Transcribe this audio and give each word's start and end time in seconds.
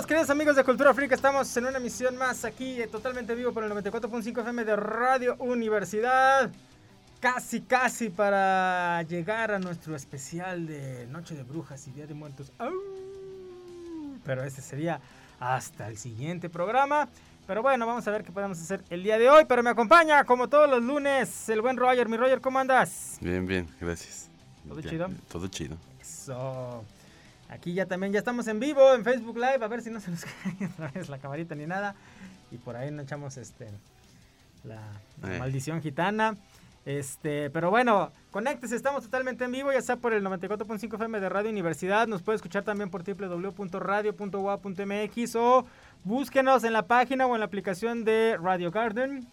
Bienvenidos, 0.00 0.06
queridos 0.06 0.30
amigos 0.30 0.56
de 0.56 0.64
Cultura 0.64 0.94
Freak. 0.94 1.12
Estamos 1.12 1.54
en 1.58 1.66
una 1.66 1.76
emisión 1.76 2.16
más 2.16 2.46
aquí, 2.46 2.80
eh, 2.80 2.86
totalmente 2.86 3.34
vivo 3.34 3.52
por 3.52 3.64
el 3.64 3.70
94.5 3.70 4.40
FM 4.40 4.64
de 4.64 4.74
Radio 4.74 5.36
Universidad. 5.40 6.50
Casi, 7.20 7.60
casi 7.60 8.08
para 8.08 9.02
llegar 9.02 9.50
a 9.52 9.58
nuestro 9.58 9.94
especial 9.94 10.66
de 10.66 11.06
Noche 11.08 11.34
de 11.34 11.42
Brujas 11.42 11.86
y 11.86 11.90
Día 11.90 12.06
de 12.06 12.14
Muertos. 12.14 12.50
¡Au! 12.58 12.72
Pero 14.24 14.42
ese 14.42 14.62
sería 14.62 15.00
hasta 15.38 15.88
el 15.88 15.98
siguiente 15.98 16.48
programa. 16.48 17.06
Pero 17.46 17.60
bueno, 17.60 17.86
vamos 17.86 18.08
a 18.08 18.10
ver 18.10 18.24
qué 18.24 18.32
podemos 18.32 18.58
hacer 18.58 18.82
el 18.88 19.02
día 19.02 19.18
de 19.18 19.28
hoy. 19.28 19.44
Pero 19.46 19.62
me 19.62 19.68
acompaña, 19.68 20.24
como 20.24 20.48
todos 20.48 20.70
los 20.70 20.82
lunes, 20.82 21.46
el 21.50 21.60
buen 21.60 21.76
Roger. 21.76 22.08
Mi 22.08 22.16
Roger, 22.16 22.40
¿cómo 22.40 22.58
andas? 22.58 23.18
Bien, 23.20 23.46
bien, 23.46 23.68
gracias. 23.78 24.30
¿Todo 24.66 24.80
Ya, 24.80 24.88
chido? 24.90 25.10
Todo 25.30 25.46
chido. 25.48 25.76
Eso. 26.00 26.84
Aquí 27.50 27.74
ya 27.74 27.86
también, 27.86 28.12
ya 28.12 28.20
estamos 28.20 28.46
en 28.48 28.60
vivo 28.60 28.94
en 28.94 29.02
Facebook 29.04 29.36
Live, 29.36 29.62
a 29.64 29.68
ver 29.68 29.82
si 29.82 29.90
no 29.90 30.00
se 30.00 30.10
nos 30.10 30.24
cae 30.58 30.66
otra 30.66 30.88
vez 30.88 31.08
la 31.08 31.18
camarita 31.18 31.54
ni 31.54 31.66
nada. 31.66 31.94
Y 32.50 32.56
por 32.58 32.76
ahí 32.76 32.90
no 32.90 33.02
echamos 33.02 33.36
este 33.36 33.68
la, 34.64 34.80
la 35.22 35.36
Eh. 35.36 35.38
maldición 35.38 35.82
gitana. 35.82 36.36
Este, 36.86 37.50
pero 37.50 37.68
bueno, 37.70 38.10
conéctese, 38.30 38.74
estamos 38.74 39.04
totalmente 39.04 39.44
en 39.44 39.52
vivo, 39.52 39.70
ya 39.70 39.82
sea 39.82 39.96
por 39.96 40.14
el 40.14 40.24
94.5 40.24 40.94
FM 40.94 41.20
de 41.20 41.28
Radio 41.28 41.50
Universidad, 41.50 42.08
nos 42.08 42.22
puede 42.22 42.36
escuchar 42.36 42.64
también 42.64 42.88
por 42.88 43.02
www.radio.ua.mx 44.10 45.36
o 45.36 45.66
búsquenos 46.04 46.64
en 46.64 46.72
la 46.72 46.86
página 46.86 47.26
o 47.26 47.34
en 47.34 47.40
la 47.40 47.46
aplicación 47.46 48.04
de 48.04 48.38
Radio 48.40 48.70
Garden. 48.70 49.26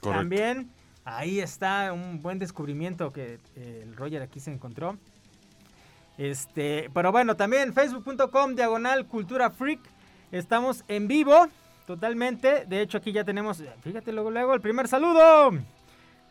Correcto. 0.00 0.10
También 0.10 0.68
ahí 1.04 1.40
está 1.40 1.92
un 1.94 2.20
buen 2.20 2.38
descubrimiento 2.38 3.10
que 3.10 3.38
eh, 3.56 3.80
el 3.82 3.96
Roger 3.96 4.20
aquí 4.22 4.38
se 4.40 4.52
encontró. 4.52 4.98
Este, 6.18 6.90
pero 6.94 7.12
bueno, 7.12 7.36
también 7.36 7.72
facebook.com 7.74 8.54
diagonal 8.54 9.06
cultura 9.06 9.50
freak. 9.50 9.80
Estamos 10.32 10.84
en 10.88 11.08
vivo 11.08 11.46
totalmente. 11.86 12.64
De 12.66 12.80
hecho, 12.80 12.98
aquí 12.98 13.12
ya 13.12 13.24
tenemos, 13.24 13.62
fíjate 13.82 14.12
luego, 14.12 14.30
luego 14.30 14.54
el 14.54 14.60
primer 14.60 14.88
saludo 14.88 15.50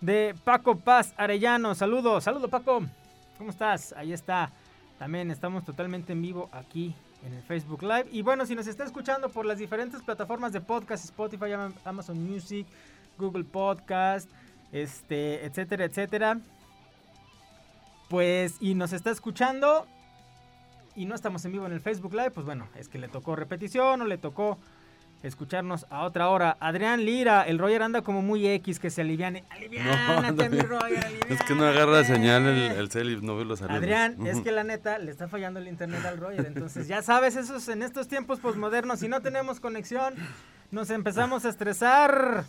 de 0.01 0.35
Paco 0.43 0.77
Paz 0.77 1.13
Arellano. 1.17 1.75
Saludos, 1.75 2.23
saludo 2.23 2.47
Paco. 2.47 2.81
¿Cómo 3.37 3.49
estás? 3.51 3.93
Ahí 3.97 4.11
está. 4.13 4.51
También 4.97 5.29
estamos 5.29 5.63
totalmente 5.65 6.13
en 6.13 6.21
vivo 6.21 6.49
aquí 6.51 6.95
en 7.25 7.33
el 7.33 7.43
Facebook 7.43 7.83
Live. 7.83 8.07
Y 8.11 8.21
bueno, 8.21 8.45
si 8.45 8.55
nos 8.55 8.65
está 8.67 8.83
escuchando 8.85 9.29
por 9.29 9.45
las 9.45 9.57
diferentes 9.59 10.01
plataformas 10.01 10.51
de 10.53 10.61
podcast, 10.61 11.03
Spotify, 11.05 11.51
Am- 11.53 11.73
Amazon 11.83 12.23
Music, 12.23 12.65
Google 13.17 13.43
Podcast, 13.43 14.29
este, 14.71 15.45
etcétera, 15.45 15.85
etcétera. 15.85 16.39
Pues, 18.09 18.57
y 18.59 18.75
nos 18.75 18.93
está 18.93 19.11
escuchando 19.11 19.87
y 20.95 21.05
no 21.05 21.15
estamos 21.15 21.43
en 21.45 21.51
vivo 21.51 21.65
en 21.65 21.73
el 21.73 21.81
Facebook 21.81 22.13
Live, 22.13 22.31
pues 22.31 22.45
bueno, 22.45 22.67
es 22.77 22.87
que 22.87 22.97
le 22.99 23.07
tocó 23.07 23.35
repetición 23.35 24.01
o 24.01 24.05
le 24.05 24.17
tocó 24.17 24.57
escucharnos 25.23 25.87
a 25.89 26.03
otra 26.03 26.29
hora. 26.29 26.55
Adrián 26.59 27.03
Lira, 27.03 27.43
el 27.43 27.57
Roger 27.57 27.81
anda 27.81 28.01
como 28.01 28.21
muy 28.21 28.47
X, 28.47 28.79
que 28.79 28.89
se 28.89 29.01
aliviane. 29.01 29.43
Aliviánate, 29.49 30.49
mi 30.49 30.59
Roger, 30.59 31.03
es 31.27 31.41
que 31.41 31.55
no 31.55 31.65
agarra 31.65 32.03
señal 32.03 32.45
el, 32.45 32.71
el 32.71 32.91
cel 32.91 33.25
no 33.25 33.35
ve 33.35 33.45
los 33.45 33.59
saludos. 33.59 33.81
Adrián, 33.81 34.25
es 34.25 34.39
que 34.41 34.51
la 34.51 34.63
neta 34.63 34.99
le 34.99 35.11
está 35.11 35.27
fallando 35.27 35.59
el 35.59 35.67
internet 35.67 36.05
al 36.05 36.17
Roger. 36.17 36.45
Entonces, 36.45 36.87
ya 36.87 37.01
sabes, 37.01 37.35
esos 37.35 37.67
en 37.69 37.81
estos 37.81 38.07
tiempos 38.07 38.39
posmodernos, 38.39 38.99
si 38.99 39.07
no 39.07 39.21
tenemos 39.21 39.59
conexión, 39.59 40.13
nos 40.71 40.89
empezamos 40.91 41.45
a 41.45 41.49
estresar. 41.49 42.45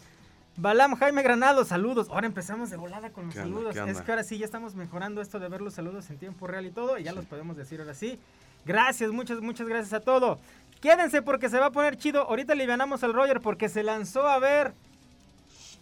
Balam 0.56 0.96
Jaime 0.96 1.22
Granado, 1.22 1.64
saludos. 1.64 2.08
Ahora 2.10 2.26
empezamos 2.26 2.70
de 2.70 2.76
volada 2.76 3.10
con 3.10 3.26
los 3.26 3.34
saludos. 3.34 3.74
¿Qué 3.74 3.90
Es 3.90 4.00
que 4.00 4.10
ahora 4.10 4.24
sí 4.24 4.38
ya 4.38 4.46
estamos 4.46 4.74
mejorando 4.74 5.20
esto 5.20 5.38
de 5.38 5.48
ver 5.48 5.60
los 5.60 5.74
saludos 5.74 6.08
en 6.10 6.18
tiempo 6.18 6.46
real 6.46 6.64
y 6.64 6.70
todo, 6.70 6.98
y 6.98 7.02
ya 7.04 7.12
los 7.12 7.26
podemos 7.26 7.56
decir 7.56 7.80
ahora 7.80 7.94
sí. 7.94 8.18
Gracias, 8.64 9.10
muchas, 9.10 9.40
muchas 9.40 9.68
gracias 9.68 9.92
a 9.92 10.00
todo. 10.00 10.38
Quédense 10.80 11.20
porque 11.22 11.48
se 11.48 11.58
va 11.58 11.66
a 11.66 11.70
poner 11.70 11.96
chido. 11.96 12.22
Ahorita 12.22 12.54
alivianamos 12.54 13.04
al 13.04 13.12
Roger 13.12 13.40
porque 13.40 13.68
se 13.68 13.82
lanzó 13.82 14.26
a 14.26 14.38
ver. 14.38 14.72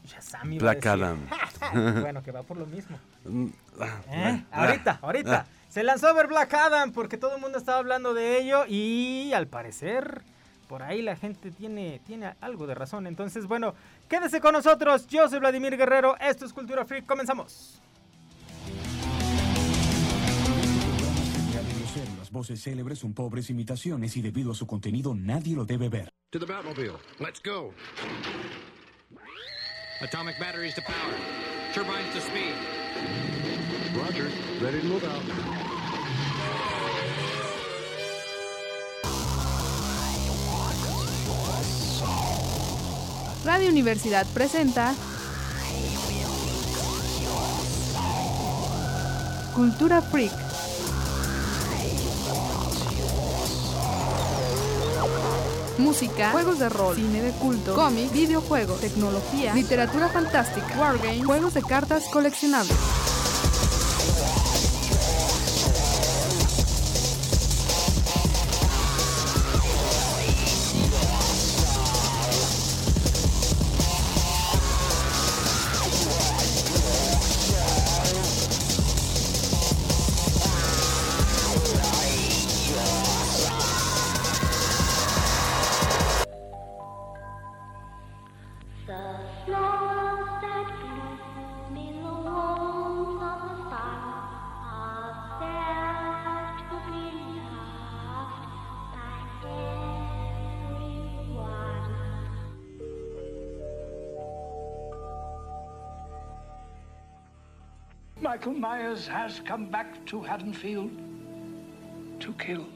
Shazam, 0.06 0.58
Black. 0.58 0.84
Adam. 0.84 1.18
bueno, 2.00 2.22
que 2.22 2.32
va 2.32 2.42
por 2.42 2.56
lo 2.56 2.66
mismo. 2.66 2.98
Mm, 3.24 3.46
ah, 3.80 3.86
¿Eh? 4.10 4.44
ah, 4.52 4.66
Ahorita, 4.66 4.98
ahorita. 5.00 5.36
ah. 5.36 5.46
Se 5.70 5.82
lanzó 5.82 6.08
a 6.08 6.12
ver 6.12 6.26
Black 6.26 6.52
Adam 6.54 6.92
porque 6.92 7.16
todo 7.16 7.36
el 7.36 7.40
mundo 7.40 7.58
estaba 7.58 7.78
hablando 7.78 8.12
de 8.14 8.38
ello 8.38 8.64
y 8.68 9.32
al 9.34 9.46
parecer 9.46 10.22
por 10.74 10.82
ahí 10.82 11.02
la 11.02 11.14
gente 11.14 11.52
tiene, 11.52 12.00
tiene 12.04 12.34
algo 12.40 12.66
de 12.66 12.74
razón. 12.74 13.06
Entonces, 13.06 13.46
bueno, 13.46 13.76
quédese 14.08 14.40
con 14.40 14.54
nosotros. 14.54 15.06
Yo 15.06 15.28
soy 15.28 15.38
Vladimir 15.38 15.76
Guerrero. 15.76 16.16
Esto 16.18 16.44
es 16.44 16.52
Cultura 16.52 16.84
Freak. 16.84 17.06
Comenzamos. 17.06 17.80
Las 22.18 22.32
voces 22.32 22.60
célebres 22.60 22.98
son 22.98 23.14
pobres 23.14 23.50
imitaciones 23.50 24.16
y 24.16 24.22
debido 24.22 24.50
a 24.50 24.56
su 24.56 24.66
contenido 24.66 25.14
nadie 25.14 25.54
lo 25.54 25.64
debe 25.64 25.88
ver. 25.88 26.10
To 26.30 26.40
the 26.40 26.44
Batmobile. 26.44 26.98
Let's 27.20 27.40
go. 27.40 27.72
Atomic 30.02 30.40
batteries 30.40 30.74
to 30.74 30.82
power. 30.82 31.14
Turbines 31.72 32.12
to 32.14 32.20
speed. 32.20 32.56
Roger. 33.94 34.28
Ready 34.60 34.80
to 34.80 34.86
move 34.88 35.04
out. 35.04 35.83
Radio 43.44 43.68
Universidad 43.68 44.26
presenta 44.32 44.94
Cultura 49.54 50.00
Freak. 50.00 50.32
Música, 55.76 56.30
juegos 56.30 56.58
de 56.58 56.70
rol, 56.70 56.96
cine 56.96 57.20
de 57.20 57.32
culto, 57.32 57.74
cómics, 57.74 58.12
videojuegos, 58.12 58.80
tecnología, 58.80 59.54
literatura 59.54 60.08
fantástica, 60.08 60.78
wargames, 60.78 61.26
juegos 61.26 61.52
de 61.52 61.62
cartas 61.62 62.04
coleccionables. 62.10 63.03
Michael 108.44 108.60
Myers 108.60 109.08
has 109.08 109.40
come 109.40 109.70
back 109.70 110.04
to 110.04 110.20
Haddonfield 110.20 110.90
to 112.20 112.34
kill. 112.34 112.66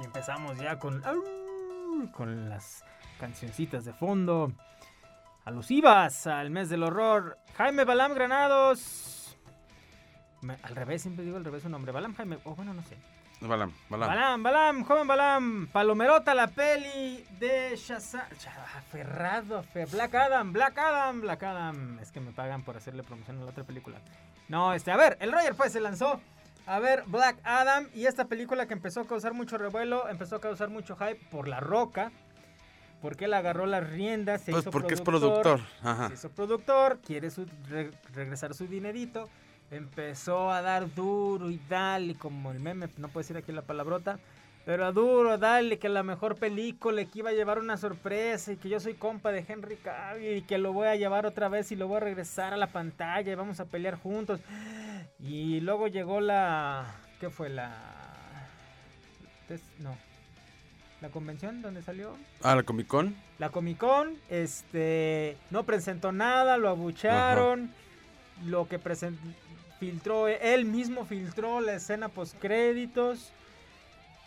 Y 0.00 0.04
empezamos 0.04 0.58
ya 0.58 0.76
con, 0.80 1.00
con 2.10 2.48
las 2.48 2.84
cancioncitas 3.20 3.84
de 3.84 3.92
fondo. 3.92 4.52
Alusivas 5.44 6.26
al 6.26 6.50
mes 6.50 6.68
del 6.68 6.82
horror. 6.82 7.38
Jaime 7.56 7.84
Balam 7.84 8.12
Granados. 8.12 9.36
Al 10.64 10.74
revés, 10.74 11.02
siempre 11.02 11.24
digo 11.24 11.36
al 11.36 11.44
revés 11.44 11.62
su 11.62 11.68
nombre. 11.68 11.92
Balam 11.92 12.14
Jaime. 12.16 12.38
O 12.42 12.56
bueno, 12.56 12.74
no 12.74 12.82
sé. 12.82 12.96
Balam, 13.48 13.72
Balam. 13.90 14.08
Balam, 14.08 14.42
Balam, 14.42 14.84
joven 14.84 15.06
Balam. 15.06 15.66
Palomerota, 15.72 16.34
la 16.34 16.46
peli 16.48 17.24
de 17.38 17.76
Shazam. 17.76 18.22
Cha- 18.38 18.52
Aferrado, 18.78 19.58
afe- 19.62 19.90
Black 19.90 20.14
Adam, 20.14 20.52
Black 20.52 20.78
Adam, 20.78 21.20
Black 21.20 21.42
Adam. 21.42 21.98
Es 22.00 22.10
que 22.12 22.20
me 22.20 22.32
pagan 22.32 22.62
por 22.62 22.76
hacerle 22.76 23.02
promoción 23.02 23.38
a 23.38 23.44
la 23.44 23.50
otra 23.50 23.64
película. 23.64 23.98
No, 24.48 24.72
este, 24.72 24.90
a 24.92 24.96
ver, 24.96 25.16
el 25.20 25.32
Roger 25.32 25.54
pues 25.54 25.72
se 25.72 25.80
lanzó 25.80 26.20
a 26.66 26.78
ver 26.78 27.02
Black 27.06 27.36
Adam 27.44 27.88
y 27.94 28.06
esta 28.06 28.26
película 28.26 28.66
que 28.66 28.74
empezó 28.74 29.00
a 29.00 29.06
causar 29.06 29.32
mucho 29.34 29.58
revuelo, 29.58 30.08
empezó 30.08 30.36
a 30.36 30.40
causar 30.40 30.68
mucho 30.70 30.96
hype 30.96 31.20
por 31.30 31.48
La 31.48 31.60
Roca. 31.60 32.10
Porque 33.02 33.26
él 33.26 33.34
agarró 33.34 33.66
las 33.66 33.86
riendas, 33.90 34.40
se 34.40 34.50
Pues 34.50 34.62
hizo 34.62 34.70
porque 34.70 34.94
es 34.94 35.02
productor. 35.02 35.60
Ajá. 35.82 36.08
se 36.08 36.14
hizo 36.14 36.30
productor, 36.30 37.00
quiere 37.04 37.30
su- 37.30 37.46
re- 37.68 37.90
regresar 38.14 38.54
su 38.54 38.66
dinerito. 38.66 39.28
Empezó 39.74 40.52
a 40.52 40.62
dar 40.62 40.94
duro 40.94 41.50
y 41.50 41.60
dale, 41.68 42.14
como 42.14 42.52
el 42.52 42.60
meme, 42.60 42.88
no 42.96 43.08
puedo 43.08 43.24
decir 43.24 43.36
aquí 43.36 43.50
la 43.50 43.62
palabrota. 43.62 44.20
Pero 44.64 44.86
a 44.86 44.92
duro, 44.92 45.36
dale, 45.36 45.80
que 45.80 45.88
la 45.88 46.04
mejor 46.04 46.36
película, 46.36 47.04
que 47.04 47.18
iba 47.18 47.30
a 47.30 47.34
llevar 47.34 47.58
una 47.58 47.76
sorpresa, 47.76 48.52
y 48.52 48.56
que 48.56 48.68
yo 48.68 48.78
soy 48.78 48.94
compa 48.94 49.32
de 49.32 49.44
Henry 49.46 49.76
Cavill, 49.76 50.36
y 50.38 50.42
que 50.42 50.58
lo 50.58 50.72
voy 50.72 50.86
a 50.86 50.94
llevar 50.94 51.26
otra 51.26 51.48
vez 51.48 51.72
y 51.72 51.76
lo 51.76 51.88
voy 51.88 51.96
a 51.96 52.00
regresar 52.00 52.54
a 52.54 52.56
la 52.56 52.68
pantalla, 52.68 53.32
y 53.32 53.34
vamos 53.34 53.58
a 53.58 53.64
pelear 53.64 53.96
juntos. 53.96 54.40
Y 55.18 55.60
luego 55.60 55.88
llegó 55.88 56.20
la... 56.20 56.86
¿Qué 57.18 57.28
fue 57.28 57.48
la...? 57.48 58.48
No. 59.80 59.96
¿La 61.00 61.08
convención 61.10 61.60
donde 61.62 61.82
salió? 61.82 62.16
Ah, 62.42 62.54
la 62.54 62.62
Comic 62.62 62.86
Con. 62.86 63.16
La 63.38 63.50
Comic 63.50 63.78
Con, 63.78 64.14
este, 64.30 65.36
no 65.50 65.64
presentó 65.64 66.12
nada, 66.12 66.58
lo 66.58 66.68
abucharon. 66.68 67.70
Lo 68.46 68.66
que 68.66 68.78
presentó, 68.80 69.22
filtró, 69.78 70.28
él 70.28 70.64
mismo 70.64 71.04
filtró 71.04 71.60
la 71.60 71.74
escena 71.74 72.08
post 72.08 72.36
créditos, 72.38 73.32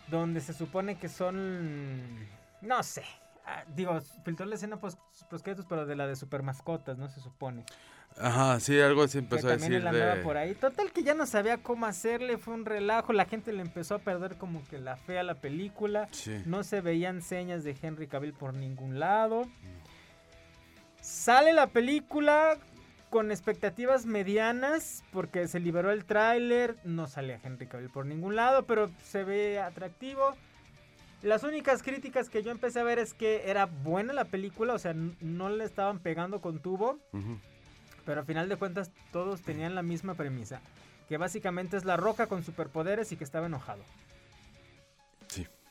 donde 0.10 0.42
se 0.42 0.54
supone 0.54 0.98
que 0.98 1.10
son, 1.10 2.28
no 2.62 2.84
sé, 2.84 3.04
ah, 3.46 3.64
digo, 3.76 4.00
filtró 4.24 4.46
la 4.46 4.56
escena 4.56 4.78
post 4.80 5.00
créditos, 5.44 5.66
pero 5.68 5.86
de 5.86 5.96
la 5.96 6.08
de 6.08 6.16
super 6.16 6.44
mascotas, 6.44 6.98
no 6.98 7.10
se 7.10 7.22
supone. 7.22 7.64
Ajá, 8.20 8.60
sí, 8.60 8.80
algo 8.80 9.04
así 9.04 9.14
Que 9.14 9.20
empezó 9.20 9.48
a 9.48 9.58
decir 9.58 9.84
de... 9.84 10.22
por 10.24 10.38
ahí. 10.38 10.56
Total 10.56 10.92
que 10.92 11.04
ya 11.04 11.14
no 11.14 11.26
sabía 11.26 11.58
cómo 11.58 11.86
hacerle, 11.86 12.38
fue 12.38 12.54
un 12.54 12.66
relajo, 12.66 13.14
la 13.14 13.26
gente 13.26 13.54
le 13.54 13.62
empezó 13.62 13.96
a 13.96 14.00
perder 14.00 14.38
como 14.38 14.66
que 14.68 14.80
la 14.80 14.96
fe 14.98 15.20
a 15.20 15.24
la 15.24 15.36
película. 15.36 16.08
Sí. 16.12 16.42
No 16.46 16.64
se 16.64 16.82
veían 16.82 17.22
señas 17.22 17.64
de 17.64 17.76
Henry 17.80 18.08
Cavill 18.08 18.34
por 18.34 18.54
ningún 18.54 19.00
lado. 19.00 19.44
Sale 21.00 21.54
la 21.54 21.68
película 21.68 22.58
con 23.09 23.31
expectativas 23.31 24.06
medianas 24.06 25.04
porque 25.12 25.48
se 25.48 25.59
liberó 25.59 25.92
el 25.92 26.06
tráiler, 26.06 26.75
no 26.83 27.07
sale 27.07 27.39
Henry 27.44 27.68
Cavill 27.68 27.89
por 27.89 28.06
ningún 28.06 28.36
lado, 28.36 28.63
pero 28.63 28.89
se 29.04 29.24
ve 29.24 29.59
atractivo. 29.59 30.36
Las 31.21 31.44
únicas 31.44 31.81
críticas 31.81 32.30
que 32.30 32.44
yo 32.44 32.51
empecé 32.51 32.80
a 32.80 32.83
ver 32.83 33.00
es 33.00 33.13
que 33.13 33.50
era 33.50 33.65
buena 33.65 34.13
la 34.13 34.25
película, 34.25 34.74
o 34.74 34.80
sea, 34.80 34.94
no 34.94 35.50
le 35.50 35.63
estaban 35.63 36.00
pegando 36.00 36.42
con 36.42 36.59
tubo, 36.59 37.00
pero 38.06 38.21
a 38.21 38.24
final 38.24 38.50
de 38.50 38.56
cuentas 38.56 38.92
todos 39.12 39.42
tenían 39.42 39.74
la 39.74 39.81
misma 39.81 40.13
premisa, 40.13 40.62
que 41.10 41.18
básicamente 41.18 41.75
es 41.75 41.86
la 41.86 41.98
roca 41.98 42.27
con 42.27 42.44
superpoderes 42.44 43.12
y 43.12 43.18
que 43.18 43.24
estaba 43.24 43.48
enojado. 43.48 43.81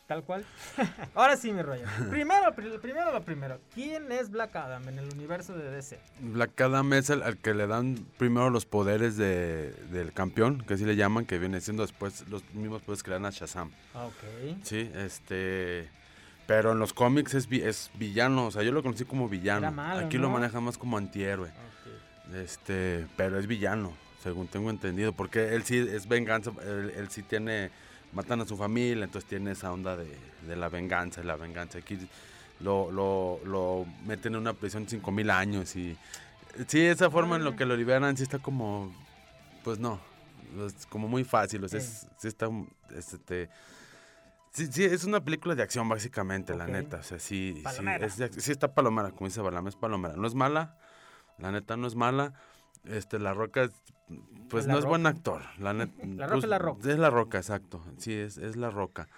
Tal 0.07 0.23
cual. 0.23 0.45
Ahora 1.17 1.37
sí, 1.37 1.53
mi 1.53 1.63
rollo. 1.63 1.85
Primero, 2.11 2.55
pri- 2.55 2.79
primero 2.81 3.11
lo 3.13 3.23
primero. 3.25 3.59
¿Quién 3.75 4.13
es 4.13 4.31
Black 4.31 4.55
Adam 4.55 4.89
en 4.89 5.01
el 5.01 5.13
universo 5.13 5.57
de 5.57 5.69
DC? 5.71 5.99
Black 6.21 6.61
Adam 6.61 6.93
es 6.93 7.11
el 7.11 7.25
al 7.25 7.39
que 7.39 7.55
le 7.55 7.67
dan 7.67 8.07
primero 8.17 8.49
los 8.51 8.67
poderes 8.67 9.17
de, 9.17 9.73
del 9.91 10.13
campeón, 10.13 10.61
que 10.63 10.75
así 10.75 10.85
le 10.85 10.95
llaman, 10.95 11.27
que 11.27 11.39
viene 11.41 11.61
siendo 11.61 11.83
después 11.83 12.29
los 12.29 12.45
mismos 12.55 12.83
poderes 12.83 13.03
que 13.03 13.11
le 13.11 13.15
dan 13.17 13.27
a 13.27 13.31
Shazam. 13.31 13.73
Ok. 13.95 14.59
Sí, 14.63 14.91
este... 14.95 15.91
Pero 16.47 16.71
en 16.71 16.79
los 16.79 16.93
cómics 16.93 17.35
es, 17.35 17.49
vi- 17.49 17.63
es 17.63 17.91
villano, 17.95 18.47
o 18.47 18.51
sea, 18.53 18.63
yo 18.63 18.71
lo 18.71 18.81
conocí 18.85 19.05
como 19.05 19.29
villano. 19.29 19.59
Era 19.67 19.71
malo, 19.73 20.07
Aquí 20.07 20.17
lo 20.19 20.31
maneja 20.31 20.61
más 20.61 20.79
como 20.79 20.97
antihéroe. 20.97 21.49
ok. 21.49 22.35
Este, 22.37 23.07
pero 23.17 23.41
es 23.41 23.49
villano, 23.49 23.93
según 24.23 24.47
tengo 24.47 24.71
entendido, 24.71 25.13
porque 25.13 25.57
él 25.57 25.65
sí 25.65 25.79
es 25.79 26.07
venganza, 26.07 26.53
él, 26.65 26.93
él 26.97 27.09
sí 27.11 27.25
tiene, 27.25 27.73
matan 28.13 28.41
a 28.41 28.47
su 28.47 28.57
familia, 28.57 29.05
entonces 29.05 29.29
tiene 29.29 29.53
esa 29.53 29.73
onda 29.73 29.97
de, 29.97 30.07
de 30.47 30.57
la 30.57 30.69
venganza, 30.69 31.23
la 31.23 31.37
venganza. 31.37 31.79
Aquí 31.79 31.99
lo, 32.61 32.91
lo, 32.91 33.41
lo 33.45 33.87
meten 34.07 34.35
en 34.35 34.41
una 34.41 34.53
prisión 34.55 34.85
de 34.85 34.91
5000 34.91 35.31
años 35.31 35.77
y 35.77 35.97
sí, 36.67 36.81
esa 36.81 37.11
forma 37.11 37.37
en 37.37 37.45
lo 37.45 37.55
que 37.57 37.67
lo 37.67 37.77
liberan 37.77 38.17
sí 38.17 38.23
está 38.23 38.39
como, 38.39 38.95
pues 39.65 39.79
no, 39.79 40.01
es 40.67 40.87
como 40.87 41.09
muy 41.09 41.25
fácil, 41.25 41.65
o 41.65 41.69
sea, 41.69 41.81
Sí. 41.81 41.87
es- 41.87 42.07
sí 42.19 42.29
está, 42.29 42.49
este, 42.97 43.49
Sí, 44.53 44.69
sí, 44.73 44.85
es 44.85 45.05
una 45.05 45.23
película 45.23 45.55
de 45.55 45.63
acción 45.63 45.87
básicamente, 45.87 46.55
Ok. 46.55 46.59
la 46.61 46.67
neta. 46.67 46.97
O 46.97 47.03
sea, 47.03 47.19
sí, 47.19 47.63
sí, 47.77 47.85
es 48.01 48.17
de 48.17 48.33
sí 48.41 48.53
está 48.53 48.73
palomera, 48.73 49.11
como 49.11 49.27
dice 49.29 49.43
Balam, 49.43 49.69
es 49.69 49.77
palomera. 49.77 50.17
No 50.17 50.27
es 50.27 50.35
mala, 50.35 50.79
la 51.37 51.53
neta 51.53 51.77
no 51.77 51.87
es 51.87 51.95
mala. 51.95 52.33
Este, 52.85 53.19
La 53.19 53.35
Roca, 53.35 53.65
es- 53.65 53.73
pues 54.49 54.67
La 54.67 54.75
no 54.75 54.79
es 54.79 54.85
buen 54.85 55.07
actor. 55.07 55.43
La, 55.59 55.73
net- 55.73 55.91
La 56.17 56.27
Roca 56.27 56.33
pues, 56.35 56.45
es 56.45 56.51
La 56.51 56.59
Roca. 56.59 56.89
Es 56.91 56.99
La 56.99 57.11
Roca, 57.11 57.39
exacto. 57.39 57.83
Sí, 57.99 58.13
es, 58.15 58.39
es 58.39 58.57
La 58.57 58.71
Roca. 58.71 59.09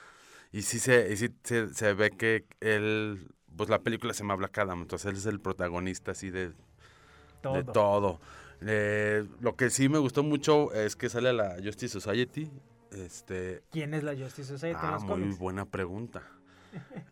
Y 0.53 0.63
sí, 0.63 0.79
se, 0.79 1.13
y 1.13 1.17
sí 1.17 1.29
se, 1.45 1.75
se 1.75 1.93
ve 1.93 2.11
que 2.11 2.47
él, 2.61 3.29
pues 3.57 3.69
la 3.69 3.81
película 3.81 4.15
se 4.15 4.21
llama 4.21 4.37
Black 4.37 4.57
Adam, 4.59 4.81
entonces 4.83 5.11
él 5.11 5.17
es 5.17 5.27
el 5.27 5.41
protagonista 5.41 6.13
así 6.13 6.31
de, 6.31 6.53
Todo. 7.43 7.55
de 7.55 7.65
todo. 7.65 8.21
Eh, 8.63 9.27
lo 9.41 9.55
que 9.57 9.69
sí 9.71 9.89
me 9.91 9.99
gustó 9.99 10.23
mucho 10.23 10.73
es 10.73 10.97
que 10.97 11.09
sale 11.11 11.29
a 11.29 11.33
la 11.35 11.57
Justice 11.63 11.89
Society. 12.01 12.51
Este, 12.93 13.63
¿Quién 13.71 13.93
es 13.93 14.03
la 14.03 14.13
Justice 14.17 14.45
Society 14.45 14.81
Ah, 14.83 14.99
muy 15.01 15.35
buena 15.37 15.67
pregunta. 15.67 16.23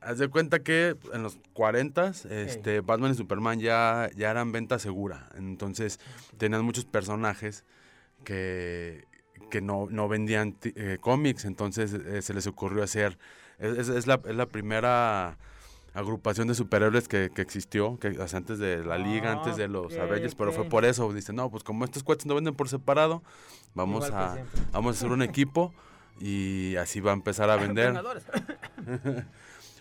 Haz 0.01 0.19
de 0.19 0.29
cuenta 0.29 0.61
que 0.61 0.97
en 1.13 1.23
los 1.23 1.39
40 1.53 2.13
este, 2.31 2.81
Batman 2.81 3.13
y 3.13 3.15
Superman 3.15 3.61
ya, 3.61 4.11
ya 4.17 4.31
eran 4.31 4.53
venta 4.53 4.79
segura. 4.79 5.29
Entonces 5.37 5.99
tenían 6.39 6.65
muchos 6.65 6.85
personajes 6.85 7.65
que, 8.25 9.05
que 9.51 9.61
no, 9.61 9.87
no 9.91 10.09
vendían 10.09 10.57
eh, 10.63 10.99
cómics. 11.01 11.45
Entonces 11.45 11.93
eh, 11.93 12.23
se 12.23 12.35
les 12.35 12.47
ocurrió 12.47 12.83
hacer. 12.83 13.19
Es, 13.59 14.07
la, 14.07 14.21
es 14.27 14.37
la 14.37 14.47
primera 14.47 15.39
agrupación 15.97 16.47
de 16.47 16.55
superhéroes 16.55 17.09
que, 17.09 17.31
que 17.35 17.41
existió, 17.41 17.99
que 17.99 18.09
o 18.09 18.29
sea, 18.29 18.37
antes 18.37 18.59
de 18.59 18.85
la 18.85 18.99
liga, 18.99 19.33
antes 19.33 19.57
de 19.57 19.67
los 19.67 19.95
ok, 19.95 20.01
Avengers, 20.01 20.35
pero 20.35 20.53
fue 20.53 20.65
por 20.65 20.85
eso. 20.85 21.11
Dicen, 21.13 21.37
no, 21.37 21.51
pues 21.51 21.65
como 21.65 21.85
estos 21.85 22.03
cuates 22.03 22.27
no 22.27 22.35
venden 22.35 22.55
por 22.55 22.69
separado, 22.69 23.23
vamos, 23.75 24.07
Igual 24.07 24.23
a, 24.23 24.45
vamos 24.73 24.97
a 24.97 24.99
hacer 24.99 25.11
un 25.11 25.23
equipo 25.23 25.73
y 26.21 26.77
así 26.77 27.01
va 27.01 27.13
a 27.13 27.15
empezar 27.15 27.49
a 27.49 27.57
vender. 27.57 27.95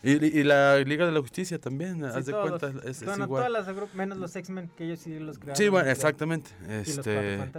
Y, 0.06 0.40
y 0.40 0.44
la 0.44 0.78
Liga 0.80 1.06
de 1.06 1.12
la 1.12 1.20
Justicia 1.22 1.60
también, 1.60 2.00
Sí, 2.00 2.06
haz 2.06 2.26
de 2.26 2.32
cuenta, 2.34 2.68
es, 2.84 3.02
es 3.02 3.06
Bueno, 3.06 3.24
igual. 3.26 3.48
todas 3.48 3.68
las 3.68 3.94
menos 3.96 4.18
los 4.18 4.36
X-Men, 4.36 4.70
que 4.78 4.86
ellos 4.86 5.00
sí 5.00 5.18
los 5.20 5.38
crearon. 5.40 5.56
Sí, 5.58 5.68
bueno, 5.70 5.90
exactamente. 5.90 6.52
Este, 6.70 7.52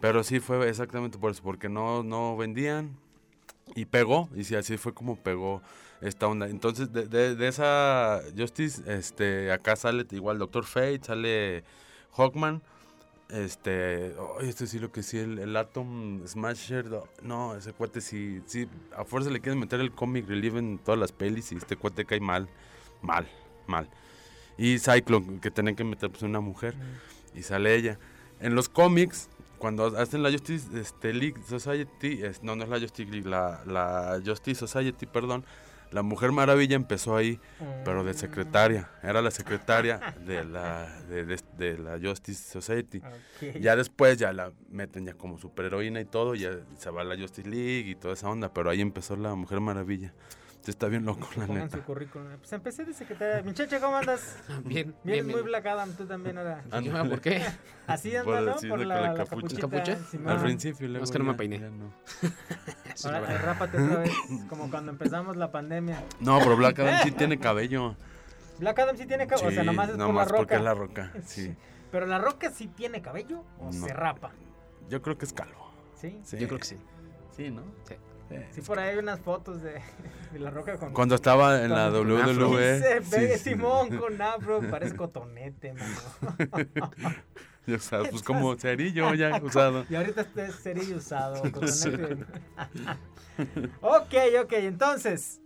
pero 0.00 0.24
sí 0.24 0.40
fue 0.40 0.68
exactamente 0.68 1.18
por 1.18 1.30
eso, 1.32 1.42
porque 1.42 1.68
no, 1.68 2.02
no 2.02 2.36
vendían 2.36 2.96
y 3.74 3.84
pegó, 3.84 4.28
y 4.34 4.44
sí, 4.44 4.54
así 4.56 4.76
fue 4.78 4.94
como 4.94 5.16
pegó 5.16 5.62
esta 6.00 6.26
onda. 6.26 6.48
Entonces, 6.48 6.92
de, 6.92 7.06
de- 7.06 7.36
de 7.36 7.48
esa 7.48 8.20
Justice, 8.36 8.82
este, 8.86 9.52
acá 9.52 9.76
sale 9.76 10.06
igual 10.10 10.38
Doctor 10.38 10.64
Fate, 10.64 11.00
sale 11.04 11.64
Hawkman, 12.16 12.62
este, 13.32 14.14
este 14.40 14.66
sí 14.66 14.78
lo 14.78 14.90
que 14.92 15.02
sí, 15.02 15.18
el, 15.18 15.38
el 15.38 15.56
Atom 15.56 16.26
Smasher, 16.26 16.86
no, 17.22 17.54
ese 17.56 17.72
cuate 17.72 18.00
sí, 18.00 18.40
sí, 18.46 18.66
a 18.96 19.04
fuerza 19.04 19.30
le 19.30 19.40
quieren 19.40 19.58
meter 19.60 19.80
el 19.80 19.92
comic 19.92 20.28
relief 20.28 20.54
en 20.56 20.78
todas 20.78 20.98
las 21.00 21.12
pelis 21.12 21.52
y 21.52 21.56
este 21.56 21.76
cuate 21.76 22.04
cae 22.04 22.20
mal, 22.20 22.48
mal, 23.02 23.28
mal. 23.66 23.88
Y 24.58 24.78
Cyclone, 24.78 25.40
que 25.40 25.50
tienen 25.50 25.74
que 25.76 25.84
meter 25.84 26.10
pues 26.10 26.22
una 26.22 26.40
mujer, 26.40 26.74
y 27.34 27.42
sale 27.42 27.74
ella. 27.74 27.98
En 28.40 28.54
los 28.54 28.68
cómics, 28.68 29.28
cuando 29.58 29.86
hacen 29.98 30.22
la 30.22 30.30
Justice 30.30 30.68
este, 30.78 31.12
League 31.12 31.40
Society, 31.48 32.22
es- 32.22 32.42
no, 32.42 32.56
no 32.56 32.64
es 32.64 32.68
la 32.70 32.80
Justice 32.80 33.10
League, 33.10 33.28
la, 33.28 33.62
la 33.66 34.20
Justice 34.24 34.58
Society, 34.66 35.06
perdón, 35.06 35.44
la 35.90 36.02
Mujer 36.02 36.32
Maravilla 36.32 36.76
empezó 36.76 37.16
ahí, 37.16 37.40
pero 37.84 38.04
de 38.04 38.14
secretaria, 38.14 38.90
era 39.02 39.20
la 39.22 39.30
secretaria 39.30 40.14
de 40.24 40.44
la, 40.44 40.86
de, 41.08 41.24
de- 41.24 41.40
de 41.58 41.78
la 41.78 41.98
Justice 42.00 42.50
Society. 42.50 43.00
Ya 43.60 43.76
después 43.76 44.16
ya 44.18 44.32
la 44.32 44.52
meten 44.70 45.06
ya 45.06 45.14
como 45.14 45.38
superheroína 45.38 46.00
y 46.00 46.04
todo, 46.04 46.34
ya 46.34 46.50
se 46.78 46.90
va 46.90 47.00
a 47.02 47.04
la 47.04 47.16
Justice 47.16 47.48
League 47.48 47.90
y 47.90 47.94
toda 47.94 48.14
esa 48.14 48.28
onda, 48.28 48.52
pero 48.52 48.70
ahí 48.70 48.80
empezó 48.80 49.16
la 49.16 49.34
Mujer 49.34 49.60
Maravilla. 49.60 50.12
Sí, 50.62 50.72
está 50.72 50.88
bien 50.88 51.06
loco, 51.06 51.26
la 51.36 51.46
Pongan 51.46 51.64
neta. 51.64 51.78
su 51.78 51.84
currículum. 51.84 52.28
Pues 52.38 52.52
empecé 52.52 52.84
de 52.84 52.92
secretaria. 52.92 53.42
Muchacha, 53.42 53.80
¿cómo 53.80 53.96
andas? 53.96 54.36
Bien, 54.64 54.64
Vienes 54.64 54.94
bien, 55.04 55.24
muy 55.26 55.34
bien. 55.36 55.44
Black 55.46 55.66
Adam, 55.66 55.92
tú 55.94 56.04
también 56.04 56.36
ahora. 56.36 56.62
Ándale. 56.70 57.08
¿Por 57.10 57.20
qué? 57.22 57.42
Así 57.86 58.10
Por 58.24 58.36
anda, 58.36 58.52
¿no? 58.52 58.56
Por 58.60 58.68
con 58.68 58.88
la, 58.88 59.00
la 59.00 59.12
la 59.12 59.24
capucha. 59.24 59.56
¿Capucha? 59.58 59.98
Al 60.26 60.40
principio, 60.42 60.86
luego 60.88 61.04
es 61.04 61.10
que 61.10 61.18
no 61.18 61.24
me 61.24 61.34
peiné. 61.34 61.60
ya 61.60 61.70
no. 61.70 61.90
Ahora, 63.04 63.38
rápate 63.38 63.78
otra 63.82 63.98
vez, 64.00 64.10
como 64.50 64.70
cuando 64.70 64.92
empezamos 64.92 65.36
la 65.36 65.50
pandemia. 65.50 66.02
No, 66.20 66.38
pero 66.40 66.56
Black 66.56 66.78
Adam 66.80 67.00
sí 67.04 67.12
tiene 67.12 67.38
cabello. 67.38 67.96
Black 68.58 68.78
Adam 68.80 68.96
sí 68.98 69.06
tiene 69.06 69.26
cabello, 69.26 69.48
o 69.48 69.50
sea, 69.52 69.64
nomás 69.64 69.88
es 69.88 69.92
por 69.92 70.00
la 70.00 70.06
nomás 70.06 70.28
roca. 70.28 70.36
porque 70.38 70.54
es 70.56 70.60
la 70.62 70.74
roca, 70.74 71.12
sí. 71.24 71.56
Pero 71.90 72.04
la 72.06 72.18
roca 72.18 72.50
sí 72.50 72.66
tiene 72.68 73.00
cabello 73.00 73.42
o 73.58 73.66
No. 73.72 73.72
se 73.72 73.92
rapa, 73.94 74.32
Yo 74.90 75.00
creo 75.00 75.16
que 75.16 75.24
es 75.24 75.32
calvo. 75.32 75.72
¿sí? 75.96 76.20
Sí. 76.22 76.36
Yo 76.38 76.46
creo 76.46 76.58
que 76.60 76.66
sí. 76.66 76.76
Sí, 77.34 77.50
¿no? 77.50 77.62
Sí. 77.88 77.94
Sí, 78.52 78.60
por 78.60 78.78
ahí 78.78 78.90
hay 78.90 78.98
unas 78.98 79.20
fotos 79.20 79.60
de, 79.62 79.80
de 80.32 80.38
la 80.38 80.50
roca 80.50 80.78
con... 80.78 80.92
Cuando 80.92 81.16
estaba 81.16 81.64
en 81.64 81.70
la 81.70 81.90
WWE. 81.90 82.80
Se 82.80 83.02
sí. 83.38 83.50
Simón 83.50 83.96
con 83.96 84.20
afro, 84.22 84.60
parece 84.70 84.96
cotonete, 84.96 85.74
mano. 85.74 86.66
O 87.74 87.78
sea, 87.78 88.02
pues 88.04 88.22
como 88.22 88.56
cerillo 88.56 89.14
ya 89.14 89.40
usado. 89.42 89.84
Y 89.88 89.94
ahorita 89.94 90.22
este 90.22 90.46
es 90.46 90.60
cerillo 90.60 90.96
usado, 90.96 91.42
cotonete. 91.52 92.24
ok, 93.80 94.14
ok, 94.42 94.52
entonces, 94.54 95.40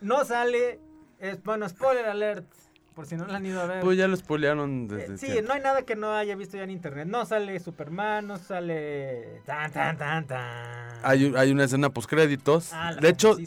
no 0.00 0.24
sale, 0.24 0.80
es, 1.18 1.42
bueno, 1.42 1.68
spoiler 1.68 2.06
alert, 2.06 2.46
por 2.94 3.06
si 3.06 3.16
no 3.16 3.26
la 3.26 3.36
han 3.36 3.46
ido 3.46 3.60
a 3.60 3.66
ver. 3.66 3.80
Pues 3.80 3.98
ya 3.98 4.06
lo 4.08 4.16
spoilearon 4.16 4.84
Eh, 4.90 4.94
desde 4.94 5.18
sí, 5.18 5.26
siempre. 5.26 5.42
no 5.48 5.54
hay 5.54 5.60
nada 5.60 5.82
que 5.82 5.96
no 5.96 6.12
haya 6.14 6.36
visto 6.36 6.56
ya 6.56 6.62
en 6.64 6.70
internet. 6.70 7.06
No 7.08 7.24
sale 7.26 7.58
Superman, 7.60 8.26
no 8.26 8.38
sale. 8.38 9.40
Tan, 9.44 9.72
tan, 9.72 9.96
tan, 9.98 10.26
tan. 10.26 10.88
Hay, 11.02 11.32
hay 11.36 11.50
una 11.52 11.64
escena 11.64 11.90
post 11.90 12.08
créditos. 12.08 12.70
Ah, 12.72 12.94
de 12.94 13.08
hecho, 13.08 13.34
sí, 13.36 13.46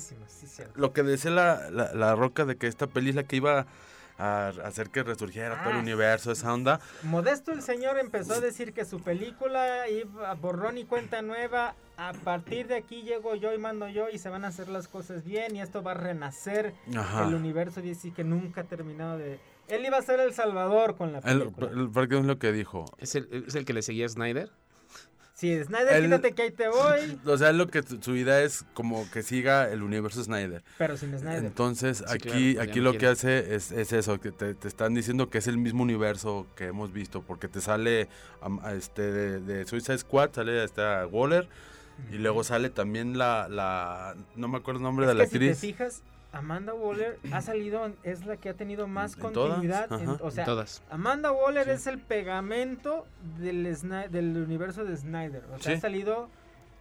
lo 0.75 0.92
que 0.94 1.04
decía 1.04 1.32
la, 1.32 1.70
la, 1.72 1.94
la 1.94 2.16
roca 2.16 2.46
de 2.46 2.56
que 2.58 2.68
esta 2.68 2.88
peli 2.88 3.10
es 3.12 3.16
la 3.16 3.24
que 3.24 3.36
iba 3.38 3.66
a 4.18 4.48
hacer 4.64 4.90
que 4.90 5.04
resurgiera 5.04 5.60
todo 5.62 5.72
el 5.72 5.78
Ah, 5.78 5.80
universo, 5.82 6.32
esa 6.32 6.54
onda. 6.54 6.80
Modesto 7.04 7.52
el 7.52 7.62
señor 7.62 7.98
empezó 8.00 8.34
a 8.34 8.40
decir 8.40 8.74
que 8.74 8.84
su 8.86 9.00
película 9.02 9.88
iba 9.90 10.32
a 10.32 10.34
borrón 10.34 10.78
y 10.78 10.86
cuenta 10.86 11.22
nueva. 11.22 11.76
A 11.98 12.14
partir 12.14 12.68
de 12.68 12.76
aquí 12.76 13.02
llego 13.02 13.36
yo 13.36 13.54
y 13.54 13.58
mando 13.58 13.88
yo 13.90 14.08
y 14.10 14.20
se 14.20 14.30
van 14.30 14.46
a 14.46 14.50
hacer 14.50 14.68
las 14.70 14.88
cosas 14.88 15.24
bien 15.24 15.56
y 15.56 15.62
esto 15.62 15.82
va 15.82 15.92
a 15.92 15.96
renacer 15.96 16.74
Ajá. 16.96 17.28
el 17.28 17.34
universo 17.34 17.82
DC 17.82 18.12
que 18.14 18.24
nunca 18.24 18.62
ha 18.62 18.64
terminado 18.66 19.18
de... 19.18 19.40
Él 19.68 19.84
iba 19.86 19.98
a 19.98 20.02
ser 20.02 20.20
el 20.20 20.34
salvador 20.34 20.96
con 20.96 21.12
la 21.12 21.20
El, 21.20 21.40
película. 21.40 21.70
el- 21.72 21.90
porque 21.92 22.18
es 22.20 22.24
lo 22.26 22.38
que 22.40 22.52
dijo. 22.52 22.86
¿Es 23.00 23.16
el, 23.16 23.46
¿Es 23.48 23.56
el 23.56 23.66
que 23.66 23.74
le 23.74 23.82
seguía 23.82 24.06
a 24.06 24.10
Snyder? 24.10 24.50
Sí, 25.39 25.56
Snyder, 25.63 25.94
Él- 25.98 26.06
quítate 26.06 26.32
que 26.34 26.41
ahí 26.41 26.51
te 26.51 26.67
voy, 26.67 27.20
O 27.27 27.38
sea, 27.38 27.51
lo 27.51 27.67
que 27.67 27.84
su 28.01 28.15
idea 28.15 28.41
es 28.41 28.65
como 28.74 29.08
que 29.12 29.22
siga 29.22 29.70
el 29.72 29.84
universo 29.84 30.24
Snyder. 30.24 30.63
pero 30.79 30.98
sin 30.98 31.15
Snyder. 31.15 31.46
Entonces, 31.46 32.00
Sí, 32.00 32.03
aquí, 32.08 32.53
claro, 32.56 32.72
aquí 32.72 32.79
no 32.79 32.86
lo 32.86 32.89
quiere. 32.91 32.98
que 33.06 33.08
hace 33.12 33.53
es, 33.56 33.72
es 33.72 33.94
eso, 33.94 34.20
que 34.20 34.32
te, 34.32 34.56
te 34.56 34.67
están 34.67 34.96
diciendo 34.96 35.29
que 35.29 35.38
es 35.38 35.46
el 35.46 35.60
mismo 35.60 35.84
universo 35.84 36.48
que 36.56 36.65
hemos 36.65 36.91
visto, 36.91 37.22
porque 37.22 37.48
te 37.48 37.62
sale 37.62 38.10
a 38.41 38.74
este 38.74 39.03
de, 39.12 39.39
de 39.39 39.65
Suicide 39.67 40.00
Squad, 40.00 40.32
sale 40.34 40.63
esta 40.63 41.06
Waller, 41.06 41.48
y 42.12 42.15
luego 42.17 42.44
sale 42.44 42.72
también 42.72 43.20
la, 43.20 43.48
la 43.48 44.15
no 44.36 44.48
me 44.48 44.58
acuerdo 44.58 44.79
el 44.79 44.84
nombre 44.86 45.06
Es 45.06 45.10
de 45.10 45.13
la 45.20 45.25
si 45.25 45.38
te 45.38 45.50
actriz. 45.51 45.60
fijas, 45.60 46.01
Amanda 46.32 46.74
Waller 46.74 47.20
ha 47.32 47.42
salido, 47.42 47.86
en- 47.86 47.96
es 48.04 48.26
la 48.26 48.38
que 48.38 48.50
ha 48.50 48.54
tenido 48.54 48.88
más 48.88 49.14
En 49.16 49.20
todas, 49.32 49.34
continuidad. 49.56 49.92
en- 49.92 50.10
ajá. 50.10 50.18
o 50.22 50.32
sea, 50.32 50.46
Todas. 50.46 50.84
Amanda 50.90 51.32
Waller 51.32 51.68
es 51.70 51.88
el 51.88 52.00
pegamento 52.00 53.06
del, 53.40 53.64
del 54.12 54.38
universo 54.38 54.84
de 54.86 54.96
Snyder. 54.98 55.44
O 55.54 55.60
sea, 55.60 55.74
Sí. 55.74 55.78
ha 55.78 55.82
salido 55.82 56.30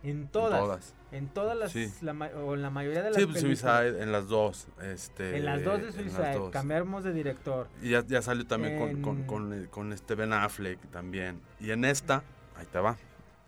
en 0.03 0.29
todas. 0.29 0.61
todas. 0.61 0.95
En 1.13 1.29
todas 1.29 1.57
las. 1.57 1.73
Sí. 1.73 1.91
la 2.03 2.13
o 2.13 2.55
en 2.55 2.63
la 2.63 2.71
mayoría 2.71 3.03
de 3.03 3.11
las 3.11 3.21
Sí, 3.21 3.27
pues. 3.27 3.41
Suicide, 3.41 4.03
en 4.03 4.13
las 4.13 4.29
dos. 4.29 4.67
Este, 4.83 5.37
En 5.39 5.45
las 5.45 5.63
dos 5.65 5.81
de 5.81 5.93
Suicide. 5.93 6.35
dos. 6.35 6.51
Cambiamos 6.51 7.05
de 7.05 7.13
director. 7.13 7.69
Y 7.81 7.91
ya, 7.91 8.05
ya 8.07 8.21
salió 8.23 8.47
también 8.47 8.79
con, 8.79 9.03
con, 9.03 9.23
con, 9.25 9.53
eh, 9.55 9.67
con 9.71 9.93
este 9.93 10.15
Ben 10.17 10.33
Affleck 10.33 10.79
también. 10.91 11.41
Y 11.61 11.71
en 11.71 11.85
esta, 11.85 12.23
ahí 12.57 12.67
te 12.71 12.79
va. 12.81 12.97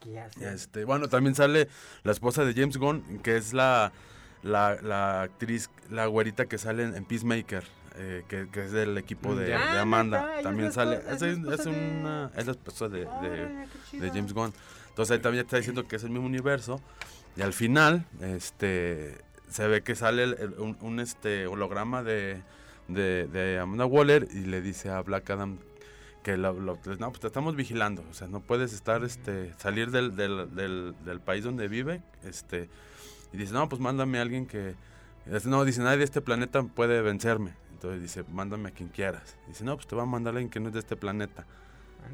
¿Qué 0.00 0.18
hace? 0.20 0.48
Este, 0.54 0.84
bueno, 0.84 1.08
también 1.08 1.34
sale 1.34 1.68
la 2.04 2.12
esposa 2.12 2.44
de 2.44 2.54
James 2.54 2.76
Gunn, 2.78 3.18
que 3.22 3.36
es 3.36 3.52
la, 3.52 3.92
la, 4.44 4.78
la 4.80 5.22
actriz, 5.22 5.68
la 5.90 6.06
güerita 6.06 6.46
que 6.46 6.58
sale 6.58 6.84
en, 6.84 6.94
en 6.96 7.04
Peacemaker, 7.04 7.64
eh, 7.96 8.24
que, 8.28 8.48
que 8.50 8.64
es 8.66 8.72
del 8.72 8.96
equipo 8.98 9.34
de, 9.34 9.54
Ah, 9.54 9.74
de. 9.74 9.78
Amanda. 9.80 10.40
También 10.42 10.72
sale, 10.72 11.00
es, 11.10 11.22
es 11.22 11.38
es 11.38 11.66
una, 11.66 12.30
es 12.36 12.46
la 12.46 12.52
esposa 12.52 12.88
de, 12.88 13.06
de, 13.22 13.98
de 13.98 14.08
James 14.10 14.32
Gunn. 14.32 14.52
Entonces 14.90 15.16
ahí 15.16 15.22
también 15.22 15.44
está 15.44 15.56
diciendo 15.56 15.86
que 15.86 15.96
es 15.96 16.04
el 16.04 16.10
mismo 16.10 16.26
universo. 16.26 16.80
Y 17.36 17.42
al 17.42 17.52
final, 17.52 18.04
este, 18.20 19.16
se 19.48 19.66
ve 19.68 19.82
que 19.82 19.94
sale 19.94 20.24
el- 20.24 20.36
el- 20.38 20.54
un, 20.58 20.76
un, 20.80 21.00
este 21.00 21.46
holograma 21.46 22.02
de, 22.02 22.42
de, 22.88 23.58
Amanda 23.60 23.86
Waller 23.86 24.26
y 24.32 24.40
le 24.40 24.60
dice 24.60 24.90
a 24.90 25.00
Black 25.02 25.30
Adam 25.30 25.58
que 26.22 26.36
lo, 26.36 26.52
lo- 26.52 26.78
no, 26.98 27.08
pues 27.10 27.20
te 27.20 27.26
estamos 27.28 27.54
vigilando, 27.54 28.04
o 28.10 28.12
sea, 28.14 28.26
no 28.28 28.40
puedes 28.40 28.72
estar, 28.72 29.04
este, 29.04 29.54
salir 29.56 29.90
del, 29.92 30.16
del, 30.16 30.54
del, 30.54 30.94
del 31.04 31.20
país 31.20 31.44
donde 31.44 31.68
vive, 31.68 32.02
este, 32.24 32.68
y 33.32 33.36
dice, 33.36 33.52
no, 33.52 33.68
pues 33.68 33.80
mándame 33.80 34.18
a 34.18 34.22
alguien 34.22 34.46
que, 34.46 34.74
no, 35.46 35.64
dice, 35.64 35.82
nadie 35.82 35.98
de 35.98 36.04
este 36.04 36.20
planeta 36.20 36.62
puede 36.62 37.02
vencerme, 37.02 37.52
entonces 37.72 38.00
dice, 38.02 38.24
mándame 38.30 38.70
a 38.70 38.72
quien 38.72 38.88
quieras, 38.88 39.36
dice, 39.46 39.64
no, 39.64 39.76
pues 39.76 39.86
te 39.86 39.94
va 39.96 40.02
a 40.02 40.06
mandar 40.06 40.34
a 40.34 40.36
alguien 40.38 40.50
que 40.50 40.60
no 40.60 40.68
es 40.68 40.74
de 40.74 40.80
este 40.80 40.96
planeta, 40.96 41.46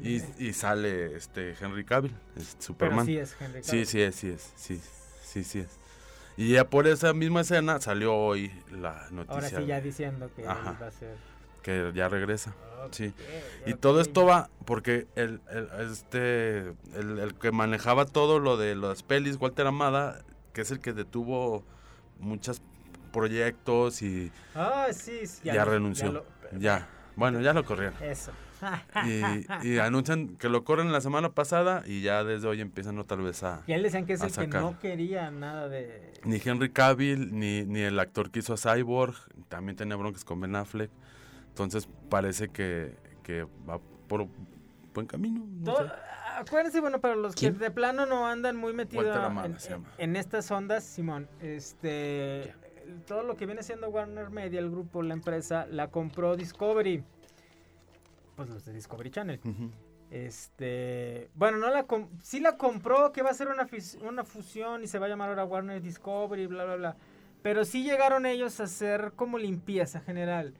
y, 0.01 0.21
y 0.37 0.53
sale, 0.53 1.15
este, 1.15 1.55
Henry 1.59 1.85
Cavill, 1.85 2.11
es 2.35 2.55
Pero 2.55 2.63
Superman, 2.63 3.05
sí 3.05 3.17
es 3.17 3.35
Henry 3.39 3.63
sí, 3.63 3.69
Cavill. 3.69 3.85
sí 3.87 4.01
es, 4.01 4.15
sí 4.15 4.29
es, 4.29 4.53
sí, 4.55 4.81
sí, 5.23 5.43
sí 5.43 5.59
es, 5.59 5.69
y 6.37 6.49
ya 6.51 6.69
por 6.69 6.85
esa 6.87 7.13
misma 7.13 7.41
escena 7.41 7.79
salió 7.79 8.13
hoy 8.15 8.51
la 8.71 9.07
noticia 9.11 9.33
Ahora 9.35 9.49
sí, 9.49 9.65
ya 9.65 9.79
diciendo 9.81 10.29
que 10.35 10.45
Ajá. 10.47 10.77
va 10.81 10.87
a 10.87 10.91
ser. 10.91 11.15
que 11.63 11.91
ya 11.95 12.09
regresa, 12.09 12.53
sí. 12.91 13.13
Y 13.65 13.73
todo 13.75 14.01
esto 14.01 14.25
va 14.25 14.49
porque 14.65 15.07
el, 15.15 15.41
el- 15.49 15.69
este, 15.91 16.59
el, 16.93 17.17
el 17.19 17.33
que 17.35 17.51
manejaba 17.51 18.05
todo 18.05 18.39
lo 18.39 18.57
de 18.57 18.75
las 18.75 19.01
pelis, 19.01 19.37
Walter 19.39 19.65
Amada, 19.65 20.23
que 20.53 20.61
es 20.61 20.71
el 20.71 20.79
que 20.79 20.91
detuvo 20.93 21.63
muchos 22.19 22.61
proyectos 23.19 24.01
y 24.01 24.31
Ah, 24.53 24.87
sí, 24.91 25.25
sí, 25.25 25.41
ya, 25.45 25.63
lo- 25.65 25.71
renunció. 25.71 26.11
lo- 26.11 26.25
Ya, 26.59 26.87
bueno, 27.15 27.39
ya 27.41 27.53
lo 27.53 27.63
corrieron. 27.63 27.95
Eso. 28.03 28.31
Y, 29.05 29.67
y 29.67 29.77
anuncian 29.79 30.37
que 30.37 30.49
lo 30.49 30.63
corren 30.63 30.91
la 30.91 31.01
semana 31.01 31.29
pasada 31.33 31.83
y 31.85 32.01
ya 32.01 32.23
desde 32.23 32.47
hoy 32.47 32.61
empiezan 32.61 32.97
otra 32.99 33.17
vez 33.17 33.43
a... 33.43 33.61
Y 33.67 33.73
él 33.73 33.83
decían 33.83 34.05
que 34.05 34.13
es 34.13 34.21
el 34.21 34.31
que 34.31 34.47
no 34.47 34.79
quería 34.79 35.29
nada 35.29 35.67
de. 35.69 36.13
Ni 36.23 36.41
Henry 36.43 36.71
Cavill, 36.71 37.37
ni, 37.37 37.63
ni 37.63 37.81
el 37.81 37.99
actor 37.99 38.31
que 38.31 38.39
hizo 38.39 38.53
a 38.53 38.57
Cyborg, 38.57 39.15
también 39.49 39.75
tenía 39.75 39.95
broncas 39.97 40.23
con 40.25 40.39
Ben 40.41 40.55
Affleck. 40.55 40.89
Entonces 41.49 41.87
parece 42.09 42.49
que, 42.49 42.95
que 43.23 43.45
va 43.69 43.79
por 44.07 44.27
buen 44.93 45.05
camino. 45.05 45.45
no 45.47 45.73
Todo- 45.73 45.91
acuérdense, 46.37 46.79
bueno, 46.81 46.99
para 47.01 47.15
los 47.15 47.35
¿Quién? 47.35 47.53
que 47.53 47.59
de 47.59 47.71
plano 47.71 48.05
no 48.05 48.25
andan 48.27 48.55
muy 48.55 48.73
metidos 48.73 49.05
en 49.97 50.15
estas 50.15 50.49
ondas, 50.51 50.83
Simón, 50.83 51.27
este, 51.41 52.53
todo 53.05 53.23
lo 53.23 53.35
que 53.35 53.45
viene 53.45 53.63
siendo 53.63 53.89
Warner 53.89 54.29
Media, 54.29 54.59
el 54.59 54.69
grupo, 54.69 55.01
la 55.01 55.13
empresa, 55.13 55.65
la 55.67 55.89
compró 55.89 56.35
Discovery. 56.35 57.03
Pues 58.35 58.49
los 58.49 58.65
de 58.65 58.73
Discovery 58.73 59.11
Channel. 59.11 59.39
Este, 60.11 61.29
bueno, 61.35 61.57
no 61.57 61.69
la 61.69 61.85
sí 62.21 62.39
la 62.39 62.57
compró, 62.57 63.11
que 63.11 63.21
va 63.21 63.31
a 63.31 63.33
ser 63.33 63.47
una, 63.47 63.67
una 64.01 64.23
fusión 64.23 64.83
y 64.83 64.87
se 64.87 64.99
va 64.99 65.07
a 65.07 65.09
llamar 65.09 65.29
ahora 65.29 65.45
Warner 65.45 65.81
Discovery, 65.81 66.47
bla, 66.47 66.65
bla, 66.65 66.75
bla. 66.75 66.97
Pero 67.41 67.65
sí 67.65 67.83
llegaron 67.83 68.25
ellos 68.25 68.59
a 68.59 68.63
hacer 68.63 69.13
como 69.15 69.37
limpieza 69.37 69.99
general 69.99 70.53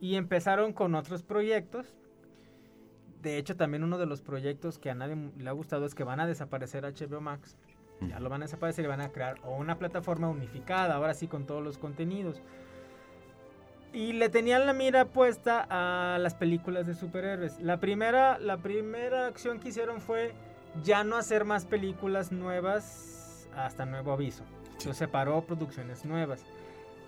y 0.00 0.16
empezaron 0.16 0.72
con 0.72 0.94
otros 0.94 1.22
proyectos. 1.22 1.94
De 3.22 3.38
hecho, 3.38 3.56
también 3.56 3.84
uno 3.84 3.98
de 3.98 4.06
los 4.06 4.20
proyectos 4.20 4.78
que 4.78 4.90
a 4.90 4.94
nadie 4.94 5.16
le 5.38 5.48
ha 5.48 5.52
gustado 5.52 5.86
es 5.86 5.94
que 5.94 6.02
van 6.02 6.18
a 6.18 6.26
desaparecer 6.26 6.84
HBO 6.84 7.20
Max. 7.20 7.56
Ya 8.08 8.20
lo 8.20 8.28
van 8.28 8.42
a 8.42 8.46
desaparecer 8.46 8.84
y 8.84 8.88
van 8.88 9.00
a 9.00 9.10
crear 9.10 9.36
o 9.44 9.56
una 9.56 9.78
plataforma 9.78 10.28
unificada, 10.28 10.94
ahora 10.94 11.14
sí 11.14 11.28
con 11.28 11.46
todos 11.46 11.62
los 11.62 11.78
contenidos. 11.78 12.40
Y 13.92 14.14
le 14.14 14.30
tenían 14.30 14.64
la 14.64 14.72
mira 14.72 15.04
puesta 15.04 15.66
a 15.68 16.18
las 16.18 16.34
películas 16.34 16.86
de 16.86 16.94
superhéroes. 16.94 17.60
La 17.60 17.78
primera, 17.78 18.38
la 18.38 18.56
primera 18.56 19.26
acción 19.26 19.60
que 19.60 19.68
hicieron 19.68 20.00
fue 20.00 20.32
ya 20.82 21.04
no 21.04 21.16
hacer 21.16 21.44
más 21.44 21.66
películas 21.66 22.32
nuevas 22.32 23.48
hasta 23.54 23.84
nuevo 23.84 24.12
aviso. 24.12 24.44
Se 24.78 24.94
separó 24.94 25.42
producciones 25.42 26.04
nuevas. 26.04 26.42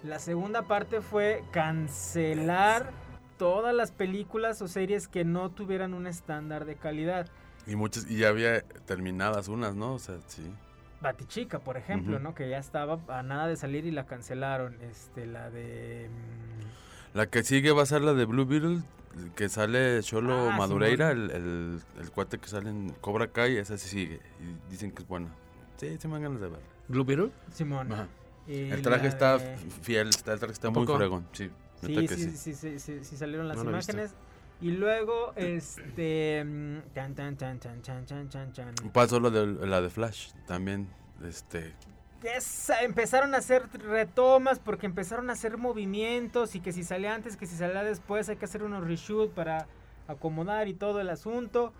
La 0.02 0.18
segunda 0.18 0.62
parte 0.62 1.00
fue 1.00 1.42
cancelar 1.50 2.90
todas 3.38 3.74
las 3.74 3.90
películas 3.90 4.60
o 4.60 4.68
series 4.68 5.08
que 5.08 5.24
no 5.24 5.50
tuvieran 5.50 5.94
un 5.94 6.06
estándar 6.06 6.66
de 6.66 6.76
calidad. 6.76 7.28
Y 7.66 7.76
muchas, 7.76 8.10
y 8.10 8.18
ya 8.18 8.28
había 8.28 8.60
terminadas 8.84 9.48
unas, 9.48 9.74
¿no? 9.74 9.94
O 9.94 9.98
sea, 9.98 10.16
sí. 10.26 10.52
Batichica, 11.04 11.60
por 11.60 11.76
ejemplo. 11.76 12.18
¿no? 12.18 12.34
Que 12.34 12.48
ya 12.50 12.58
estaba 12.58 12.98
a 13.08 13.22
nada 13.22 13.46
de 13.46 13.56
salir 13.56 13.86
y 13.86 13.90
la 13.92 14.06
cancelaron. 14.06 14.76
Este, 14.82 15.26
la 15.26 15.50
de... 15.50 16.08
mm, 16.10 17.16
La 17.16 17.26
que 17.26 17.42
sigue 17.44 17.70
va 17.72 17.82
a 17.82 17.86
ser 17.86 18.02
la 18.02 18.14
de 18.14 18.24
Blue 18.24 18.44
Beetle, 18.46 18.80
que 19.36 19.48
sale 19.48 20.02
Cholo 20.02 20.50
Ah, 20.50 20.56
Madureira, 20.56 21.10
el, 21.12 21.30
el, 21.30 21.80
el 22.00 22.10
cuate 22.10 22.38
que 22.38 22.48
sale 22.48 22.70
en 22.70 22.90
Cobra 23.00 23.28
Kai, 23.28 23.56
esa 23.58 23.78
sí 23.78 23.88
sigue. 23.88 24.20
Y 24.40 24.70
dicen 24.70 24.90
que 24.90 25.02
es 25.02 25.08
buena. 25.08 25.28
Sí, 25.76 25.96
sí 26.00 26.08
me 26.08 26.14
dan 26.14 26.22
ganas 26.24 26.40
de 26.40 26.48
verla. 26.48 26.64
¿Blue 26.88 27.04
Beetle? 27.04 27.30
Simón. 27.52 27.92
Ajá. 27.92 28.08
El 28.48 28.82
traje 28.82 29.06
está 29.06 29.38
de- 29.38 29.56
fiel, 29.56 30.08
está, 30.08 30.32
el 30.34 30.38
traje 30.38 30.52
está 30.52 30.68
¿A 30.68 30.70
muy 30.70 30.86
fregón. 30.86 31.26
Sí, 31.32 31.50
Sí, 31.84 31.94
que 32.06 32.16
sí, 32.16 32.30
sí. 32.30 32.36
sí, 32.36 32.54
sí, 32.54 32.78
sí, 32.78 33.04
sí 33.04 33.16
salieron 33.16 33.46
las 33.46 33.56
No 33.58 33.64
la 33.64 33.70
imágenes. 33.70 34.14
Y 34.64 34.70
luego, 34.70 35.34
este... 35.36 36.42
mm, 36.42 36.94
Tan, 36.94 37.14
tan, 37.14 37.36
tan, 37.36 37.58
tan. 37.58 38.74
Pasó 38.94 39.20
lo 39.20 39.30
de 39.30 39.66
la 39.66 39.82
de 39.82 39.90
Flash, 39.90 40.32
también, 40.46 40.88
este... 41.22 41.74
Empezaron 42.80 43.34
a 43.34 43.38
hacer 43.38 43.68
retomas 43.82 44.58
porque 44.58 44.86
empezaron 44.86 45.28
a 45.28 45.34
hacer 45.34 45.58
movimientos 45.58 46.54
y 46.54 46.60
que 46.60 46.72
si 46.72 46.82
sale 46.82 47.10
antes, 47.10 47.36
que 47.36 47.46
si 47.46 47.56
sale 47.56 47.84
después, 47.84 48.30
hay 48.30 48.36
que 48.36 48.46
hacer 48.46 48.62
unos 48.62 48.82
reshoot 48.84 49.32
para 49.34 49.66
acomodar 50.08 50.66
y 50.66 50.72
todo 50.72 50.98
el 51.02 51.10
asunto. 51.10 51.74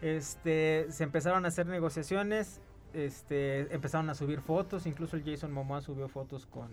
Este, 0.00 0.86
se 0.90 1.02
empezaron 1.02 1.44
a 1.46 1.48
hacer 1.48 1.66
negociaciones, 1.66 2.60
este, 2.94 3.74
empezaron 3.74 4.08
a 4.08 4.14
subir 4.14 4.40
fotos, 4.40 4.86
incluso 4.86 5.16
el 5.16 5.24
Jason 5.24 5.50
Momoa 5.50 5.80
subió 5.80 6.06
fotos 6.08 6.46
con, 6.46 6.68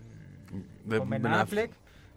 de 0.84 0.98
con 0.98 1.10
Ben, 1.10 1.26
Affleck, 1.26 1.72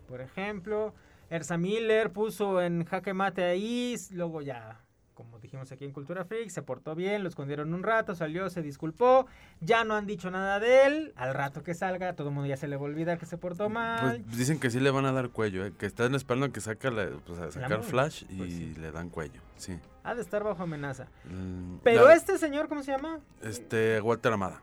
por 0.08 0.22
ejemplo. 0.22 0.94
Ersa 1.32 1.58
Miller 1.58 2.12
puso 2.12 2.62
en 2.62 2.84
jaque 2.86 3.14
mate 3.14 3.44
ahí, 3.46 3.96
luego 4.12 4.42
ya, 4.42 4.82
como 5.14 5.40
dijimos 5.40 5.72
aquí 5.72 5.86
en 5.86 5.94
Cultura 5.94 6.26
Freak, 6.26 6.50
se 6.50 6.62
portó 6.62 6.94
bien, 6.94 7.24
lo 7.24 7.30
escondieron 7.30 7.74
un 7.74 7.84
rato, 7.84 8.16
salió, 8.16 8.50
se 8.50 8.62
disculpó, 8.62 9.28
ya 9.62 9.86
no 9.86 9.96
han 9.96 10.06
dicho 10.06 10.30
nada 10.30 10.60
de 10.60 10.86
él, 10.86 11.14
al 11.16 11.34
rato 11.34 11.64
que 11.64 11.74
salga, 11.74 12.14
todo 12.18 12.28
el 12.28 12.34
mundo 12.34 12.50
ya 12.50 12.58
se 12.58 12.68
le 12.68 12.76
va 12.76 12.82
a 12.82 12.86
olvidar 12.86 13.18
que 13.18 13.26
se 13.26 13.38
portó 13.38 13.70
mal. 13.70 14.22
Pues 14.26 14.38
dicen 14.38 14.60
que 14.60 14.70
sí 14.70 14.82
le 14.82 14.92
van 14.92 15.06
a 15.06 15.14
dar 15.14 15.30
cuello, 15.30 15.66
eh, 15.66 15.72
que 15.78 15.86
están 15.86 16.16
esperando 16.16 16.52
que 16.52 16.60
saca 16.60 16.92
la- 16.92 17.12
pues, 17.26 17.40
a 17.40 17.50
sacar 17.50 17.82
Flash 17.84 18.24
y 18.30 18.36
pues 18.38 18.54
sí. 18.54 18.76
le 18.78 18.92
dan 18.92 19.10
cuello, 19.10 19.40
sí. 19.56 19.80
ha 20.04 20.14
de 20.16 20.22
estar 20.22 20.44
bajo 20.44 20.64
amenaza. 20.64 21.08
Mm, 21.24 21.78
Pero 21.84 22.08
la- 22.08 22.14
este 22.16 22.38
señor, 22.38 22.68
¿cómo 22.68 22.84
se 22.84 22.92
llama? 22.92 23.20
Este, 23.42 24.02
Walter 24.02 24.34
Amada. 24.34 24.62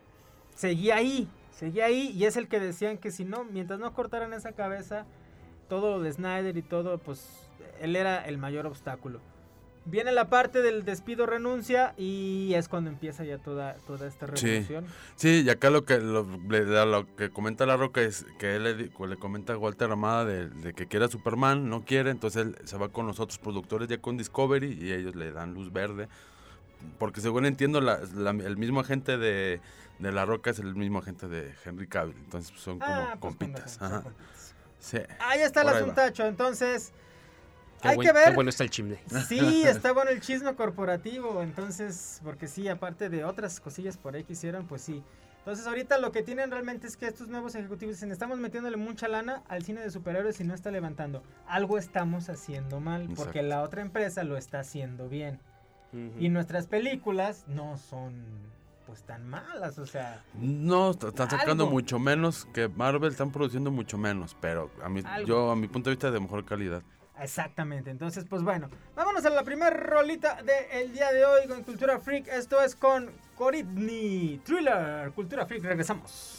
Seguía 0.54 0.96
ahí, 0.96 1.28
seguía 1.52 1.86
ahí, 1.86 2.10
y 2.14 2.24
es 2.26 2.36
el 2.36 2.46
que 2.48 2.60
decían 2.60 2.98
que 2.98 3.10
si 3.10 3.24
no, 3.24 3.44
mientras 3.44 3.78
no 3.80 3.94
cortaran 3.94 4.34
esa 4.34 4.52
cabeza, 4.52 5.06
todo 5.68 5.96
lo 5.98 6.02
de 6.02 6.12
Snyder 6.12 6.56
y 6.56 6.62
todo, 6.62 6.98
pues 6.98 7.26
él 7.80 7.96
era 7.96 8.24
el 8.26 8.38
mayor 8.38 8.66
obstáculo. 8.66 9.20
Viene 9.84 10.12
la 10.12 10.28
parte 10.28 10.60
del 10.60 10.84
despido 10.84 11.24
renuncia 11.24 11.94
y 11.96 12.52
es 12.52 12.68
cuando 12.68 12.90
empieza 12.90 13.24
ya 13.24 13.38
toda, 13.38 13.74
toda 13.86 14.06
esta 14.06 14.26
revolución. 14.26 14.84
Sí, 15.16 15.42
y 15.46 15.48
acá 15.48 15.70
lo 15.70 15.86
que 15.86 15.98
lo, 15.98 16.26
que 17.16 17.30
comenta 17.30 17.64
La 17.64 17.78
Roca 17.78 18.02
es 18.02 18.26
que 18.38 18.56
él 18.56 18.64
le, 18.64 18.90
comenta 19.18 19.54
a 19.54 19.56
Walter 19.56 19.90
Amada 19.90 20.26
de, 20.26 20.50
de 20.50 20.74
que 20.74 20.86
quiere 20.86 21.06
a 21.06 21.08
Superman, 21.08 21.70
no 21.70 21.84
quiere, 21.86 22.10
entonces 22.10 22.42
él 22.42 22.56
se 22.64 22.76
va 22.76 22.90
con 22.90 23.06
los 23.06 23.18
otros 23.18 23.38
productores 23.38 23.88
ya 23.88 23.96
con 23.98 24.18
Discovery 24.18 24.74
y 24.78 24.92
ellos 24.92 25.14
le 25.16 25.32
dan 25.32 25.54
luz 25.54 25.72
verde. 25.72 26.08
Porque 26.98 27.22
según 27.22 27.46
entiendo, 27.46 27.80
la- 27.80 28.00
la- 28.14 28.30
el 28.30 28.56
mismo 28.58 28.80
agente 28.80 29.16
de, 29.16 29.60
de 30.00 30.12
La 30.12 30.26
Roca 30.26 30.50
es 30.50 30.58
el 30.58 30.74
mismo 30.74 30.98
agente 30.98 31.28
de 31.28 31.54
Henry 31.64 31.86
Cavill, 31.88 32.14
entonces 32.18 32.52
son 32.60 32.78
como 32.78 32.92
Ah, 32.92 33.16
pues, 33.18 33.36
compitas. 33.36 33.72
son 33.72 33.86
ajá. 33.86 34.02
compitas. 34.02 34.54
Sí. 34.78 34.98
Ahí 35.20 35.40
está 35.40 35.62
el 35.62 35.68
asuntacho, 35.70 36.24
entonces 36.26 36.92
Qué, 37.82 37.88
hay 37.88 37.96
buen- 37.96 38.06
que 38.08 38.12
ver. 38.12 38.28
qué 38.28 38.34
bueno 38.34 38.50
está 38.50 38.64
el 38.64 38.70
chimney. 38.70 38.98
Sí, 39.28 39.62
está 39.66 39.92
bueno 39.92 40.10
el 40.10 40.20
chisme 40.20 40.54
corporativo, 40.54 41.42
entonces, 41.42 42.20
porque 42.24 42.46
sí, 42.48 42.68
aparte 42.68 43.08
de 43.08 43.24
otras 43.24 43.60
cosillas 43.60 43.96
por 43.96 44.14
ahí 44.14 44.24
que 44.24 44.32
hicieron, 44.34 44.66
pues 44.66 44.82
sí. 44.82 45.02
Entonces 45.38 45.66
ahorita 45.66 45.96
lo 45.98 46.12
que 46.12 46.22
tienen 46.22 46.50
realmente 46.50 46.86
es 46.86 46.96
que 46.96 47.06
estos 47.06 47.28
nuevos 47.28 47.54
ejecutivos 47.54 47.94
dicen, 47.94 48.12
estamos 48.12 48.38
metiéndole 48.38 48.76
mucha 48.76 49.08
lana 49.08 49.42
al 49.48 49.64
cine 49.64 49.80
de 49.80 49.90
superhéroes 49.90 50.38
y 50.40 50.44
no 50.44 50.52
está 50.52 50.70
levantando. 50.70 51.22
Algo 51.46 51.78
estamos 51.78 52.28
haciendo 52.28 52.80
mal, 52.80 53.08
porque 53.16 53.42
la 53.42 53.62
otra 53.62 53.80
empresa 53.80 54.24
lo 54.24 54.36
está 54.36 54.60
haciendo 54.60 55.08
bien. 55.08 55.40
Y 56.18 56.28
nuestras 56.28 56.66
películas 56.66 57.44
no 57.46 57.78
son 57.78 58.26
pues 58.88 59.02
tan 59.02 59.28
malas, 59.28 59.78
o 59.78 59.84
sea, 59.84 60.24
No, 60.32 60.92
est- 60.92 61.04
están 61.04 61.28
sacando 61.28 61.64
Algo. 61.64 61.72
mucho 61.72 61.98
menos 61.98 62.46
que 62.54 62.68
Marvel, 62.68 63.10
están 63.12 63.30
produciendo 63.30 63.70
mucho 63.70 63.98
menos, 63.98 64.34
pero 64.40 64.70
a 64.82 64.86
Algo. 64.86 65.28
yo 65.28 65.50
a 65.50 65.56
mi 65.56 65.68
punto 65.68 65.90
de 65.90 65.96
vista 65.96 66.10
de 66.10 66.18
mejor 66.18 66.46
calidad. 66.46 66.82
Exactamente, 67.20 67.90
entonces 67.90 68.24
pues 68.24 68.42
bueno, 68.42 68.70
vámonos 68.96 69.26
a 69.26 69.30
la 69.30 69.42
primera 69.44 69.68
rolita 69.76 70.38
del 70.42 70.90
día 70.94 71.12
de 71.12 71.26
hoy 71.26 71.46
con 71.48 71.64
Cultura 71.64 71.98
Freak, 71.98 72.28
esto 72.28 72.62
es 72.62 72.74
con 72.74 73.10
Coritney 73.36 74.40
Thriller, 74.42 75.12
Cultura 75.12 75.44
Freak, 75.44 75.64
regresamos. 75.64 76.37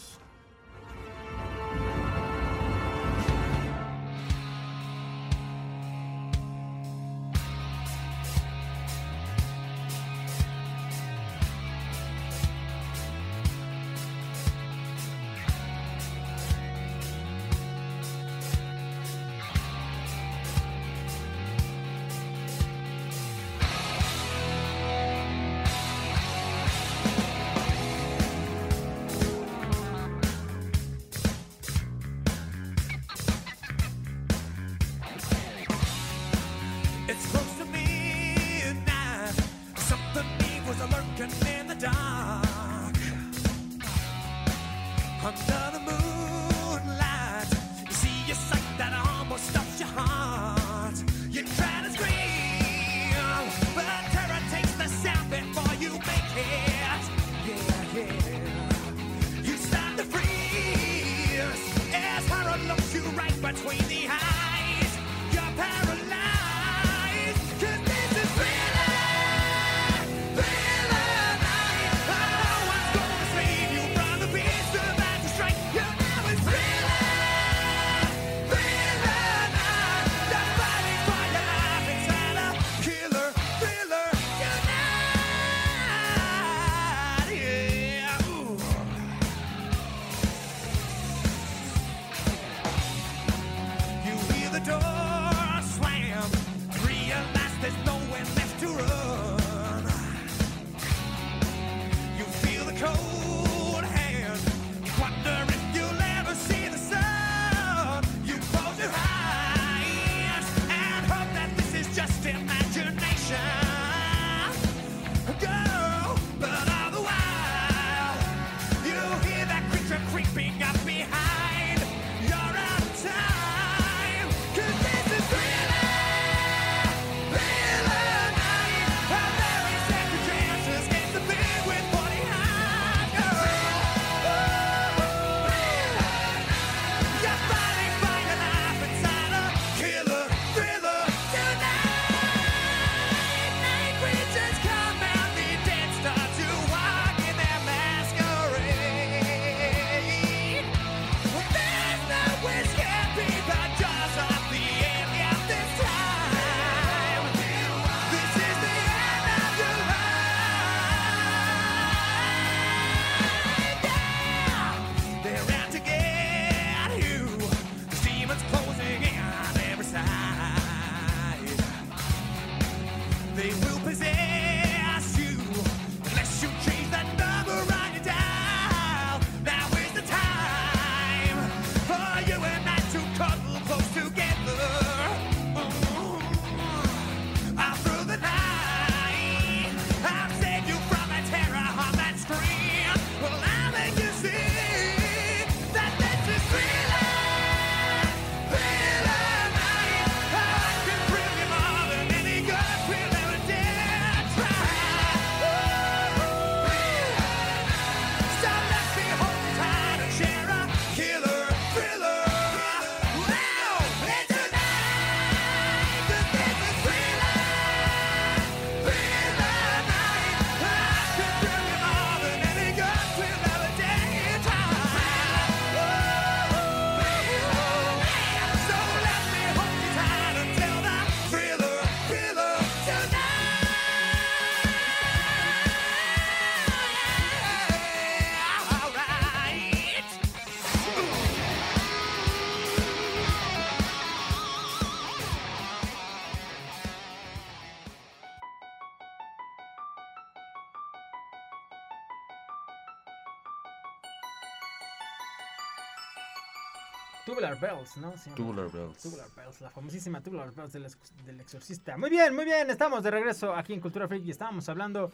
Tubular 257.40 257.60
Bells, 257.60 257.96
¿no? 257.96 258.14
Tubular 258.34 258.70
Bells. 258.70 258.98
Tubular 259.02 259.26
Bells, 259.36 259.60
la 259.60 259.70
famosísima 259.70 260.20
Tubular 260.20 260.52
Bells 260.52 260.72
del, 260.72 260.84
ex- 260.84 260.98
del 261.24 261.40
exorcista. 261.40 261.96
Muy 261.96 262.10
bien, 262.10 262.34
muy 262.34 262.44
bien, 262.44 262.68
estamos 262.70 263.02
de 263.02 263.10
regreso 263.10 263.54
aquí 263.54 263.72
en 263.72 263.80
Cultura 263.80 264.06
Freak 264.08 264.24
y 264.26 264.30
estábamos 264.30 264.68
hablando 264.68 265.10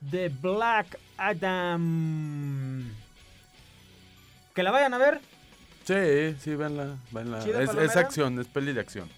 de 0.00 0.28
Black 0.28 0.98
Adam. 1.18 2.90
Que 4.54 4.62
la 4.62 4.70
vayan 4.70 4.94
a 4.94 4.98
ver. 4.98 5.20
Sí, 5.84 6.36
sí, 6.40 6.54
venla, 6.56 6.96
venla. 7.12 7.42
¿Chida 7.44 7.62
Es, 7.62 7.74
es 7.74 7.96
acción, 7.96 8.38
es 8.40 8.46
peli 8.48 8.72
de 8.72 8.80
acción. 8.80 9.08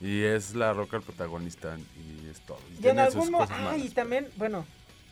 Y 0.00 0.22
es 0.22 0.54
la 0.54 0.72
roca 0.72 0.96
el 0.96 1.02
protagonista 1.02 1.76
y 1.96 2.28
es 2.28 2.40
todo. 2.40 2.58
Y 2.80 2.88
en 2.88 2.98
algún 2.98 3.34
Ah, 3.48 3.76
y 3.76 3.88
también, 3.90 4.28
bueno, 4.36 4.64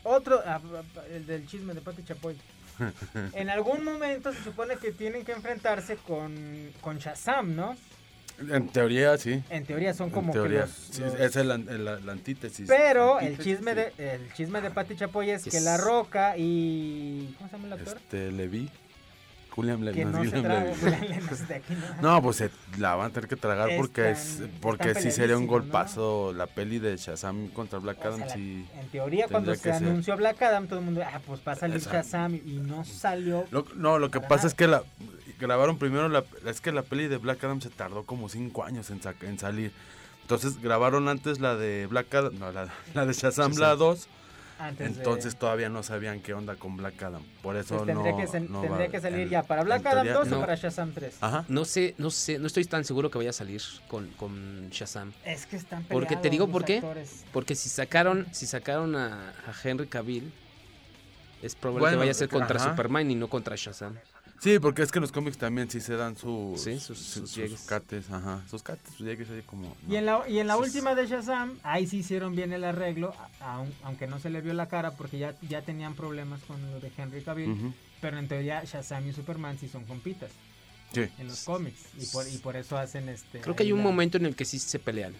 otro, 0.03 0.41
ah, 0.45 0.59
ah, 0.75 1.01
el 1.09 1.25
del 1.25 1.47
chisme 1.47 1.73
de 1.73 1.81
Pati 1.81 2.03
Chapoy. 2.03 2.35
en 3.33 3.49
algún 3.49 3.83
momento 3.83 4.33
se 4.33 4.43
supone 4.43 4.75
que 4.77 4.91
tienen 4.91 5.23
que 5.25 5.31
enfrentarse 5.33 5.95
con, 5.97 6.35
con 6.81 6.97
Shazam, 6.99 7.55
¿no? 7.55 7.75
En 8.49 8.67
teoría, 8.69 9.15
sí. 9.17 9.43
En 9.51 9.63
teoría 9.65 9.93
son 9.93 10.09
como 10.09 10.27
en 10.29 10.33
teoría. 10.33 10.61
que 10.61 10.65
los, 10.65 10.71
sí, 10.91 11.01
los- 11.01 11.19
Es 11.19 11.35
el, 11.35 11.51
an- 11.51 11.67
el- 11.69 11.85
la 11.85 12.11
antítesis. 12.11 12.67
Pero 12.67 13.19
el 13.19 13.37
chisme 13.37 13.71
sí. 13.71 13.77
de 13.97 14.13
el 14.15 14.33
chisme 14.33 14.59
de 14.59 14.71
Pati 14.71 14.95
Chapoy 14.95 15.29
es 15.29 15.43
que 15.43 15.51
Yes. 15.51 15.61
La 15.63 15.77
Roca 15.77 16.35
y 16.35 17.35
¿cómo 17.37 17.49
se 17.49 17.55
llama 17.57 17.67
el 17.67 17.73
actor? 17.73 17.97
Este, 17.97 18.31
Levi. 18.31 18.69
Julian 19.55 19.85
Levy. 19.85 19.99
que 19.99 20.05
no 20.05 20.23
se 20.23 20.29
traga. 20.41 20.73
Julián 20.79 21.47
de 21.47 21.55
aquí, 21.55 21.73
¿no? 22.01 22.15
No, 22.15 22.21
pues 22.23 22.37
se 22.37 22.49
la 22.77 22.95
van 22.95 23.11
a 23.11 23.13
tener 23.13 23.29
que 23.29 23.35
tragar 23.35 23.69
porque 23.77 24.11
es 24.11 24.41
porque 24.61 24.95
sí 24.95 25.11
sería 25.11 25.37
un 25.37 25.47
golpazo 25.47 26.33
la 26.33 26.47
peli 26.47 26.79
de 26.79 26.97
Shazam 26.97 27.49
contra 27.49 27.79
Black 27.79 27.97
O 27.99 28.01
sea, 28.01 28.09
Adam 28.11 28.19
la- 28.21 28.29
sí. 28.33 28.65
en 28.79 28.87
teoría 28.89 29.27
cuando 29.27 29.53
se 29.53 29.61
ser. 29.61 29.73
anunció 29.73 30.17
Black 30.17 30.41
Adam 30.41 30.67
todo 30.67 30.79
el 30.79 30.85
mundo, 30.85 31.01
ah, 31.05 31.19
pues 31.25 31.41
va 31.47 31.51
a 31.51 31.55
salir 31.55 31.77
Exacto. 31.77 31.97
Shazam 31.97 32.35
y 32.35 32.59
no 32.63 32.83
salió. 32.83 33.45
Lo- 33.51 33.65
no, 33.75 33.99
lo 33.99 34.09
que 34.11 34.19
pasa 34.19 34.35
nada. 34.35 34.47
es 34.47 34.53
que 34.55 34.67
la 34.67 34.83
grabaron 35.39 35.77
primero 35.77 36.07
la 36.09 36.23
es 36.47 36.61
que 36.61 36.71
la 36.71 36.81
peli 36.83 37.07
de 37.07 37.17
Black 37.17 37.43
Adam 37.43 37.61
se 37.61 37.69
tardó 37.69 38.03
como 38.05 38.29
cinco 38.29 38.63
años 38.63 38.89
en, 38.89 39.01
sac- 39.01 39.21
en 39.23 39.37
salir. 39.37 39.71
Entonces 40.21 40.61
grabaron 40.61 41.09
antes 41.09 41.39
la 41.39 41.55
de 41.55 41.85
Black 41.87 42.13
Adam, 42.15 42.39
no, 42.39 42.51
la, 42.51 42.69
la 42.93 43.05
de 43.05 43.13
Shazam, 43.13 43.51
Shazam. 43.51 43.61
la 43.61 43.75
2. 43.75 44.07
Antes 44.59 44.95
de- 44.95 45.03
Entonces 45.03 45.35
todavía 45.35 45.67
no 45.69 45.83
sabían 45.83 46.21
qué 46.21 46.33
onda 46.33 46.55
con 46.55 46.77
Black 46.77 47.01
Adam. 47.03 47.23
Por 47.41 47.55
eso 47.57 47.75
Pues 47.77 47.87
tendría 47.87 48.11
no, 48.11 48.17
que, 48.17 48.39
no 48.41 48.61
tendría 48.61 48.85
va 48.87 48.91
que 48.91 49.01
salir 49.01 49.19
en- 49.21 49.29
ya 49.29 49.43
para 49.43 49.63
Black 49.63 49.85
Adam 49.85 50.03
teoría- 50.03 50.13
2 50.13 50.27
o 50.27 50.29
no. 50.31 50.39
para 50.41 50.55
Shazam 50.55 50.91
3. 50.93 51.17
Ajá. 51.21 51.45
No 51.47 51.65
sé, 51.65 51.95
no 51.97 52.09
sé, 52.11 52.39
no 52.39 52.47
estoy 52.47 52.65
tan 52.65 52.85
seguro 52.85 53.09
que 53.11 53.17
vaya 53.17 53.31
a 53.31 53.33
salir 53.33 53.61
con, 53.87 54.07
con 54.11 54.69
Shazam. 54.69 55.11
Es 55.25 55.45
que 55.45 55.55
están 55.57 55.83
Porque 55.85 56.15
te 56.15 56.29
digo 56.29 56.47
por 56.47 56.63
qué. 56.65 56.77
actores. 56.77 57.25
Porque 57.33 57.55
si 57.55 57.69
sacaron, 57.69 58.27
si 58.31 58.45
sacaron 58.45 58.95
a, 58.95 59.29
a 59.29 59.53
Henry 59.63 59.87
Cavill, 59.87 60.31
es 61.41 61.55
probable 61.55 61.81
Bueno, 61.81 61.95
que 61.95 61.99
vaya 61.99 62.11
a 62.11 62.15
ser 62.15 62.29
contra 62.29 62.57
ajá. 62.59 62.69
Superman 62.69 63.09
y 63.11 63.15
no 63.15 63.27
contra 63.27 63.55
Shazam. 63.57 63.97
Sí, 64.43 64.59
porque 64.59 64.81
es 64.81 64.91
que 64.91 64.97
en 64.99 65.03
los 65.03 65.13
cómics 65.13 65.37
también 65.37 65.69
sí 65.69 65.79
se 65.79 65.95
dan 65.95 66.17
sus, 66.17 66.59
Sí, 66.61 66.77
sus- 66.77 66.97
sus, 66.99 67.29
sus 67.31 67.49
sus 67.51 67.61
cates, 67.61 68.09
ajá. 68.11 68.43
Sus 68.49 68.61
cates, 68.61 68.93
sus 68.97 69.07
llegues 69.07 69.29
como. 69.45 69.73
Y 69.89 69.95
en 69.95 70.05
la, 70.05 70.27
y 70.27 70.39
en 70.39 70.47
la 70.47 70.57
Sus- 70.57 70.65
última 70.67 70.95
de 70.95 71.07
Shazam, 71.07 71.57
ahí 71.63 71.87
sí 71.87 71.99
hicieron 71.99 72.35
bien 72.35 72.51
el 72.51 72.65
arreglo, 72.65 73.13
a- 73.39 73.55
aun- 73.59 73.71
aunque 73.83 74.05
no 74.05 74.19
se 74.19 74.29
le 74.29 74.41
vio 74.41 74.53
la 74.53 74.67
cara 74.67 74.91
porque 74.91 75.17
ya, 75.17 75.33
ya 75.47 75.61
tenían 75.61 75.95
problemas 75.95 76.41
con 76.41 76.61
lo 76.71 76.81
de 76.81 76.91
Henry 76.97 77.21
Cavill. 77.23 77.73
Pero 78.01 78.17
en 78.17 78.27
teoría 78.27 78.61
Shazam 78.65 79.07
y 79.07 79.13
Superman 79.13 79.57
sí 79.57 79.69
son 79.69 79.85
compitas 79.85 80.29
Sí. 80.93 81.03
en 81.19 81.27
los 81.29 81.41
cómics. 81.45 81.79
Y 81.97 82.05
por, 82.07 82.27
y 82.27 82.37
por 82.39 82.57
eso 82.57 82.77
hacen 82.77 83.07
este... 83.07 83.39
Creo 83.39 83.55
que 83.55 83.63
hay 83.63 83.71
un 83.71 83.77
la- 83.79 83.85
momento 83.85 84.17
en 84.17 84.25
el 84.25 84.35
que 84.35 84.43
sí 84.43 84.59
se 84.59 84.77
pelean. 84.77 85.13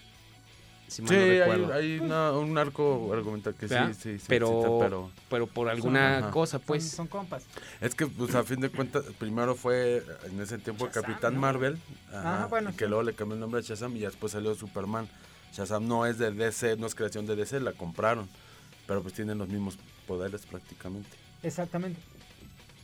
Si 0.88 1.02
mal 1.02 1.08
Sí, 1.08 1.14
no 1.16 1.22
hay, 1.22 1.38
recuerdo. 1.38 1.72
hay 1.74 1.98
una- 1.98 2.32
un 2.32 2.58
arco 2.58 3.10
argumental 3.12 3.54
que 3.54 3.68
sí, 3.68 3.74
sí, 4.00 4.18
sí, 4.18 4.24
pero, 4.28 4.76
pero 4.80 5.10
pero 5.30 5.46
por 5.46 5.68
alguna 5.68 6.18
ajá. 6.18 6.30
cosa, 6.30 6.58
pues. 6.58 6.88
son 6.88 7.06
compas. 7.08 7.44
es 7.80 7.94
que 7.94 8.06
pues 8.06 8.34
a 8.34 8.44
fin 8.44 8.60
de 8.60 8.68
cuentas 8.70 9.04
primero 9.18 9.54
fue 9.54 10.04
en 10.24 10.40
ese 10.40 10.58
tiempo 10.58 10.86
Shazam, 10.86 11.02
Capitán 11.02 11.34
¿no? 11.34 11.40
Marvel, 11.40 11.78
ajá, 12.10 12.36
Ajá, 12.36 12.46
bueno, 12.46 12.70
y 12.70 12.74
que 12.74 12.84
sí. 12.84 12.88
luego 12.88 13.02
le 13.02 13.14
cambió 13.14 13.34
el 13.34 13.40
nombre 13.40 13.60
a 13.60 13.62
Shazam 13.62 13.96
y 13.96 14.00
después 14.00 14.32
salió 14.32 14.54
Superman. 14.54 15.08
Shazam 15.52 15.86
no 15.88 16.04
es 16.06 16.18
de 16.18 16.30
DC, 16.32 16.76
no 16.76 16.86
es 16.86 16.94
creación 16.94 17.26
de 17.26 17.34
DC, 17.36 17.60
la 17.60 17.72
compraron, 17.72 18.28
pero 18.86 19.02
pues 19.02 19.14
tienen 19.14 19.38
los 19.38 19.48
mismos 19.48 19.78
poderes 20.06 20.44
prácticamente. 20.46 21.08
Exactamente. 21.42 22.00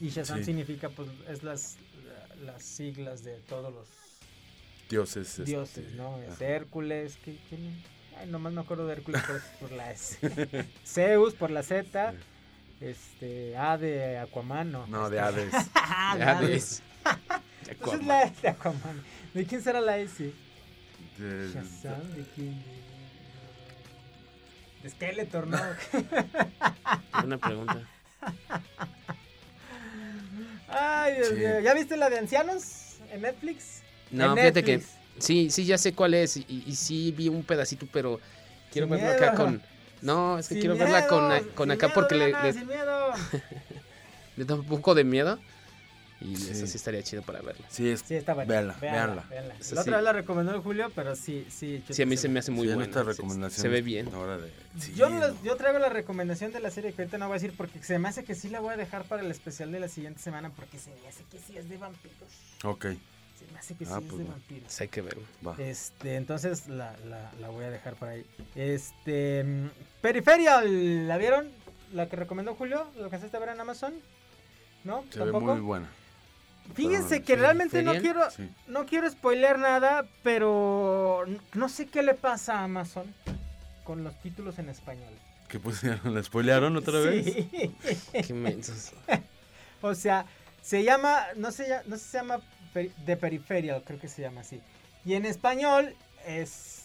Y 0.00 0.08
Shazam 0.08 0.38
Sí. 0.38 0.44
significa, 0.46 0.88
pues, 0.88 1.08
es 1.28 1.42
las, 1.42 1.76
las 2.46 2.62
siglas 2.62 3.22
de 3.24 3.34
todos 3.40 3.72
los 3.74 3.86
Dioses. 4.90 5.28
este, 5.38 5.44
dioses, 5.44 5.92
¿no? 5.94 6.18
Es. 6.20 6.40
Hércules, 6.40 7.16
¿qué, 7.24 7.38
quién? 7.48 7.82
Ay, 8.18 8.28
nomás 8.28 8.52
me 8.52 8.60
acuerdo 8.60 8.86
de 8.86 8.92
Hércules 8.94 9.22
por, 9.22 9.40
por 9.60 9.72
la 9.72 9.90
S. 9.92 10.18
Zeus 10.86 11.32
por 11.34 11.50
la 11.50 11.62
Z. 11.62 12.12
Este, 12.80 13.56
A 13.56 13.78
de 13.78 14.18
Aquaman, 14.18 14.70
no. 14.72 14.86
No, 14.88 15.04
este- 15.04 15.14
de 15.16 15.20
Hades. 15.20 15.54
Ah, 15.74 16.14
de 16.18 16.24
Hades. 16.24 16.48
ves. 16.50 16.82
Esa 17.80 17.94
es 17.96 18.04
la 18.06 18.22
S 18.24 18.34
de 18.42 18.48
Aquaman. 18.48 19.02
¿De 19.32 19.44
quién 19.46 19.62
será 19.62 19.80
la 19.80 19.96
S? 19.98 20.32
De- 21.18 21.52
Shazam, 21.52 22.02
¿de 22.14 22.24
quién? 22.34 22.62
De 24.82 24.90
Skeletor, 24.90 25.46
¿no? 25.46 25.58
Una 27.24 27.38
pregunta. 27.38 27.80
Ay, 30.68 31.14
Dios 31.16 31.28
Sí. 31.28 31.34
mío. 31.34 31.60
¿Ya 31.60 31.74
viste 31.74 31.96
la 31.96 32.08
de 32.10 32.18
ancianos 32.18 32.96
en 33.12 33.22
Netflix? 33.22 33.82
No, 34.10 34.32
En 34.32 34.36
fíjate 34.36 34.64
que 34.64 34.82
sí, 35.18 35.50
sí, 35.50 35.64
ya 35.64 35.78
sé 35.78 35.92
cuál 35.94 36.14
es. 36.14 36.36
Y, 36.36 36.64
y 36.66 36.74
sí 36.74 37.12
vi 37.16 37.28
un 37.28 37.42
pedacito, 37.44 37.86
pero 37.92 38.20
quiero 38.72 38.86
Sin 38.88 38.96
verla 38.96 39.12
acá 39.12 39.32
miedo. 39.32 39.44
con. 39.44 39.62
No, 40.02 40.38
es 40.38 40.48
que 40.48 40.54
Sin 40.54 40.60
quiero 40.62 40.76
verla 40.76 41.06
con, 41.06 41.30
con 41.54 41.70
acá 41.70 41.86
miedo, 41.88 41.94
porque 41.94 42.14
le, 42.14 42.26
Diana, 42.28 42.42
le- 42.44 42.52
sin 42.52 42.66
miedo. 42.66 43.10
le 44.36 44.44
da 44.44 44.54
un 44.54 44.64
poco 44.64 44.94
de 44.94 45.04
miedo. 45.04 45.38
Y 46.22 46.36
Sí. 46.36 46.50
eso 46.50 46.66
sí 46.66 46.76
estaría 46.76 47.02
chido 47.02 47.22
para 47.22 47.40
verla. 47.40 47.64
Sí, 47.70 47.88
es, 47.88 48.00
Sí, 48.06 48.14
está 48.14 48.34
buena. 48.34 48.74
Véanla. 48.78 49.24
Esa 49.58 49.74
La 49.76 49.82
sí. 49.82 49.88
otra 49.88 49.96
vez 49.96 50.04
la 50.04 50.12
recomendó 50.12 50.54
el 50.54 50.60
Julio, 50.60 50.92
pero 50.94 51.16
sí, 51.16 51.46
sí. 51.48 51.82
Sí, 51.88 52.02
a 52.02 52.04
mí 52.06 52.14
se 52.18 52.28
me 52.28 52.40
hace 52.40 52.50
muy 52.50 52.66
sí, 52.66 52.72
en 52.72 52.76
buena. 52.76 52.90
esta 52.90 53.00
Se- 53.04 53.06
recomendación 53.10 53.62
Se, 53.62 53.68
ve 53.68 53.80
bien. 53.80 54.10
ahora 54.12 54.36
de- 54.36 54.52
sí, 54.78 54.92
Yo, 54.94 55.08
no. 55.08 55.42
yo 55.42 55.56
traigo 55.56 55.78
la 55.78 55.88
recomendación 55.88 56.52
de 56.52 56.60
la 56.60 56.70
serie 56.70 56.92
que 56.92 57.00
ahorita 57.00 57.16
no 57.16 57.26
voy 57.28 57.36
a 57.36 57.40
decir 57.40 57.54
porque 57.56 57.82
se 57.82 57.98
me 57.98 58.06
hace 58.10 58.22
que 58.22 58.34
sí 58.34 58.50
la 58.50 58.60
voy 58.60 58.74
a 58.74 58.76
dejar 58.76 59.04
para 59.04 59.22
el 59.22 59.30
especial 59.30 59.72
de 59.72 59.80
la 59.80 59.88
siguiente 59.88 60.20
semana 60.20 60.50
porque 60.50 60.78
se 60.78 60.90
me 60.90 61.08
hace 61.08 61.24
que 61.30 61.38
sí 61.38 61.56
es 61.56 61.70
de 61.70 61.78
vampiros. 61.78 62.28
Ok, 62.64 62.84
Se 63.46 63.52
me 63.52 63.58
hace 63.58 63.74
que 63.74 63.84
Ah, 63.84 63.88
sí 63.88 63.92
es 63.94 63.98
pues 64.00 64.08
de 64.10 64.14
bueno. 64.24 64.30
vampiros. 64.30 64.80
Hay 64.80 64.88
que 64.88 65.00
verlo. 65.02 65.22
va. 65.46 65.54
Este, 65.58 66.16
entonces 66.16 66.68
la, 66.68 66.94
la, 67.06 67.32
la 67.40 67.48
voy 67.48 67.64
a 67.64 67.70
dejar 67.70 67.94
por 67.94 68.08
ahí. 68.08 68.24
Este, 68.54 69.42
mm, 69.44 69.68
Peripheral, 70.00 71.08
¿la 71.08 71.16
vieron? 71.16 71.48
La 71.92 72.08
que 72.08 72.16
recomendó 72.16 72.54
Julio, 72.54 72.86
¿lo 72.96 73.10
que 73.10 73.16
hace 73.16 73.26
ver 73.38 73.48
en 73.48 73.60
Amazon? 73.60 73.94
¿No? 74.84 75.04
Se 75.10 75.18
ve 75.18 75.24
¿Tampoco? 75.32 75.52
muy 75.54 75.60
buena. 75.60 75.88
Fíjense 76.74 77.16
Sí, 77.16 77.22
que 77.22 77.34
realmente 77.34 77.82
no 77.82 77.92
quiero, 77.94 78.30
Sí. 78.30 78.48
no 78.68 78.86
quiero 78.86 79.10
spoilear 79.10 79.58
nada, 79.58 80.06
pero 80.22 81.24
no 81.54 81.68
sé 81.68 81.86
qué 81.88 82.02
le 82.04 82.14
pasa 82.14 82.60
a 82.60 82.64
Amazon 82.64 83.12
con 83.84 84.04
los 84.04 84.14
títulos 84.20 84.58
en 84.60 84.68
español. 84.68 85.12
¿Qué 85.48 85.58
pusieron? 85.58 85.98
¿La 86.14 86.22
spoilearon 86.22 86.76
otra 86.76 87.00
vez? 87.00 87.24
Sí. 87.24 87.50
Qué 88.26 88.32
mensos. 88.34 88.92
o 89.82 89.94
sea, 89.96 90.26
se 90.62 90.84
llama, 90.84 91.24
no 91.34 91.50
sé, 91.50 91.66
ya- 91.68 91.82
no 91.86 91.96
sé 91.96 92.04
si 92.04 92.10
se 92.10 92.18
llama 92.18 92.38
The 92.72 93.16
Peripheral, 93.16 93.82
creo 93.84 93.98
que 93.98 94.08
se 94.08 94.22
llama 94.22 94.42
así. 94.42 94.60
Y 95.04 95.14
en 95.14 95.24
español 95.26 95.94
es 96.26 96.84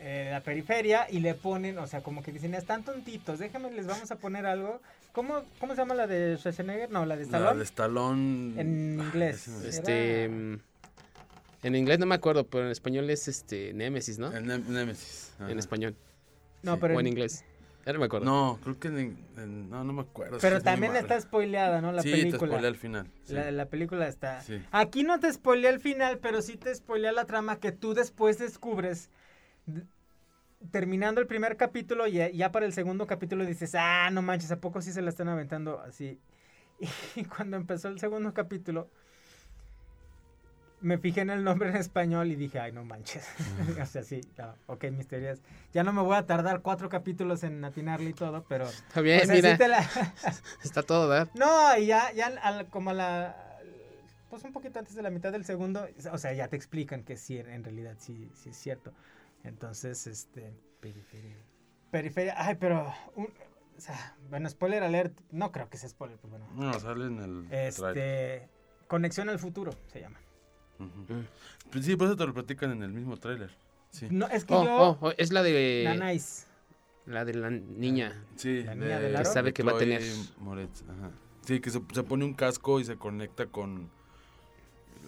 eh, 0.00 0.28
la 0.32 0.40
periferia 0.42 1.06
y 1.10 1.20
le 1.20 1.34
ponen, 1.34 1.78
o 1.78 1.86
sea, 1.86 2.02
como 2.02 2.22
que 2.22 2.32
dicen, 2.32 2.54
están 2.54 2.84
tontitos, 2.84 3.38
déjame, 3.38 3.70
les 3.70 3.86
vamos 3.86 4.10
a 4.10 4.16
poner 4.16 4.46
algo. 4.46 4.80
¿Cómo, 5.12 5.42
cómo 5.58 5.74
se 5.74 5.80
llama 5.82 5.94
la 5.94 6.06
de 6.06 6.36
Schwarzenegger? 6.38 6.90
No, 6.90 7.04
la 7.04 7.16
de 7.16 7.26
La 7.26 7.38
Stallone. 7.38 7.58
de 7.58 7.64
Stallone. 7.64 8.60
En 8.60 9.00
inglés. 9.00 9.48
Este. 9.48 10.24
Era- 10.24 10.58
En 11.62 11.74
inglés 11.76 11.98
no 11.98 12.06
me 12.06 12.14
acuerdo, 12.14 12.46
pero 12.46 12.64
en 12.64 12.70
español 12.70 13.10
es 13.10 13.28
este 13.28 13.72
Nemesis, 13.74 14.18
¿no? 14.18 14.32
En 14.34 14.50
ajá. 14.50 15.50
En 15.50 15.58
español. 15.58 15.94
No, 16.62 16.74
sí. 16.74 16.78
pero 16.80 16.94
o 16.96 17.00
en 17.00 17.06
en- 17.06 17.12
inglés. 17.12 17.44
Ya 17.86 17.92
no 17.94 17.98
me 17.98 18.04
acuerdo. 18.06 18.26
No, 18.26 18.58
creo 18.62 18.78
que 18.78 18.88
en, 18.88 19.18
en- 19.36 19.70
no, 19.70 19.82
no 19.84 19.92
me 19.92 20.02
acuerdo. 20.02 20.38
Pero 20.40 20.58
es 20.58 20.62
también 20.62 20.94
está 20.96 21.18
spoileada, 21.20 21.80
¿no? 21.80 21.92
La 21.92 22.02
sí, 22.02 22.10
te 22.10 22.16
película. 22.18 22.38
spoilea 22.50 22.68
al 22.68 22.76
final. 22.76 23.06
sí. 23.24 23.34
La, 23.34 23.50
la 23.50 23.66
película 23.66 24.06
está. 24.08 24.40
Sí. 24.42 24.62
Aquí 24.70 25.02
no 25.02 25.18
te 25.18 25.32
spoilea 25.32 25.70
el 25.70 25.80
final, 25.80 26.18
pero 26.18 26.42
sí 26.42 26.56
te 26.56 26.74
spoilea 26.74 27.12
la 27.12 27.24
trama 27.24 27.58
que 27.58 27.72
tú 27.72 27.94
después 27.94 28.38
descubres. 28.38 29.10
Terminando 30.70 31.22
el 31.22 31.26
primer 31.26 31.56
capítulo 31.56 32.06
y 32.06 32.12
ya, 32.12 32.28
ya 32.28 32.52
para 32.52 32.66
el 32.66 32.74
segundo 32.74 33.06
capítulo 33.06 33.46
dices, 33.46 33.74
ah, 33.74 34.10
no 34.12 34.20
manches, 34.20 34.50
¿a 34.52 34.60
poco 34.60 34.82
sí 34.82 34.92
se 34.92 35.00
la 35.00 35.08
están 35.08 35.28
aventando 35.28 35.80
así? 35.80 36.20
Y 37.16 37.24
cuando 37.24 37.56
empezó 37.56 37.88
el 37.88 37.98
segundo 37.98 38.34
capítulo, 38.34 38.90
me 40.80 40.98
fijé 40.98 41.20
en 41.20 41.30
el 41.30 41.44
nombre 41.44 41.68
en 41.70 41.76
español 41.76 42.30
y 42.30 42.36
dije, 42.36 42.58
ay, 42.60 42.72
no 42.72 42.84
manches. 42.84 43.26
o 43.82 43.86
sea, 43.86 44.02
sí, 44.02 44.20
no, 44.38 44.54
ok, 44.66 44.84
mis 44.92 45.06
teorías. 45.06 45.40
Ya 45.72 45.82
no 45.84 45.92
me 45.92 46.02
voy 46.02 46.16
a 46.16 46.26
tardar 46.26 46.62
cuatro 46.62 46.88
capítulos 46.88 47.42
en 47.42 47.64
atinarle 47.64 48.10
y 48.10 48.14
todo, 48.14 48.44
pero... 48.48 48.64
Está 48.66 49.00
bien, 49.00 49.22
o 49.22 49.26
sea, 49.26 49.36
sí 49.36 49.42
mira. 49.42 49.68
la- 49.68 49.88
Está 50.64 50.82
todo 50.82 51.08
dar. 51.08 51.28
no, 51.34 51.76
y 51.76 51.86
ya, 51.86 52.12
ya 52.12 52.26
al- 52.42 52.66
como 52.68 52.90
a 52.90 52.94
la. 52.94 53.46
Pues 54.30 54.44
un 54.44 54.52
poquito 54.52 54.78
antes 54.78 54.94
de 54.94 55.02
la 55.02 55.10
mitad 55.10 55.32
del 55.32 55.44
segundo, 55.44 55.88
o 56.12 56.18
sea, 56.18 56.32
ya 56.32 56.46
te 56.46 56.54
explican 56.56 57.02
que 57.02 57.16
sí, 57.16 57.38
en 57.38 57.64
realidad 57.64 57.96
sí, 57.98 58.30
sí 58.34 58.50
es 58.50 58.56
cierto. 58.56 58.92
Entonces, 59.42 60.06
este. 60.06 60.52
Periferia. 61.90 62.34
Ay, 62.36 62.54
pero. 62.60 62.92
un- 63.16 63.26
o 63.76 63.80
sea, 63.80 64.14
bueno, 64.28 64.48
spoiler 64.48 64.82
alert. 64.82 65.18
No 65.30 65.50
creo 65.52 65.68
que 65.68 65.78
sea 65.78 65.88
spoiler, 65.88 66.16
pues 66.18 66.30
bueno. 66.30 66.46
No, 66.54 66.72
sale 66.78 67.06
en 67.06 67.18
el 67.18 67.48
trailer. 67.48 67.66
Este. 67.98 68.48
Conexión 68.86 69.28
al 69.30 69.38
futuro 69.38 69.72
se 69.92 70.00
llama. 70.00 70.20
Ujú. 70.84 71.22
Pues 71.70 71.84
sí, 71.84 71.96
por 71.96 72.06
eso 72.08 72.16
te 72.16 72.26
lo 72.26 72.34
platican 72.34 72.72
en 72.72 72.82
el 72.82 72.90
mismo 72.92 73.16
tráiler. 73.16 73.50
Sí. 73.90 74.06
No, 74.10 74.26
es 74.28 74.44
que 74.44 74.54
Oh, 74.54 74.64
yo... 74.64 74.76
oh, 74.76 74.98
oh, 75.00 75.12
es 75.18 75.32
la 75.32 75.42
de 75.42 75.82
La 75.84 75.94
Nice. 76.12 76.46
la 77.06 77.24
de 77.24 77.34
la 77.34 77.50
niña. 77.50 78.24
Sí, 78.36 78.62
La 78.62 78.74
niña 78.74 78.98
del 79.00 79.16
aro. 79.16 79.24
Que 79.24 79.30
sabe 79.32 79.52
que 79.52 79.62
va 79.62 79.72
a 79.72 79.78
tener- 79.78 80.02
Moretz, 80.38 80.82
ajá. 80.88 81.10
Sí, 81.44 81.60
que 81.60 81.70
se, 81.70 81.80
se 81.92 82.02
pone 82.02 82.24
un 82.24 82.34
casco 82.34 82.78
y 82.80 82.84
se 82.84 82.96
conecta 82.96 83.46
con... 83.46 83.90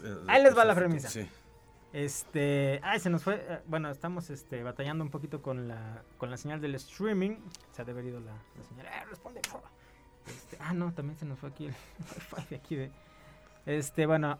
eh, 0.04 0.16
Ahí 0.28 0.42
les 0.42 0.56
va 0.56 0.64
la 0.64 0.74
premisa. 0.74 1.08
Sí. 1.08 1.26
Este, 1.92 2.80
ay, 2.82 2.98
se 3.00 3.10
nos 3.10 3.22
fue, 3.22 3.34
eh, 3.48 3.60
bueno, 3.66 3.90
estamos 3.90 4.30
este, 4.30 4.62
batallando 4.62 5.04
un 5.04 5.10
poquito 5.10 5.42
con 5.42 5.68
la, 5.68 6.02
con 6.16 6.30
la 6.30 6.36
señal 6.38 6.60
del 6.60 6.74
streaming. 6.76 7.36
Se 7.72 7.82
ha 7.82 7.84
de 7.84 7.92
haber 7.92 8.06
ido 8.06 8.18
la, 8.20 8.32
la 8.32 8.64
señal. 8.68 8.86
Eh, 8.86 9.04
responde. 9.10 9.40
Este, 10.26 10.56
ah, 10.60 10.72
no, 10.72 10.92
también 10.92 11.18
se 11.18 11.26
nos 11.26 11.38
fue 11.38 11.50
aquí 11.50 11.66
el 11.66 11.74
wifi 12.36 12.48
de 12.50 12.56
aquí 12.56 12.76
de... 12.76 12.90
Este, 13.66 14.06
bueno, 14.06 14.38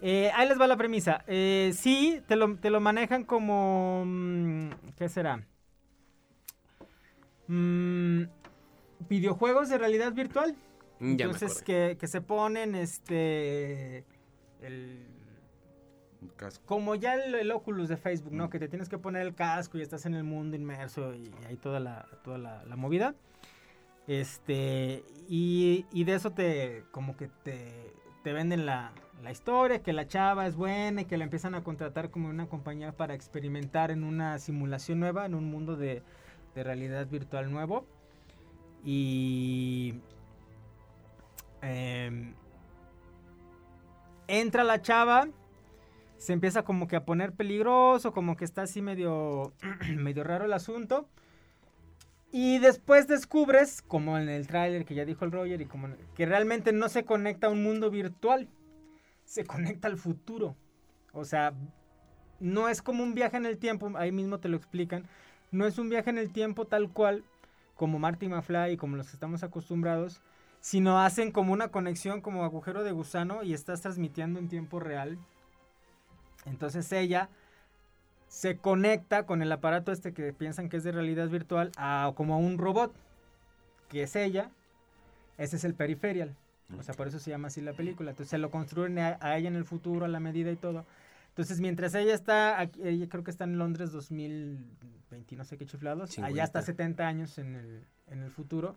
eh, 0.00 0.30
ahí 0.34 0.48
les 0.48 0.60
va 0.60 0.66
la 0.66 0.76
premisa. 0.76 1.24
Eh, 1.26 1.72
sí, 1.74 2.20
te 2.26 2.36
lo, 2.36 2.56
te 2.56 2.70
lo 2.70 2.80
manejan 2.80 3.24
como... 3.24 4.02
mm, 4.06 4.70
¿Qué 4.96 5.08
será? 5.08 5.46
Mm, 7.46 8.24
videojuegos 9.08 9.68
de 9.68 9.78
realidad 9.78 10.12
virtual. 10.12 10.56
Mm, 11.00 11.16
Ya 11.16 11.24
Entonces 11.26 11.62
que, 11.62 11.96
que 11.98 12.06
se 12.06 12.20
ponen 12.20 12.74
este 12.74 14.04
el 14.62 15.06
casco. 16.36 16.64
como 16.66 16.94
ya 16.94 17.14
el, 17.14 17.34
el 17.34 17.50
Oculus 17.50 17.88
de 17.88 17.96
Facebook, 17.96 18.32
¿no? 18.32 18.48
Que 18.48 18.58
te 18.58 18.68
tienes 18.68 18.88
que 18.88 18.96
poner 18.98 19.22
el 19.22 19.34
casco 19.34 19.76
y 19.78 19.82
estás 19.82 20.06
en 20.06 20.14
el 20.14 20.24
mundo 20.24 20.56
inmerso 20.56 21.14
y 21.14 21.30
hay 21.46 21.56
toda 21.56 21.80
la, 21.80 22.06
toda 22.22 22.38
la, 22.38 22.64
la 22.64 22.76
movida. 22.76 23.14
Este, 24.06 25.02
y, 25.28 25.86
y 25.92 26.04
de 26.04 26.14
eso 26.14 26.30
te, 26.30 26.84
como 26.90 27.16
que 27.16 27.28
te, 27.42 27.92
te 28.22 28.32
venden 28.32 28.64
la, 28.66 28.92
la 29.24 29.32
historia, 29.32 29.82
que 29.82 29.94
la 29.94 30.06
chava 30.06 30.46
es 30.46 30.54
buena 30.54 31.00
y 31.00 31.04
que 31.06 31.16
la 31.16 31.24
empiezan 31.24 31.54
a 31.54 31.64
contratar 31.64 32.10
como 32.10 32.28
una 32.28 32.46
compañía 32.46 32.92
para 32.92 33.14
experimentar 33.14 33.90
en 33.90 34.04
una 34.04 34.38
simulación 34.38 35.00
nueva, 35.00 35.24
en 35.24 35.34
un 35.34 35.50
mundo 35.50 35.76
de, 35.76 36.02
de 36.54 36.62
realidad 36.62 37.06
virtual 37.08 37.50
nuevo. 37.50 37.86
Y... 38.84 39.94
em, 41.62 42.34
entra 44.28 44.62
la 44.62 44.82
chava, 44.82 45.28
se 46.18 46.34
empieza 46.34 46.62
como 46.62 46.86
que 46.86 46.96
a 46.96 47.04
poner 47.06 47.32
peligroso, 47.32 48.12
como 48.12 48.36
que 48.36 48.44
está 48.44 48.62
así 48.62 48.82
medio, 48.82 49.54
medio 49.96 50.22
raro 50.22 50.44
el 50.44 50.52
asunto. 50.52 51.08
Y 52.30 52.58
después 52.58 53.06
descubres, 53.08 53.80
como 53.80 54.18
en 54.18 54.28
el 54.28 54.46
tráiler 54.48 54.84
que 54.84 54.94
ya 54.94 55.06
dijo 55.06 55.24
el 55.24 55.32
Roger, 55.32 55.62
y 55.62 55.66
como 55.66 55.88
que 56.14 56.26
realmente 56.26 56.72
no 56.72 56.90
se 56.90 57.04
conecta 57.04 57.46
a 57.46 57.50
un 57.50 57.62
mundo 57.62 57.90
virtual, 57.90 58.48
se 59.24 59.44
conecta 59.44 59.88
al 59.88 59.96
futuro. 59.96 60.56
O 61.12 61.24
sea, 61.24 61.52
no 62.40 62.68
es 62.68 62.82
como 62.82 63.02
un 63.02 63.14
viaje 63.14 63.36
en 63.36 63.46
el 63.46 63.58
tiempo, 63.58 63.90
ahí 63.96 64.12
mismo 64.12 64.38
te 64.38 64.48
lo 64.48 64.56
explican, 64.56 65.06
no 65.50 65.66
es 65.66 65.78
un 65.78 65.88
viaje 65.88 66.10
en 66.10 66.18
el 66.18 66.32
tiempo 66.32 66.66
tal 66.66 66.90
cual 66.90 67.24
como 67.76 67.98
Marty 67.98 68.28
McFly 68.28 68.72
y 68.72 68.76
como 68.76 68.96
los 68.96 69.06
que 69.06 69.14
estamos 69.14 69.42
acostumbrados, 69.42 70.20
sino 70.60 71.00
hacen 71.00 71.30
como 71.30 71.52
una 71.52 71.68
conexión 71.68 72.20
como 72.20 72.44
agujero 72.44 72.84
de 72.84 72.92
gusano 72.92 73.42
y 73.42 73.52
estás 73.52 73.82
transmitiendo 73.82 74.38
en 74.38 74.48
tiempo 74.48 74.80
real. 74.80 75.18
Entonces 76.46 76.90
ella 76.92 77.28
se 78.28 78.56
conecta 78.56 79.26
con 79.26 79.42
el 79.42 79.52
aparato 79.52 79.92
este 79.92 80.12
que 80.12 80.32
piensan 80.32 80.68
que 80.68 80.78
es 80.78 80.84
de 80.84 80.92
realidad 80.92 81.28
virtual 81.28 81.70
a 81.76 82.12
como 82.16 82.34
a 82.34 82.38
un 82.38 82.58
robot, 82.58 82.94
que 83.88 84.02
es 84.02 84.16
ella. 84.16 84.50
Ese 85.38 85.56
es 85.56 85.64
el 85.64 85.74
periferial. 85.74 86.36
O 86.78 86.82
sea, 86.82 86.94
por 86.94 87.08
eso 87.08 87.18
se 87.18 87.30
llama 87.30 87.48
así 87.48 87.60
la 87.60 87.74
película. 87.74 88.10
Entonces 88.10 88.30
se 88.30 88.38
lo 88.38 88.50
construyen 88.50 88.98
a, 88.98 89.18
a 89.20 89.36
ella 89.36 89.48
en 89.48 89.56
el 89.56 89.64
futuro, 89.64 90.04
a 90.04 90.08
la 90.08 90.20
medida 90.20 90.50
y 90.50 90.56
todo. 90.56 90.86
Entonces, 91.34 91.60
mientras 91.60 91.94
ella 91.96 92.14
está, 92.14 92.60
aquí, 92.60 92.80
ella 92.84 93.08
creo 93.08 93.24
que 93.24 93.32
está 93.32 93.42
en 93.42 93.58
Londres 93.58 93.90
2020, 93.90 95.34
no 95.34 95.44
sé 95.44 95.58
qué 95.58 95.66
chiflados, 95.66 96.16
allá 96.18 96.44
está 96.44 96.62
50. 96.62 96.62
70 96.62 97.06
años 97.08 97.38
en 97.38 97.56
el, 97.56 97.84
en 98.06 98.22
el 98.22 98.30
futuro 98.30 98.76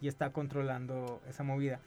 y 0.00 0.08
está 0.08 0.32
controlando 0.32 1.20
esa 1.28 1.42
movida. 1.42 1.80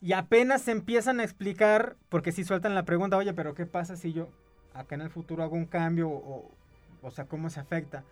Y 0.00 0.12
apenas 0.12 0.62
se 0.62 0.70
empiezan 0.70 1.18
a 1.18 1.24
explicar, 1.24 1.96
porque 2.08 2.30
si 2.30 2.44
sueltan 2.44 2.76
la 2.76 2.84
pregunta, 2.84 3.16
oye, 3.16 3.34
pero 3.34 3.54
¿qué 3.54 3.66
pasa 3.66 3.96
si 3.96 4.12
yo 4.12 4.28
acá 4.72 4.94
en 4.94 5.00
el 5.00 5.10
futuro 5.10 5.42
hago 5.42 5.56
un 5.56 5.66
cambio? 5.66 6.10
O, 6.10 6.54
o 7.02 7.10
sea, 7.10 7.24
¿cómo 7.24 7.50
se 7.50 7.58
afecta? 7.58 8.04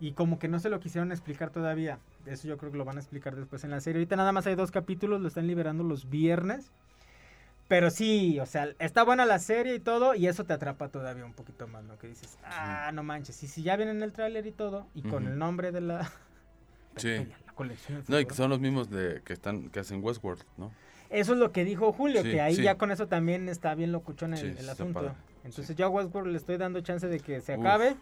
Y 0.00 0.12
como 0.12 0.38
que 0.38 0.48
no 0.48 0.58
se 0.58 0.70
lo 0.70 0.80
quisieron 0.80 1.12
explicar 1.12 1.50
todavía. 1.50 1.98
Eso 2.26 2.48
yo 2.48 2.56
creo 2.56 2.72
que 2.72 2.78
lo 2.78 2.84
van 2.86 2.96
a 2.96 3.00
explicar 3.00 3.36
después 3.36 3.64
en 3.64 3.70
la 3.70 3.80
serie. 3.80 3.98
Ahorita 3.98 4.16
nada 4.16 4.32
más 4.32 4.46
hay 4.46 4.54
dos 4.54 4.70
capítulos, 4.70 5.20
lo 5.20 5.28
están 5.28 5.46
liberando 5.46 5.84
los 5.84 6.08
viernes. 6.08 6.70
Pero 7.68 7.90
sí, 7.90 8.40
o 8.40 8.46
sea, 8.46 8.70
está 8.80 9.04
buena 9.04 9.26
la 9.26 9.38
serie 9.38 9.76
y 9.76 9.78
todo, 9.78 10.16
y 10.16 10.26
eso 10.26 10.44
te 10.44 10.52
atrapa 10.54 10.88
todavía 10.88 11.24
un 11.24 11.34
poquito 11.34 11.68
más, 11.68 11.84
¿no? 11.84 11.96
Que 11.98 12.08
dices, 12.08 12.36
ah, 12.44 12.90
no 12.92 13.04
manches, 13.04 13.40
y 13.44 13.46
si 13.46 13.62
ya 13.62 13.76
vienen 13.76 14.02
el 14.02 14.12
tráiler 14.12 14.44
y 14.46 14.50
todo, 14.50 14.88
y 14.92 15.02
con 15.02 15.28
el 15.28 15.38
nombre 15.38 15.70
de 15.70 15.80
la, 15.80 16.10
Sí. 16.96 17.14
la 17.46 17.52
colección. 17.54 18.02
No, 18.08 18.18
y 18.18 18.26
que 18.26 18.34
son 18.34 18.50
los 18.50 18.58
mismos 18.58 18.90
de 18.90 19.22
que 19.24 19.32
están 19.34 19.68
que 19.70 19.78
hacen 19.80 20.02
Westworld, 20.02 20.42
¿no? 20.56 20.72
Eso 21.10 21.32
es 21.34 21.38
lo 21.38 21.52
que 21.52 21.64
dijo 21.64 21.92
Julio, 21.92 22.22
Sí, 22.22 22.30
que 22.32 22.40
ahí 22.40 22.56
sí. 22.56 22.62
ya 22.62 22.76
con 22.76 22.90
eso 22.90 23.06
también 23.06 23.48
está 23.48 23.74
bien 23.76 23.92
locuchón 23.92 24.34
el, 24.34 24.40
Sí, 24.40 24.54
el 24.58 24.68
asunto. 24.68 25.14
Entonces 25.44 25.76
yo 25.76 25.86
a 25.86 25.88
Westworld 25.90 26.32
le 26.32 26.38
estoy 26.38 26.56
dando 26.56 26.80
chance 26.80 27.06
de 27.06 27.20
que 27.20 27.40
se 27.40 27.54
Uf, 27.54 27.60
acabe, 27.60 27.94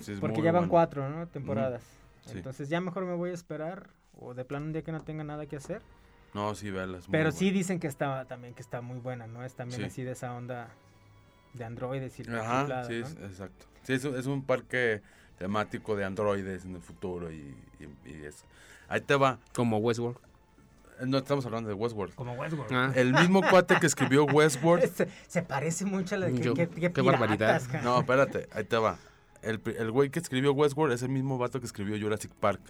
Sí, 0.00 0.14
porque 0.20 0.42
ya 0.42 0.52
van 0.52 0.62
bueno. 0.62 0.70
cuatro, 0.70 1.08
¿no? 1.08 1.26
Temporadas. 1.28 1.82
Sí. 2.26 2.32
Entonces 2.38 2.68
ya 2.68 2.80
mejor 2.80 3.04
me 3.04 3.14
voy 3.14 3.30
a 3.30 3.34
esperar, 3.34 3.88
o 4.18 4.34
de 4.34 4.44
plano 4.44 4.66
un 4.66 4.72
día 4.72 4.82
que 4.82 4.92
no 4.92 5.02
tenga 5.02 5.24
nada 5.24 5.46
que 5.46 5.56
hacer. 5.56 5.80
No, 6.34 6.54
sí, 6.54 6.70
muy 6.70 6.80
Pero 7.10 7.30
sí 7.32 7.44
buena. 7.46 7.58
dicen 7.58 7.80
que 7.80 7.86
está 7.86 8.24
también 8.26 8.52
que 8.54 8.60
está 8.62 8.80
muy 8.82 8.98
buena, 8.98 9.26
¿no? 9.26 9.44
Es 9.44 9.54
también 9.54 9.80
Sí. 9.80 9.86
así 9.86 10.02
de 10.02 10.12
esa 10.12 10.34
onda 10.34 10.68
de 11.54 11.64
androides 11.64 12.18
y 12.20 12.22
Ajá, 12.30 12.84
sí, 12.84 13.00
¿no? 13.00 13.06
es- 13.06 13.12
exacto. 13.22 13.66
Sí, 13.84 13.94
es, 13.94 14.04
un- 14.04 14.16
es 14.18 14.26
un 14.26 14.42
parque 14.44 15.00
temático 15.38 15.96
de 15.96 16.04
androides 16.04 16.64
en 16.66 16.74
el 16.74 16.82
futuro 16.82 17.30
y, 17.32 17.56
y. 17.80 18.28
Ahí 18.88 19.00
te 19.00 19.14
va. 19.16 19.38
Como 19.54 19.78
Westworld. 19.78 20.18
Eh, 21.00 21.06
No 21.06 21.18
estamos 21.18 21.46
hablando 21.46 21.68
de 21.68 21.74
Westworld. 21.74 22.14
Como 22.14 22.32
Westworld. 22.34 22.72
Ah. 22.74 22.92
El 22.94 23.12
mismo 23.14 23.40
cuate 23.48 23.78
que 23.80 23.86
escribió 23.86 24.24
Westworld. 24.26 24.84
Se, 24.92 25.08
se 25.28 25.42
parece 25.42 25.84
mucho 25.86 26.16
a 26.16 26.18
la 26.18 26.26
de 26.26 26.32
que, 26.34 26.42
Yo- 26.42 26.54
que- 26.54 26.68
que 26.68 26.92
qué 26.92 27.00
barbaridad. 27.02 27.62
No, 27.82 28.00
espérate, 28.00 28.48
ahí 28.52 28.64
te 28.64 28.76
va. 28.76 28.98
El, 29.46 29.60
el 29.78 29.90
güey 29.90 30.10
que 30.10 30.18
escribió 30.18 30.52
Westworld 30.52 30.92
es 30.94 31.02
el 31.02 31.08
mismo 31.10 31.38
vato 31.38 31.60
que 31.60 31.66
escribió 31.66 31.98
Jurassic 32.00 32.32
Park. 32.32 32.60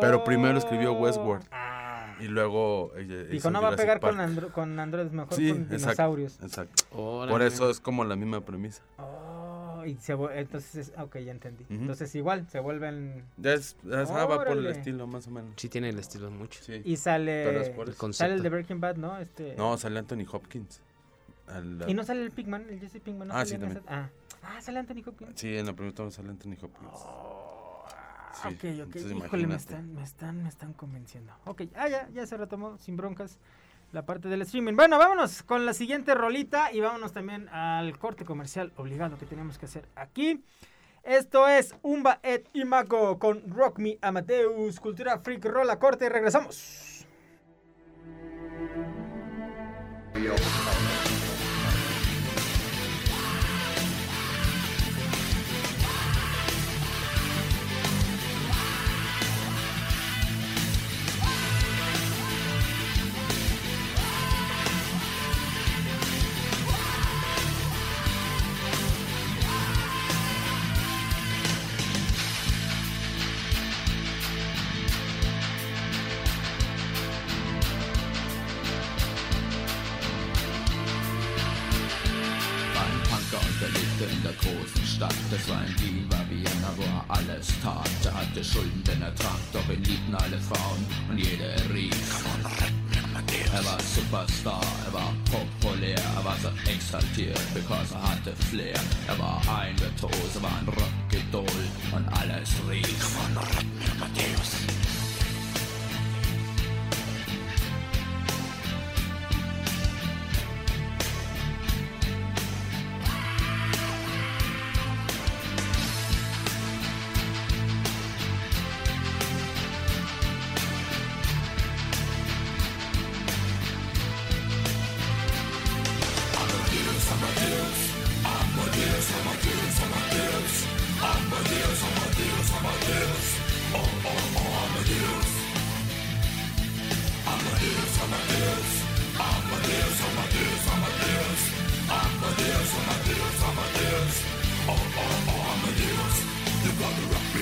Pero 0.00 0.24
primero 0.24 0.58
escribió 0.58 0.92
Westworld. 0.92 1.44
Ah. 1.50 2.16
Y 2.20 2.28
luego. 2.28 2.92
ella 2.96 3.24
Dijo, 3.24 3.50
no 3.50 3.60
va 3.60 3.68
a 3.68 3.70
Jurassic 3.72 3.84
pegar 3.86 4.00
con, 4.00 4.16
Park. 4.16 4.28
andro- 4.30 4.52
con 4.52 4.78
androides, 4.78 5.12
mejor 5.12 5.34
Sí, 5.34 5.48
con 5.50 5.62
exacto. 5.62 5.76
dinosaurios. 5.78 6.38
Exacto. 6.42 6.84
Por 6.90 7.42
eso 7.42 7.70
es 7.70 7.80
como 7.80 8.04
la 8.04 8.14
misma 8.14 8.40
premisa. 8.40 8.82
Oh, 8.98 9.82
y 9.84 9.96
se 9.96 10.12
entonces, 10.12 10.76
es- 10.76 10.92
ok, 10.98 11.16
ya 11.18 11.32
entendí. 11.32 11.64
Ujú. 11.64 11.74
Entonces 11.74 12.14
igual, 12.14 12.46
se 12.48 12.60
vuelven... 12.60 13.24
Ya 13.36 13.54
es, 13.54 13.76
es- 13.90 14.10
ah, 14.10 14.26
va 14.26 14.36
por 14.44 14.48
el 14.48 14.66
estilo, 14.68 15.06
más 15.08 15.26
o 15.26 15.30
menos. 15.32 15.50
Sí 15.56 15.68
tiene 15.68 15.88
el 15.88 15.98
estilo 15.98 16.30
mucho. 16.30 16.62
Sí. 16.62 16.80
Y 16.84 16.96
sale... 16.96 17.44
Pero 17.46 17.60
es 17.60 17.70
por 17.70 17.88
El 17.88 17.94
eso. 17.94 18.12
Sale 18.12 18.34
el 18.34 18.42
de. 18.44 18.48
Breaking 18.48 18.80
Bad, 18.80 18.96
¿no? 18.96 19.18
Este, 19.18 19.54
No, 19.56 19.76
sale 19.76 19.98
Anthony 19.98 20.24
Hopkins. 20.30 20.80
Al- 21.48 21.84
Y 21.88 21.94
no 21.94 22.04
sale 22.04 22.22
el 22.22 22.30
Pigman, 22.30 22.66
el 22.70 22.80
Jesse 22.80 23.00
Pinkman. 23.02 23.28
¿no 23.28 23.34
Ah, 23.34 23.38
sale 23.38 23.48
sí, 23.50 23.58
también. 23.58 23.82
esa- 23.84 23.94
Ah. 24.04 24.08
Ah, 24.46 24.60
sale 24.60 24.78
Anthony 24.80 25.02
Hopkins. 25.06 25.32
Sí, 25.40 25.56
en 25.56 25.66
la 25.66 25.72
primera 25.72 25.94
toma 25.94 26.10
sale 26.10 26.30
Anthony 26.30 26.56
Hopkins. 26.62 26.90
Oh, 26.92 27.84
Sí, 28.42 28.48
ok, 28.48 28.54
ok. 28.54 28.64
entonces 28.64 29.12
Híjole, 29.12 29.46
me 29.46 29.54
están, 29.54 29.94
me, 29.94 30.02
están, 30.02 30.42
me 30.42 30.48
están 30.48 30.72
convenciendo. 30.72 31.32
Ok, 31.44 31.62
ah, 31.76 31.88
ya, 31.88 32.08
ya 32.12 32.26
se 32.26 32.36
retomó 32.36 32.76
sin 32.78 32.96
broncas 32.96 33.38
la 33.92 34.04
parte 34.04 34.28
del 34.28 34.42
streaming. 34.42 34.74
Bueno, 34.74 34.98
vámonos 34.98 35.42
con 35.44 35.64
la 35.64 35.72
siguiente 35.72 36.14
rolita 36.14 36.72
y 36.72 36.80
vámonos 36.80 37.12
también 37.12 37.48
al 37.50 37.96
corte 37.98 38.24
comercial 38.24 38.72
obligado 38.76 39.16
que 39.18 39.26
tenemos 39.26 39.56
que 39.56 39.66
hacer 39.66 39.88
aquí. 39.94 40.42
Esto 41.04 41.46
es 41.46 41.76
Umba 41.82 42.18
et 42.22 42.48
Imago 42.54 43.18
con 43.18 43.48
Rock 43.50 43.78
Me 43.78 43.98
Amadeus, 44.00 44.80
Cultura 44.80 45.18
Freak, 45.18 45.44
rola 45.44 45.78
corte 45.78 46.06
y 46.06 46.08
regresamos. 46.08 47.06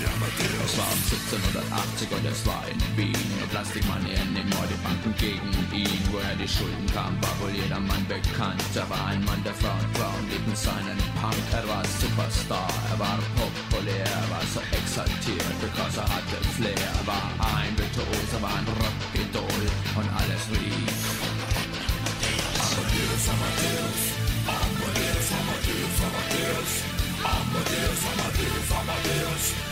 Es 0.02 0.78
war 0.78 0.90
um 0.90 0.98
1780 0.98 2.10
und 2.10 2.24
es 2.26 2.46
war 2.46 2.62
in 2.66 2.80
Wien. 2.96 3.22
Nur 3.38 3.46
Plastikmanieren 3.48 4.34
in 4.34 4.48
Mordebanken 4.50 5.14
gegen 5.18 5.50
ihn. 5.70 6.02
Woher 6.10 6.34
die 6.34 6.48
Schulden 6.48 6.86
kamen, 6.90 7.18
war 7.22 7.34
wohl 7.38 7.54
jedermann 7.54 8.02
bekannt. 8.10 8.62
Er 8.74 8.88
war 8.90 9.06
ein 9.06 9.22
Mann 9.24 9.42
der 9.44 9.54
Frauen, 9.54 9.86
Frauen 9.94 10.26
liebten 10.26 10.56
seinen 10.56 10.98
Punk. 11.22 11.38
Er 11.54 11.66
war 11.68 11.82
Superstar, 11.86 12.66
er 12.90 12.98
war 12.98 13.18
populär, 13.38 14.06
er 14.06 14.26
war 14.30 14.42
so 14.50 14.58
exaltiert, 14.74 15.54
because 15.62 15.98
er 15.98 16.08
hatte 16.10 16.38
Flair. 16.58 16.74
Er 16.74 17.06
war 17.06 17.26
ein 17.54 17.70
Virtuos, 17.78 18.30
er 18.34 18.42
war 18.42 18.54
ein 18.58 18.66
Rockidol 18.66 19.62
und 19.98 20.08
alles 20.18 20.42
rief. 20.50 20.98
Amadeus, 22.58 23.24
Amadeus, 23.30 23.98
Amadeus, 24.50 25.26
Amadeus, 25.36 25.96
Amadeus, 26.06 26.72
Amadeus, 27.22 28.00
Amadeus, 28.10 28.68
Amadeus. 28.72 29.71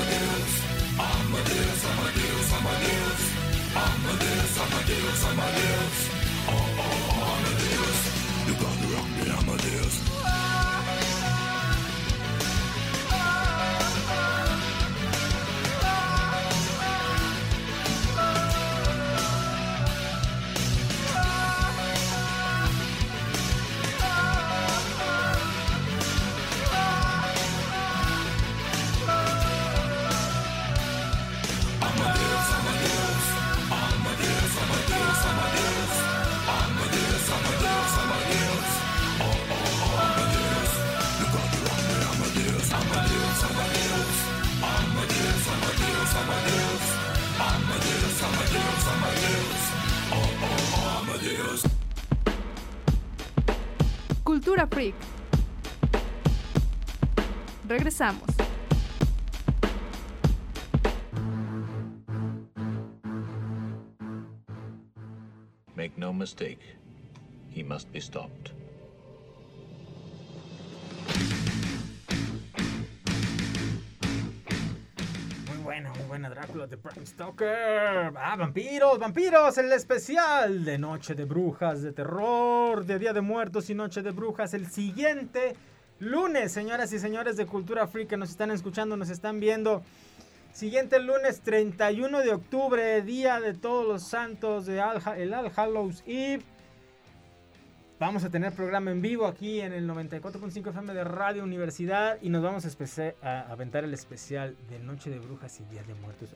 Amadeus. 0.00 0.52
Amadeus, 0.98 1.84
Amadeus, 1.90 2.52
Amadeus. 2.56 3.22
Amadeus, 3.76 4.58
Amadeus, 4.64 5.24
Amadeus. 5.28 5.98
Oh, 6.48 6.52
oh, 6.56 7.12
oh, 7.12 7.36
Amadeus. 7.36 8.00
You 8.46 8.54
got 8.62 8.74
me 8.80 8.86
rocking, 8.94 9.30
Amadeus. 9.40 10.29
Drácula 76.60 76.66
de 76.66 76.76
Bram 76.76 77.06
Stoker. 77.06 78.12
Ah, 78.16 78.36
vampiros, 78.36 78.98
vampiros, 78.98 79.56
el 79.58 79.72
especial 79.72 80.64
de 80.64 80.78
Noche 80.78 81.14
de 81.14 81.24
Brujas, 81.24 81.82
de 81.82 81.92
terror, 81.92 82.84
de 82.84 82.98
Día 82.98 83.12
de 83.12 83.20
Muertos 83.20 83.70
y 83.70 83.74
Noche 83.74 84.02
de 84.02 84.10
Brujas. 84.10 84.52
El 84.52 84.70
siguiente 84.70 85.56
lunes, 86.00 86.52
señoras 86.52 86.92
y 86.92 86.98
señores 86.98 87.36
de 87.36 87.46
Cultura 87.46 87.86
Freak 87.86 88.08
que 88.08 88.16
nos 88.16 88.30
están 88.30 88.50
escuchando, 88.50 88.96
nos 88.96 89.10
están 89.10 89.40
viendo. 89.40 89.82
Siguiente 90.52 90.98
lunes 90.98 91.40
31 91.40 92.20
de 92.20 92.32
octubre, 92.32 93.00
Día 93.02 93.40
de 93.40 93.54
Todos 93.54 93.86
los 93.86 94.02
Santos, 94.02 94.66
de 94.66 94.82
el 95.16 95.34
All 95.34 95.52
Hallows 95.54 96.02
Eve. 96.06 96.44
Vamos 98.00 98.24
a 98.24 98.30
tener 98.30 98.54
programa 98.54 98.90
en 98.90 99.02
vivo 99.02 99.26
aquí 99.26 99.60
en 99.60 99.74
el 99.74 99.86
94.5 99.86 100.70
FM 100.70 100.94
de 100.94 101.04
Radio 101.04 101.44
Universidad 101.44 102.16
y 102.22 102.30
nos 102.30 102.42
vamos 102.42 102.64
a, 102.64 103.12
a 103.22 103.52
aventar 103.52 103.84
el 103.84 103.92
especial 103.92 104.56
de 104.70 104.78
Noche 104.78 105.10
de 105.10 105.18
Brujas 105.18 105.60
y 105.60 105.64
Día 105.64 105.82
de 105.82 105.92
Muertos. 105.96 106.30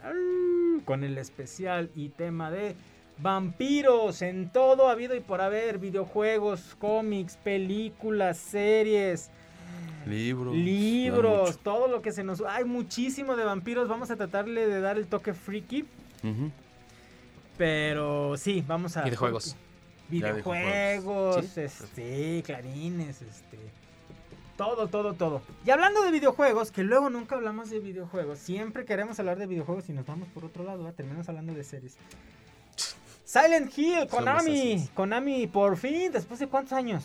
Con 0.84 1.04
el 1.04 1.16
especial 1.16 1.90
y 1.96 2.10
tema 2.10 2.50
de 2.50 2.76
vampiros 3.16 4.20
en 4.20 4.50
todo 4.50 4.90
habido 4.90 5.14
y 5.14 5.20
por 5.20 5.40
haber, 5.40 5.78
videojuegos, 5.78 6.76
cómics, 6.78 7.38
películas, 7.38 8.36
series, 8.36 9.30
Libros. 10.04 10.54
libros, 10.54 11.58
todo 11.60 11.88
lo 11.88 12.02
que 12.02 12.12
se 12.12 12.24
nos... 12.24 12.42
Hay 12.42 12.66
muchísimo 12.66 13.36
de 13.36 13.44
vampiros, 13.46 13.88
vamos 13.88 14.10
a 14.10 14.16
tratarle 14.16 14.66
de 14.66 14.82
dar 14.82 14.98
el 14.98 15.06
toque 15.06 15.32
freaky, 15.32 15.86
pero 17.56 18.36
sí, 18.36 18.62
vamos 18.68 18.98
a... 18.98 19.04
Videojuegos. 19.04 19.46
Ya 19.46 19.52
dijo 19.54 19.63
Videojuegos, 20.08 21.44
¿Sí? 21.54 21.60
este, 21.62 22.42
clarines, 22.44 23.22
este. 23.22 23.58
Todo, 24.56 24.86
todo, 24.86 25.14
todo. 25.14 25.42
Y 25.66 25.70
hablando 25.70 26.02
de 26.02 26.12
videojuegos, 26.12 26.70
que 26.70 26.84
luego 26.84 27.10
nunca 27.10 27.34
hablamos 27.34 27.70
de 27.70 27.80
videojuegos, 27.80 28.38
siempre 28.38 28.84
queremos 28.84 29.18
hablar 29.18 29.38
de 29.38 29.46
videojuegos 29.46 29.88
y 29.88 29.92
nos 29.92 30.06
vamos 30.06 30.28
por 30.28 30.44
otro 30.44 30.62
lado, 30.62 30.84
¿verdad? 30.84 30.94
terminamos 30.94 31.28
hablando 31.28 31.54
de 31.54 31.64
series. 31.64 31.96
Silent 33.24 33.76
Hill, 33.76 34.06
Konami. 34.08 34.88
Konami, 34.94 35.46
por 35.48 35.76
fin, 35.76 36.12
después 36.12 36.38
de 36.38 36.46
cuántos 36.46 36.72
años. 36.72 37.04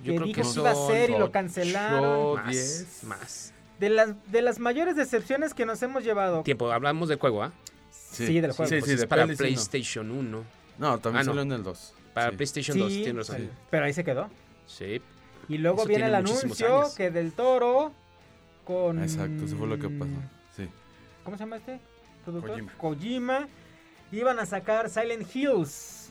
Yo 0.00 0.12
que 0.12 0.16
creo 0.16 0.26
dijo 0.26 0.42
que 0.42 0.60
iba 0.60 0.70
a 0.70 0.74
ser 0.74 1.10
y 1.10 1.18
lo 1.18 1.32
cancelaron. 1.32 2.34
Más, 2.36 2.50
diez. 2.50 3.04
más. 3.04 3.54
De 3.80 3.88
las, 3.88 4.10
de 4.30 4.42
las 4.42 4.58
mayores 4.58 4.96
decepciones 4.96 5.54
que 5.54 5.64
nos 5.64 5.82
hemos 5.82 6.04
llevado. 6.04 6.42
Tiempo, 6.42 6.70
hablamos 6.70 7.08
del 7.08 7.18
juego, 7.18 7.42
¿ah? 7.42 7.52
Sí, 7.90 8.40
del 8.40 8.52
juego. 8.52 8.68
Sí, 8.68 8.80
Pues 8.80 8.90
sí, 8.90 8.92
es 8.92 9.06
para. 9.06 9.26
PlayStation 9.26 10.10
1. 10.10 10.57
No, 10.78 10.98
también 10.98 11.20
Ah, 11.20 11.24
no. 11.24 11.30
salió 11.32 11.42
en 11.42 11.52
el 11.52 11.62
2. 11.62 11.94
Para 12.14 12.30
Sí. 12.30 12.36
PlayStation 12.36 12.78
2, 12.78 12.92
Sí, 12.92 13.02
tienes 13.04 13.28
razón. 13.28 13.42
sí, 13.46 13.50
pero 13.70 13.84
ahí 13.84 13.92
se 13.92 14.04
quedó. 14.04 14.28
Sí. 14.66 15.00
Y 15.48 15.58
luego 15.58 15.78
Eso 15.80 15.88
viene 15.88 16.06
el 16.06 16.12
tiene 16.12 16.30
anuncio 16.30 16.78
años. 16.78 16.94
que 16.94 17.10
del 17.10 17.32
Toro 17.32 17.92
con... 18.64 19.02
Exacto, 19.02 19.44
eso 19.44 19.56
fue 19.56 19.66
lo 19.66 19.78
que 19.78 19.88
pasó. 19.88 20.10
Sí. 20.56 20.68
¿Cómo 21.24 21.36
se 21.36 21.42
llama 21.44 21.56
este? 21.56 21.80
productor? 22.24 22.50
Kojima. 22.50 22.72
Kojima. 22.76 23.48
Iban 24.12 24.38
a 24.38 24.46
sacar 24.46 24.90
Silent 24.90 25.34
Hills. 25.34 26.10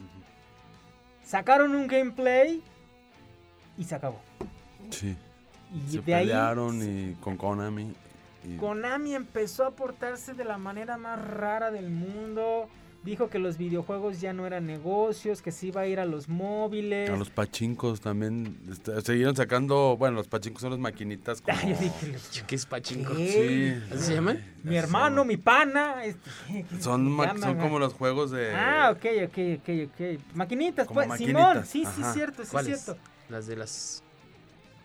Sacaron 1.24 1.76
un 1.76 1.88
gameplay 1.88 2.61
y 3.78 3.84
se 3.84 3.95
acabó. 3.95 4.20
Sí. 4.89 5.15
Y 5.74 5.91
Se 5.91 6.01
de 6.01 6.15
ahí 6.15 6.26
pelearon 6.28 6.82
y 6.82 7.13
con 7.15 7.36
Konami. 7.38 7.93
y- 8.45 8.55
Konami 8.57 9.13
empezó 9.13 9.65
a 9.65 9.72
portarse 9.72 10.34
de 10.34 10.45
la 10.45 10.57
manera 10.57 10.97
más 10.97 11.20
rara 11.24 11.70
del 11.72 11.89
mundo. 11.89 12.70
Dijo 13.04 13.30
que 13.30 13.39
los 13.39 13.58
videojuegos 13.58 14.20
ya 14.20 14.34
no 14.34 14.45
eran 14.45 14.66
negocios, 14.66 15.41
que 15.41 15.52
se 15.52 15.68
iba 15.68 15.82
a 15.82 15.88
ir 15.88 16.00
a 16.00 16.06
los 16.06 16.28
móviles. 16.28 17.10
A 17.10 17.16
los 17.16 17.30
pachincos 17.30 18.02
también. 18.02 18.58
este, 18.70 19.00
siguieron 19.02 19.36
sacando. 19.36 19.95
Bueno, 19.98 20.18
los 20.18 20.28
pachincos 20.28 20.62
son 20.62 20.72
las 20.72 20.80
maquinitas. 20.80 21.41
Como... 21.41 21.58
Yo 21.62 21.68
dije, 21.80 22.18
¿Qué 22.45 22.56
es 22.56 22.66
pachinko? 22.66 23.16
¿Qué? 23.16 23.80
Sí. 23.88 23.93
¿Así 23.95 24.04
se 24.04 24.14
llaman? 24.16 24.43
Mi 24.64 24.76
hermano, 24.76 25.24
mi 25.24 25.38
pana. 25.38 26.04
este, 26.04 26.30
¿qué- 26.48 26.66
qué 26.70 26.82
Son, 26.82 27.06
se 27.06 27.10
ma- 27.12 27.26
llaman, 27.28 27.41
son 27.43 27.58
como 27.60 27.80
los 27.80 27.93
juegos 27.93 28.32
de. 28.32 28.54
Ah, 28.54 28.91
ok, 28.91 29.06
ok, 29.26 29.38
ok, 29.60 29.70
ok. 29.93 30.36
Maquinitas, 30.36 30.88
Como 30.88 31.02
pues. 31.06 31.18
Simón, 31.20 31.34
maquinitas, 31.43 31.70
sí, 31.70 31.86
sí, 31.86 32.02
ajá. 32.02 32.14
cierto, 32.14 32.43
sí, 32.43 32.58
cierto. 32.64 32.98
Las 33.30 33.48
de 33.48 33.56
las... 33.56 34.04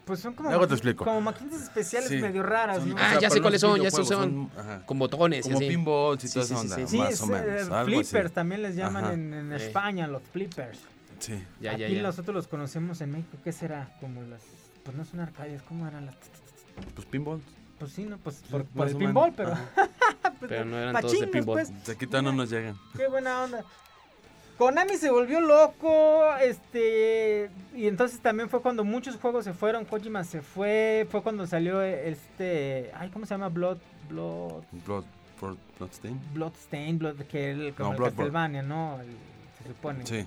Pues 0.04 0.18
son 0.18 0.34
como, 0.34 0.48
Luego 0.48 0.66
te 0.66 0.74
explico. 0.74 1.04
como 1.04 1.20
maquinitas 1.20 1.62
especiales 1.62 2.08
Sí. 2.08 2.16
medio 2.18 2.42
raras, 2.42 2.78
Son- 2.78 2.88
¿no? 2.88 2.94
o 2.96 2.98
Ah, 2.98 3.10
sea, 3.12 3.20
ya 3.20 3.28
sé 3.28 3.34
pero 3.34 3.42
cuáles 3.42 3.60
son, 3.60 3.80
ya 3.80 3.90
sé, 3.90 4.02
videojuegos 4.02 4.08
son 4.08 4.50
ajá. 4.58 4.86
Con 4.86 4.98
botones. 4.98 5.40
y 5.40 5.42
Como 5.42 5.56
así. 5.58 5.68
pinballs 5.68 6.24
y 6.24 6.28
Sí, 6.28 6.34
toda 6.34 6.46
sí, 6.46 6.52
esa 6.54 6.62
sí, 6.62 6.66
onda. 6.66 6.76
sí. 6.76 6.86
Sí, 6.88 6.98
más 6.98 7.12
es, 7.12 7.20
o 7.22 7.26
menos. 7.28 7.46
eh, 7.46 7.60
algo 7.60 7.76
así. 7.76 7.84
flippers 8.10 8.32
también 8.32 8.62
les 8.62 8.74
llaman 8.76 9.04
Ajá. 9.04 9.12
en, 9.14 9.32
en 9.34 9.52
Eh. 9.52 9.56
España, 9.56 10.06
los 10.08 10.22
flippers. 10.32 10.80
Sí. 11.20 11.34
Ya, 11.60 11.76
ya, 11.76 11.86
Aquí 11.86 11.94
ya. 11.94 12.02
nosotros 12.02 12.34
los 12.34 12.48
conocemos 12.48 13.00
en 13.00 13.12
México. 13.12 13.36
¿Qué 13.44 13.52
será? 13.52 13.96
Como 14.00 14.22
las. 14.22 14.42
Pues 14.82 14.96
no 14.96 15.04
son 15.04 15.20
arcades, 15.20 15.62
¿cómo 15.62 15.86
eran 15.86 16.06
las.? 16.06 16.16
Pues 16.96 17.06
pinballs. 17.06 17.44
Pues 17.78 17.92
sí, 17.92 18.02
¿no? 18.04 18.18
Pues 18.18 18.42
por, 18.50 18.62
Sí, 18.62 18.68
por 18.74 18.80
más 18.80 18.90
el 18.90 18.96
o 18.96 18.98
pinball, 18.98 19.32
pero. 19.36 19.52
Ajá. 19.52 19.62
pues, 20.40 20.48
Pero 20.48 20.64
no 20.64 20.78
eran 20.78 21.00
todos 21.00 21.20
de 21.20 21.26
pinball. 21.28 21.54
pues. 21.58 21.84
De 21.86 21.92
aquí 21.92 22.06
todavía 22.08 22.30
no 22.32 22.36
nos 22.36 22.50
llegan. 22.50 22.76
Qué 22.96 23.06
buena 23.06 23.44
onda. 23.44 23.64
Konami 24.58 24.96
se 24.96 25.10
volvió 25.10 25.40
loco, 25.40 26.24
este, 26.36 27.50
y 27.74 27.86
entonces 27.88 28.20
también 28.20 28.48
fue 28.48 28.60
cuando 28.62 28.84
muchos 28.84 29.16
juegos 29.16 29.44
se 29.44 29.52
fueron, 29.54 29.84
Kojima 29.84 30.22
se 30.24 30.40
fue, 30.42 31.06
fue 31.10 31.22
cuando 31.22 31.46
salió 31.46 31.82
este, 31.82 32.90
ay, 32.94 33.08
¿cómo 33.10 33.26
se 33.26 33.34
llama? 33.34 33.48
Blood, 33.48 33.78
Blood, 34.08 34.62
Blood, 34.86 35.04
Blood, 35.40 35.56
Bloodstain. 35.78 36.20
Bloodstain, 36.34 36.98
Blood, 36.98 37.16
que 37.22 37.50
el, 37.50 37.74
como 37.74 37.94
No, 37.94 37.96
el. 37.96 38.02
Castlevania, 38.14 38.62
¿no? 38.62 39.00
El- 39.00 39.16
se 39.62 39.68
supone. 39.68 40.06
Sí. 40.06 40.26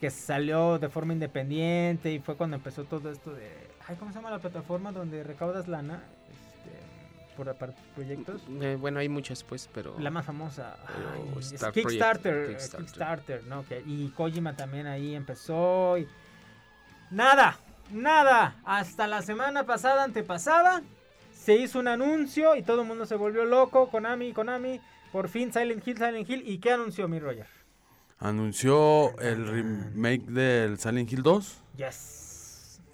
Que 0.00 0.10
salió 0.10 0.78
de 0.78 0.88
forma 0.88 1.12
independiente 1.12 2.12
y 2.12 2.20
fue 2.20 2.36
cuando 2.36 2.56
empezó 2.56 2.84
todo 2.84 3.10
esto 3.10 3.32
de, 3.34 3.50
ay, 3.86 3.96
¿cómo 3.98 4.12
se 4.12 4.16
llama 4.18 4.30
la 4.30 4.38
plataforma 4.38 4.92
donde 4.92 5.24
recaudas 5.24 5.66
lana? 5.68 6.02
Este, 6.30 6.47
por 7.44 7.72
tus 7.72 7.84
proyectos. 7.94 8.42
Eh, 8.60 8.76
bueno, 8.80 8.98
hay 9.00 9.08
muchas, 9.08 9.42
pues, 9.44 9.68
pero... 9.72 9.98
La 9.98 10.10
más 10.10 10.24
famosa. 10.26 10.76
Ay, 10.86 11.38
es 11.38 11.52
Star 11.52 11.72
Kickstarter. 11.72 12.32
Project, 12.32 12.50
eh, 12.50 12.54
Kickstarter. 12.56 12.84
Kickstarter, 12.86 13.44
¿no? 13.44 13.64
Y 13.86 14.08
Kojima 14.10 14.54
también 14.56 14.86
ahí 14.86 15.14
empezó. 15.14 15.96
y- 15.98 16.06
Nada, 17.10 17.58
nada. 17.90 18.56
Hasta 18.64 19.06
la 19.06 19.22
semana 19.22 19.64
pasada, 19.64 20.04
antepasada, 20.04 20.82
se 21.32 21.56
hizo 21.56 21.78
un 21.78 21.88
anuncio 21.88 22.54
y 22.56 22.62
todo 22.62 22.82
el 22.82 22.88
mundo 22.88 23.06
se 23.06 23.14
volvió 23.16 23.44
loco. 23.44 23.88
Konami, 23.90 24.32
Konami. 24.32 24.80
Por 25.12 25.28
fin 25.28 25.52
Silent 25.52 25.86
Hill, 25.86 25.96
Silent 25.96 26.28
Hill. 26.28 26.42
¿Y 26.46 26.58
qué 26.58 26.72
anunció 26.72 27.08
mi 27.08 27.18
Roger? 27.18 27.46
Anunció 28.18 29.18
el 29.20 29.46
remake 29.46 30.26
del 30.26 30.78
Silent 30.78 31.10
Hill 31.12 31.22
2 31.22 31.62
Yes. 31.76 32.17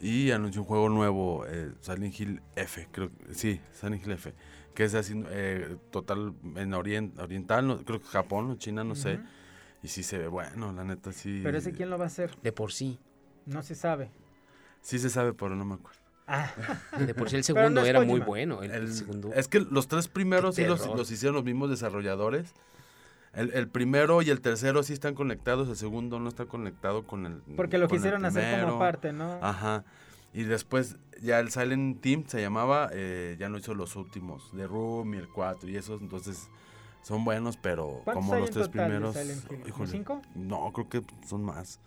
Y 0.07 0.31
anunció 0.33 0.61
un 0.63 0.67
juego 0.69 0.89
nuevo, 0.89 1.47
eh, 1.47 1.73
Silent 1.81 2.21
Hill 2.21 2.43
F, 2.57 2.89
creo 2.93 3.11
que 3.11 3.35
sí, 3.35 3.61
Silent 3.73 4.05
Hill 4.05 4.13
F, 4.13 4.35
que 4.75 4.85
es 4.85 4.95
así 4.95 5.15
eh, 5.31 5.77
total 5.91 6.35
en 6.57 6.73
orien- 6.73 7.19
oriental, 7.19 7.67
no- 7.67 7.79
creo 7.79 8.01
que 8.01 8.07
Japón 8.09 8.51
o 8.51 8.57
China, 8.57 8.85
no 8.85 8.95
sé. 8.95 9.19
Y 9.83 9.89
sí 9.89 10.03
se 10.03 10.19
ve 10.19 10.29
bueno, 10.29 10.73
la 10.73 10.85
neta 10.85 11.13
sí. 11.13 11.41
Pero 11.43 11.59
ese 11.59 11.73
quién 11.73 11.91
lo 11.91 11.99
va 11.99 12.05
a 12.05 12.07
hacer, 12.09 12.31
De 12.43 12.53
por 12.53 12.73
sí. 12.73 12.99
no 13.47 13.63
se 13.63 13.75
sabe. 13.75 14.11
Sí 14.83 14.99
se 14.99 15.09
sabe, 15.11 15.33
pero 15.33 15.55
no 15.57 15.65
me 15.65 15.75
acuerdo. 15.75 15.99
Ah, 16.27 16.51
De 16.99 17.15
por 17.15 17.29
sí 17.31 17.37
el 17.37 17.45
segundo 17.45 17.81
no 17.83 17.87
era 17.87 18.01
muy 18.01 18.21
bueno. 18.21 18.63
El, 18.63 18.71
El- 18.71 18.93
segundo... 18.93 19.31
Es 19.35 19.49
que 19.49 19.61
los 19.61 19.89
tres 19.89 20.09
primeros 20.09 20.55
sí 20.57 20.65
los, 20.65 20.87
los 20.87 21.11
hicieron 21.11 21.35
los 21.35 21.45
mismos 21.45 21.71
desarrolladores. 21.71 22.53
El, 23.35 23.53
el 23.53 23.69
primero 23.69 24.23
y 24.23 24.31
el 24.31 24.41
tercero 24.41 24.83
sí 24.83 24.93
están 24.93 25.15
conectados, 25.15 25.69
el 25.69 25.77
segundo 25.77 26.21
no 26.21 26.29
está 26.29 26.47
conectado 26.47 27.05
con 27.05 27.27
el 27.27 27.43
porque 27.57 27.79
lo 27.79 27.89
quisieron 27.89 28.25
hacer 28.25 28.61
como 28.65 28.77
aparte, 28.77 29.13
¿no? 29.13 29.39
Ajá. 29.43 29.85
Y 30.33 30.43
después 30.45 30.97
ya 31.23 31.39
el 31.41 31.51
Silent 31.51 32.01
Team 32.01 32.25
se 32.27 32.41
llamaba, 32.41 32.91
eh, 32.93 33.37
ya 33.39 33.49
no 33.49 33.59
hizo 33.59 33.75
los 33.75 33.97
últimos, 33.97 34.51
The 34.55 34.67
Room 34.67 35.15
y 35.15 35.19
el 35.19 35.29
4 35.29 35.69
y 35.69 35.77
esos, 35.77 36.01
entonces 36.01 36.49
son 37.03 37.25
buenos, 37.25 37.57
pero 37.57 38.01
¿Cuántos 38.05 38.25
como 38.25 38.37
los 38.37 38.51
tres 38.51 38.69
primeros... 38.69 39.17
Híjole, 39.67 39.91
cinco? 39.91 40.23
No, 40.35 40.73
creo 40.73 40.89
que 40.89 41.03
son 41.27 41.45
más. 41.45 41.79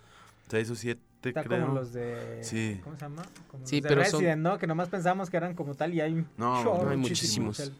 Seis 0.48 0.70
o 0.70 0.76
siete, 0.76 1.02
Está 1.24 1.43
creo. 1.43 1.62
como 1.62 1.74
los 1.74 1.91
de. 1.91 2.39
Sí. 2.41 2.80
¿Cómo 2.84 2.95
se 2.95 3.02
llama? 3.02 3.24
Como 3.52 3.66
Sí, 3.68 3.82
los 3.82 3.84
de 3.84 3.89
pero 3.89 4.06
son-. 4.06 4.58
Que 4.60 4.68
nomás 4.68 4.88
pensamos 4.88 5.30
que 5.30 5.36
eran 5.38 5.56
como 5.56 5.76
tal 5.76 5.93
y 5.93 6.00
hay 6.00 6.14
No, 6.38 6.64
no, 6.64 6.89
hay 6.89 6.98
muchísimos. 6.98 7.72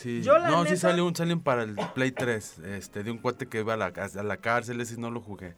Sí. 0.00 0.22
Yo, 0.22 0.38
la 0.38 0.48
no, 0.48 0.64
sí 0.64 0.78
salió 0.78 1.06
un 1.06 1.14
salen 1.14 1.40
para 1.40 1.62
el 1.62 1.76
Play 1.94 2.10
3, 2.10 2.60
este, 2.60 3.02
de 3.02 3.10
un 3.10 3.18
cuate 3.18 3.48
que 3.48 3.60
iba 3.60 3.74
a 3.74 3.76
la, 3.76 3.86
a 3.88 4.22
la 4.22 4.36
cárcel, 4.38 4.80
ese 4.80 4.96
no 4.98 5.10
lo 5.10 5.20
jugué. 5.20 5.54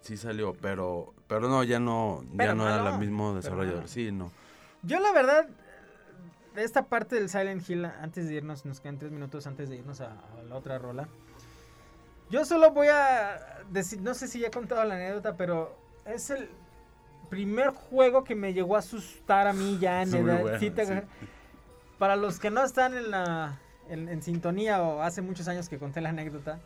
Sí 0.00 0.16
salió, 0.16 0.52
pero 0.60 1.14
pero 1.28 1.48
no, 1.48 1.62
ya 1.62 1.78
no, 1.78 2.24
Pero 2.36 2.50
ya 2.50 2.54
no 2.56 2.68
era 2.68 2.92
el 2.92 2.98
mismo 2.98 3.36
desarrollador. 3.36 3.86
Sí, 3.86 4.10
no. 4.10 4.32
Yo, 4.82 4.98
la 4.98 5.12
verdad, 5.12 5.46
de 6.56 6.64
esta 6.64 6.86
parte 6.86 7.14
del 7.14 7.28
Silent 7.28 7.70
Hill, 7.70 7.84
antes 7.84 8.28
de 8.28 8.34
irnos, 8.34 8.66
nos 8.66 8.80
quedan 8.80 8.98
tres 8.98 9.12
minutos 9.12 9.46
antes 9.46 9.68
de 9.68 9.76
irnos 9.76 10.00
a, 10.00 10.06
a 10.06 10.42
la 10.48 10.56
otra 10.56 10.76
rola. 10.78 11.08
Yo 12.30 12.44
solo 12.44 12.72
voy 12.72 12.88
a 12.88 13.62
decir, 13.70 14.02
no 14.02 14.12
sé 14.14 14.26
si 14.26 14.40
ya 14.40 14.48
he 14.48 14.50
contado 14.50 14.84
la 14.84 14.96
anécdota, 14.96 15.36
pero 15.36 15.78
es 16.04 16.30
el 16.30 16.50
primer 17.30 17.68
juego 17.68 18.24
que 18.24 18.34
me 18.34 18.52
llegó 18.52 18.74
a 18.74 18.80
asustar 18.80 19.46
a 19.46 19.52
mí 19.52 19.78
ya 19.80 20.02
en 20.02 20.14
edad. 20.16 20.40
bueno, 20.40 20.58
sí. 20.58 20.72
Para 21.96 22.16
los 22.16 22.40
que 22.40 22.50
no 22.50 22.64
están 22.64 22.96
en 22.96 23.12
la 23.12 23.60
en, 23.88 24.08
en 24.08 24.22
sintonía 24.22 24.82
o 24.82 25.02
hace 25.02 25.22
muchos 25.22 25.48
años 25.48 25.68
que 25.68 25.78
conté 25.78 26.00
la 26.00 26.10
anécdota, 26.10 26.58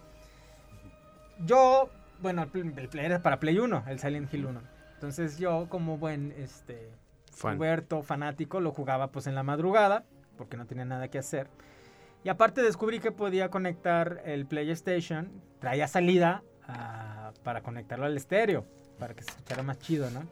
yo, 1.45 1.89
bueno, 2.21 2.43
el, 2.43 2.49
Play- 2.89 3.05
era 3.05 3.21
para 3.23 3.39
Play 3.41 3.59
1, 3.59 3.85
el 3.89 3.99
Silent 3.99 4.33
Hill 4.33 4.47
1. 4.47 4.61
Entonces 4.95 5.39
yo 5.39 5.69
como 5.69 5.99
buen 5.99 6.33
este 6.33 6.91
Fan. 7.33 7.57
Huberto 7.57 8.03
fanático 8.03 8.61
lo 8.61 8.73
jugaba 8.73 9.13
pues 9.13 9.29
en 9.29 9.37
la 9.37 9.45
madrugada 9.45 10.05
porque 10.37 10.57
no 10.57 10.67
tenía 10.67 10.85
nada 10.85 11.07
que 11.09 11.19
hacer. 11.19 11.49
Y 12.25 12.31
aparte 12.31 12.63
descubrí 12.63 12.99
que 12.99 13.13
podía 13.13 13.49
conectar 13.49 14.21
el 14.25 14.45
PlayStation, 14.47 15.31
traía 15.61 15.87
salida 15.87 16.43
ah, 16.67 17.31
para 17.45 17.63
conectarlo 17.63 18.07
al 18.07 18.17
estéreo, 18.17 18.67
para 18.99 19.15
que 19.15 19.23
se 19.23 19.31
escuchara 19.31 19.63
más 19.63 19.79
chido, 19.79 20.11
¿no? 20.11 20.25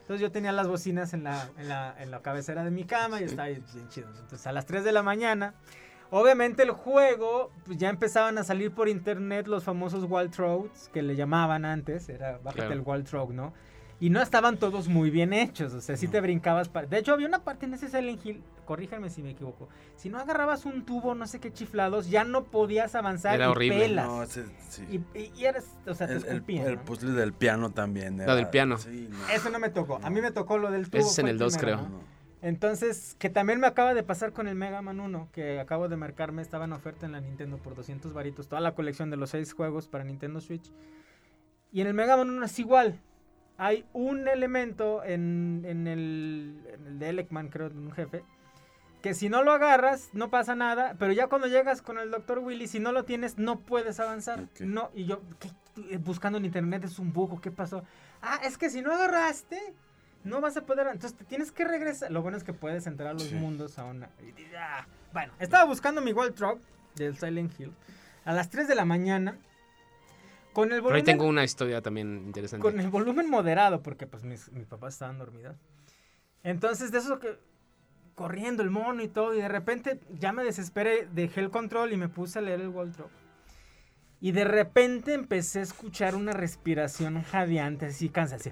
Entonces 0.00 0.22
yo 0.22 0.32
tenía 0.32 0.52
las 0.52 0.66
bocinas 0.68 1.12
en 1.12 1.24
la, 1.24 1.50
en 1.58 1.68
la, 1.68 1.94
en 1.98 2.10
la 2.10 2.20
cabecera 2.22 2.64
de 2.64 2.70
mi 2.70 2.84
cama 2.84 3.20
y 3.20 3.24
estaba 3.24 3.48
bien 3.48 3.62
chido. 3.90 4.08
Entonces 4.08 4.46
a 4.46 4.52
las 4.52 4.64
3 4.64 4.84
de 4.84 4.92
la 4.92 5.02
mañana, 5.02 5.52
obviamente 6.10 6.62
el 6.62 6.70
juego, 6.70 7.50
pues 7.64 7.78
ya 7.78 7.88
empezaban 7.90 8.38
a 8.38 8.44
salir 8.44 8.70
por 8.72 8.88
internet 8.88 9.46
los 9.46 9.64
famosos 9.64 10.06
Wild 10.08 10.30
Throats, 10.30 10.88
que 10.92 11.02
le 11.02 11.16
llamaban 11.16 11.64
antes, 11.64 12.08
era 12.08 12.38
bájate 12.38 12.66
Claro. 12.66 12.72
el 12.74 12.82
Wild 12.84 13.06
Throat, 13.08 13.30
¿no? 13.30 13.52
Y 14.00 14.10
no 14.10 14.22
estaban 14.22 14.58
todos 14.58 14.86
muy 14.86 15.10
bien 15.10 15.32
hechos, 15.32 15.74
o 15.74 15.80
sea, 15.80 15.96
si 15.96 16.06
te 16.06 16.20
brincabas. 16.20 16.68
pa- 16.68 16.86
De 16.86 16.98
hecho, 16.98 17.12
había 17.12 17.26
una 17.26 17.40
parte 17.42 17.66
en 17.66 17.74
ese 17.74 17.88
Silent 17.88 18.24
Hill, 18.24 18.44
corríjanme 18.64 19.10
si 19.10 19.24
me 19.24 19.30
equivoco. 19.30 19.68
Si 19.96 20.08
no 20.08 20.18
agarrabas 20.20 20.66
un 20.66 20.84
tubo, 20.84 21.16
no 21.16 21.26
sé 21.26 21.40
qué 21.40 21.52
chiflados, 21.52 22.08
ya 22.08 22.22
no 22.22 22.44
podías 22.44 22.94
avanzar 22.94 23.34
Era 23.34 23.46
y 23.46 23.48
horrible. 23.48 23.78
pelas. 23.80 24.06
No, 24.06 24.22
ese- 24.22 24.44
sí. 24.68 24.84
Y, 25.14 25.18
y- 25.18 25.32
y 25.36 25.44
eras, 25.46 25.64
o 25.84 25.94
sea, 25.94 26.06
te 26.06 26.12
el, 26.12 26.24
el, 26.26 26.28
escupían, 26.36 26.66
el 26.68 26.74
¿no? 26.76 26.82
puzzle 26.84 27.10
del 27.10 27.32
piano 27.32 27.70
también. 27.70 28.18
La 28.18 28.22
era- 28.22 28.34
del 28.36 28.48
piano. 28.50 28.78
Sí, 28.78 29.08
no. 29.10 29.28
Eso 29.34 29.50
no 29.50 29.58
me 29.58 29.68
tocó. 29.70 29.98
A 30.00 30.10
mí 30.10 30.20
me 30.20 30.30
tocó 30.30 30.58
lo 30.58 30.70
del 30.70 30.88
tubo. 30.88 31.00
Ese 31.00 31.10
es 31.10 31.18
en 31.18 31.26
el 31.26 31.36
2, 31.38 31.58
primero, 31.58 31.78
creo. 31.78 31.90
Entonces, 32.40 33.16
que 33.18 33.30
también 33.30 33.58
me 33.58 33.66
acaba 33.66 33.94
de 33.94 34.02
pasar 34.02 34.32
con 34.32 34.46
el 34.46 34.54
Mega 34.54 34.80
Man 34.80 35.00
1, 35.00 35.28
que 35.32 35.58
acabo 35.58 35.88
de 35.88 35.96
marcarme, 35.96 36.42
estaba 36.42 36.66
en 36.66 36.72
oferta 36.72 37.04
en 37.04 37.12
la 37.12 37.20
Nintendo 37.20 37.58
por 37.58 37.74
200 37.74 38.12
varitos, 38.12 38.48
toda 38.48 38.60
la 38.60 38.74
colección 38.74 39.10
de 39.10 39.16
los 39.16 39.30
6 39.30 39.52
juegos 39.54 39.88
para 39.88 40.04
Nintendo 40.04 40.40
Switch. 40.40 40.70
Y 41.72 41.80
en 41.80 41.88
el 41.88 41.94
Mega 41.94 42.16
Man 42.16 42.30
1 42.30 42.44
es 42.44 42.58
igual. 42.58 43.00
hay 43.56 43.84
un 43.92 44.28
elemento 44.28 45.02
en, 45.02 45.62
en 45.66 45.86
el, 45.88 46.62
en 46.74 46.86
el 46.86 46.98
de 47.00 47.08
Elekman, 47.08 47.48
creo, 47.48 47.68
un 47.68 47.90
jefe, 47.90 48.22
que 49.02 49.14
si 49.14 49.28
no 49.28 49.42
lo 49.42 49.52
agarras, 49.52 50.10
no 50.12 50.30
pasa 50.30 50.54
nada, 50.54 50.94
pero 50.98 51.12
ya 51.12 51.28
cuando 51.28 51.46
llegas 51.46 51.82
con 51.82 51.98
el 51.98 52.10
Dr. 52.10 52.38
Willy, 52.38 52.66
si 52.66 52.80
no 52.80 52.92
lo 52.92 53.04
tienes, 53.04 53.38
no 53.38 53.60
puedes 53.60 54.00
avanzar. 54.00 54.48
No, 54.60 54.90
y 54.94 55.06
yo, 55.06 55.22
¿qué? 55.38 55.98
Buscando 55.98 56.38
en 56.38 56.44
internet, 56.44 56.84
es 56.84 56.98
un 56.98 57.12
bug, 57.12 57.40
¿qué 57.40 57.52
pasó? 57.52 57.84
Ah, 58.20 58.40
es 58.44 58.58
que 58.58 58.70
si 58.70 58.82
no 58.82 58.92
agarraste, 58.92 59.74
no 60.28 60.40
vas 60.40 60.56
a 60.56 60.62
poder, 60.66 60.86
entonces 60.86 61.16
te 61.18 61.24
tienes 61.24 61.50
que 61.52 61.64
regresar. 61.64 62.10
Lo 62.10 62.22
bueno 62.22 62.36
es 62.36 62.44
que 62.44 62.52
puedes 62.52 62.86
entrar 62.86 63.10
a 63.10 63.12
los 63.14 63.24
Sí. 63.24 63.34
mundos 63.34 63.78
a 63.78 63.84
una... 63.84 64.08
ah. 64.58 64.86
Bueno, 65.12 65.32
estaba 65.40 65.64
buscando 65.64 66.00
mi 66.00 66.12
Wild 66.12 66.34
Truck 66.34 66.60
del 66.94 67.16
Silent 67.16 67.58
Hill 67.58 67.72
a 68.24 68.32
las 68.32 68.50
3 68.50 68.68
de 68.68 68.74
la 68.74 68.84
mañana 68.84 69.36
con 70.52 70.64
el 70.72 70.76
Pero 70.82 70.86
ahí 70.86 71.00
volumen 71.00 71.04
tengo 71.04 71.26
una 71.26 71.44
historia 71.44 71.80
también 71.82 72.24
interesante. 72.26 72.62
con 72.62 72.78
el 72.80 72.88
volumen 72.90 73.28
moderado, 73.30 73.80
porque 73.82 74.06
pues 74.06 74.24
mis, 74.24 74.50
mis 74.52 74.66
papás 74.66 74.94
estaban 74.94 75.18
dormidos. 75.18 75.56
Entonces, 76.42 76.90
de 76.92 76.98
eso 76.98 77.18
que 77.18 77.38
corriendo 78.14 78.62
el 78.64 78.70
mono 78.70 79.02
y 79.02 79.08
todo, 79.08 79.34
y 79.34 79.40
de 79.40 79.48
repente 79.48 80.00
ya 80.10 80.32
me 80.32 80.42
desesperé, 80.42 81.06
dejé 81.12 81.40
el 81.40 81.50
control 81.50 81.92
y 81.92 81.96
me 81.96 82.08
puse 82.08 82.40
a 82.40 82.42
leer 82.42 82.60
el 82.60 82.68
Wall 82.68 82.92
Drop. 82.92 83.10
Y 84.20 84.32
de 84.32 84.42
repente 84.44 85.14
empecé 85.14 85.60
a 85.60 85.62
escuchar 85.62 86.16
una 86.16 86.32
respiración 86.32 87.22
jadeante, 87.22 87.86
así 87.86 88.08
cansa, 88.08 88.34
así. 88.36 88.50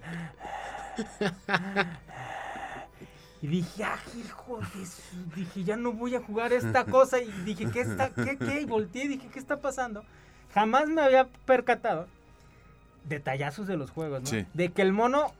Y 3.42 3.48
dije, 3.48 3.84
ah, 3.84 3.98
hijo 4.18 4.58
de 4.74 4.86
su-". 4.86 5.02
Dije, 5.34 5.64
ya 5.64 5.76
no 5.76 5.92
voy 5.92 6.14
a 6.14 6.20
jugar 6.20 6.52
esta 6.52 6.84
cosa. 6.84 7.20
Y 7.20 7.30
dije, 7.44 7.70
¿qué 7.70 7.80
está? 7.80 8.10
¿Qué, 8.10 8.38
qué? 8.38 8.62
Y 8.62 8.64
volteé 8.64 9.04
y 9.04 9.08
dije, 9.08 9.28
¿qué 9.32 9.38
está 9.38 9.60
pasando? 9.60 10.04
Jamás 10.54 10.88
me 10.88 11.02
había 11.02 11.26
percatado 11.44 12.08
detallazos 13.04 13.66
de 13.66 13.76
los 13.76 13.90
juegos, 13.90 14.22
¿no? 14.22 14.26
Sí. 14.26 14.46
De 14.54 14.72
que 14.72 14.82
el 14.82 14.92
mono 14.92 15.32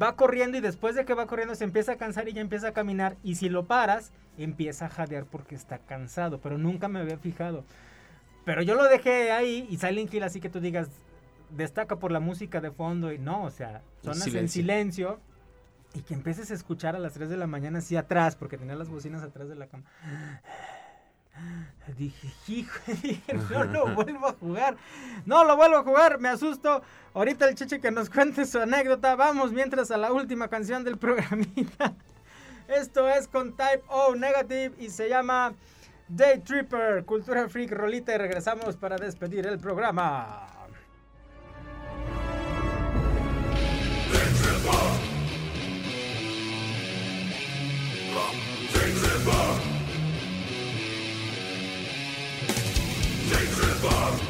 va 0.00 0.16
corriendo 0.16 0.58
y 0.58 0.60
después 0.60 0.94
de 0.94 1.04
que 1.04 1.14
va 1.14 1.26
corriendo 1.26 1.54
se 1.54 1.64
empieza 1.64 1.92
a 1.92 1.96
cansar 1.96 2.28
y 2.28 2.32
ya 2.32 2.40
empieza 2.40 2.68
a 2.68 2.72
caminar. 2.72 3.16
Y 3.22 3.36
si 3.36 3.48
lo 3.48 3.66
paras, 3.66 4.12
empieza 4.36 4.86
a 4.86 4.90
jadear 4.90 5.24
porque 5.24 5.54
está 5.54 5.78
cansado. 5.78 6.40
Pero 6.40 6.58
nunca 6.58 6.88
me 6.88 6.98
había 7.00 7.18
fijado. 7.18 7.64
Pero 8.44 8.62
yo 8.62 8.74
lo 8.74 8.84
dejé 8.84 9.30
ahí 9.30 9.66
y 9.70 9.78
Silent 9.78 10.12
Hill 10.12 10.24
así 10.24 10.40
que 10.40 10.50
tú 10.50 10.60
digas, 10.60 10.90
destaca 11.56 11.96
por 11.96 12.12
la 12.12 12.20
música 12.20 12.60
de 12.60 12.70
fondo 12.70 13.12
y 13.12 13.18
no, 13.18 13.44
o 13.44 13.50
sea, 13.50 13.82
sonas 14.02 14.26
en 14.26 14.48
silencio. 14.48 14.62
silencio 14.62 15.20
y 15.94 16.02
que 16.02 16.14
empieces 16.14 16.50
a 16.50 16.54
escuchar 16.54 16.96
a 16.96 16.98
las 16.98 17.14
3 17.14 17.28
de 17.28 17.36
la 17.36 17.46
mañana 17.46 17.78
así 17.78 17.96
atrás, 17.96 18.34
porque 18.36 18.58
tenía 18.58 18.74
las 18.74 18.88
bocinas 18.88 19.22
atrás 19.22 19.48
de 19.48 19.54
la 19.54 19.68
cama. 19.68 19.84
Dije, 21.96 22.32
hijo, 22.48 22.80
dije, 23.02 23.34
no 23.50 23.64
lo 23.64 23.94
vuelvo 23.94 24.28
a 24.28 24.32
jugar. 24.32 24.76
No 25.26 25.44
lo 25.44 25.56
vuelvo 25.56 25.78
a 25.78 25.82
jugar, 25.82 26.18
me 26.18 26.28
asusto. 26.28 26.82
Ahorita 27.12 27.48
el 27.48 27.54
cheche 27.54 27.80
que 27.80 27.90
nos 27.90 28.08
cuente 28.08 28.44
su 28.46 28.60
anécdota. 28.60 29.16
Vamos 29.16 29.52
mientras 29.52 29.90
a 29.90 29.96
la 29.96 30.12
última 30.12 30.48
canción 30.48 30.84
del 30.84 30.96
programita. 30.98 31.94
Esto 32.68 33.08
es 33.08 33.28
con 33.28 33.56
Type 33.56 33.82
O 33.88 34.14
Negative 34.14 34.74
y 34.78 34.88
se 34.88 35.08
llama 35.08 35.54
Day 36.08 36.38
Tripper, 36.40 37.04
Cultura 37.04 37.48
Freak 37.48 37.72
Rolita 37.72 38.14
y 38.14 38.18
regresamos 38.18 38.76
para 38.76 38.96
despedir 38.96 39.46
el 39.46 39.58
programa. 39.58 40.53
Tripper! 49.24 49.60
They 53.30 53.88
bomb. 53.88 54.23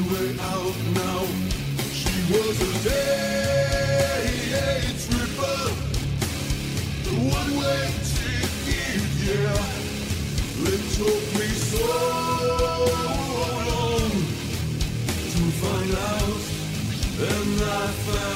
way 0.00 0.36
out 0.40 0.76
now. 0.94 1.24
She 1.92 2.12
was 2.30 2.60
a 2.60 2.88
day 2.88 3.56
tripper, 5.04 5.60
the 7.04 7.14
one 7.36 7.52
way 7.56 7.82
ticket, 8.12 9.02
yeah. 9.24 9.74
It 10.68 10.82
took 10.96 11.24
me 11.38 11.48
so 11.70 11.86
long 13.70 14.10
to 15.32 15.42
find 15.60 15.92
out, 16.12 16.42
and 17.30 17.62
I 17.62 17.86
found. 18.04 18.35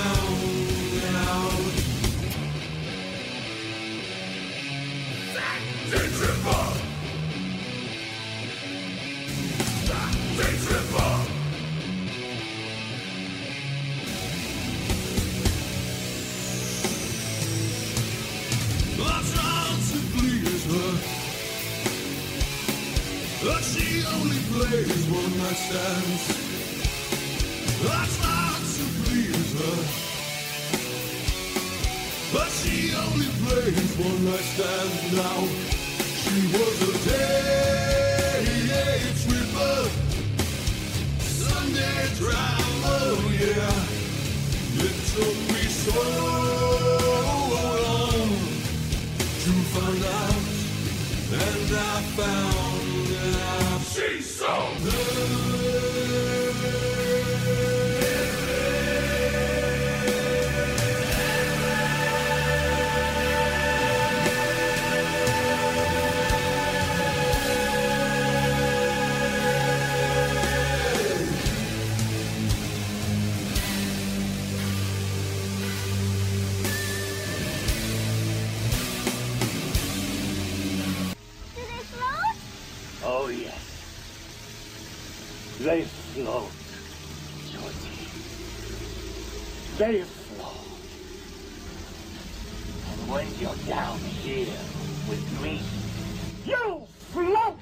when 93.11 93.27
you're 93.39 93.55
down 93.67 93.97
here 94.23 94.45
with 95.09 95.41
me. 95.41 95.61
You 96.45 96.85
float 97.11 97.57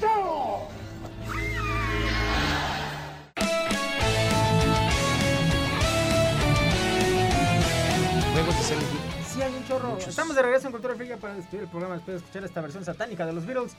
down! 0.00 1.70
Juegos 8.32 8.56
de 8.56 8.62
Silent 8.64 8.86
Hill. 8.92 9.00
Sí, 9.26 9.42
hay 9.42 9.54
un 9.54 9.64
chorro. 9.66 9.90
Muchos. 9.90 10.08
Estamos 10.08 10.34
de 10.36 10.42
regreso 10.42 10.66
en 10.66 10.72
Cultura 10.72 10.94
Frica 10.94 11.16
para 11.16 11.34
despedir 11.34 11.62
el 11.64 11.68
programa 11.68 11.94
después 11.94 12.14
de 12.14 12.18
escuchar 12.18 12.44
esta 12.44 12.60
versión 12.60 12.84
satánica 12.84 13.26
de 13.26 13.32
los 13.32 13.44
Beatles 13.46 13.72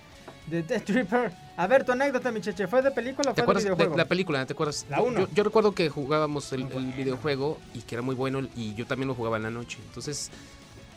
de 0.48 0.64
Death 0.64 0.86
Tripper. 0.86 1.32
A 1.58 1.68
ver, 1.68 1.84
tu 1.86 1.92
anécdota, 1.92 2.32
mi 2.32 2.42
cheche, 2.42 2.68
¿fue 2.68 2.82
de 2.82 2.92
película 2.92 3.32
o 3.32 3.34
¿Te 3.34 3.42
fue 3.42 3.42
de 3.42 3.44
acuerdas 3.44 3.64
de 3.64 3.70
videojuego? 3.70 3.98
la 3.98 4.06
película? 4.06 4.46
¿Te 4.46 4.54
acuerdas? 4.54 4.86
La 4.90 4.98
Yo- 4.98 5.04
uno. 5.04 5.20
Yo, 5.22 5.28
yo 5.34 5.44
recuerdo 5.44 5.74
que 5.74 5.90
jugábamos 5.90 6.52
el, 6.54 6.62
el 6.72 6.92
videojuego 6.94 7.58
y 7.74 7.82
que 7.82 7.96
era 7.96 8.02
muy 8.02 8.16
bueno 8.16 8.42
y 8.56 8.74
yo 8.76 8.86
también 8.86 9.08
lo 9.08 9.16
jugaba 9.16 9.38
en 9.38 9.44
la 9.44 9.50
noche. 9.52 9.78
Entonces 9.88 10.32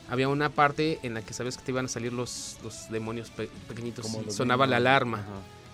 había 0.09 0.27
una 0.29 0.49
parte 0.49 0.99
en 1.03 1.13
la 1.13 1.21
que 1.21 1.33
sabes 1.33 1.57
que 1.57 1.63
te 1.63 1.71
iban 1.71 1.85
a 1.85 1.87
salir 1.87 2.13
los, 2.13 2.57
los 2.63 2.89
demonios 2.89 3.29
pe- 3.31 3.49
pequeñitos 3.67 4.05
Como 4.05 4.21
y 4.21 4.25
los 4.25 4.35
sonaba 4.35 4.67
la 4.67 4.77
alarma. 4.77 5.19
Ajá. 5.19 5.29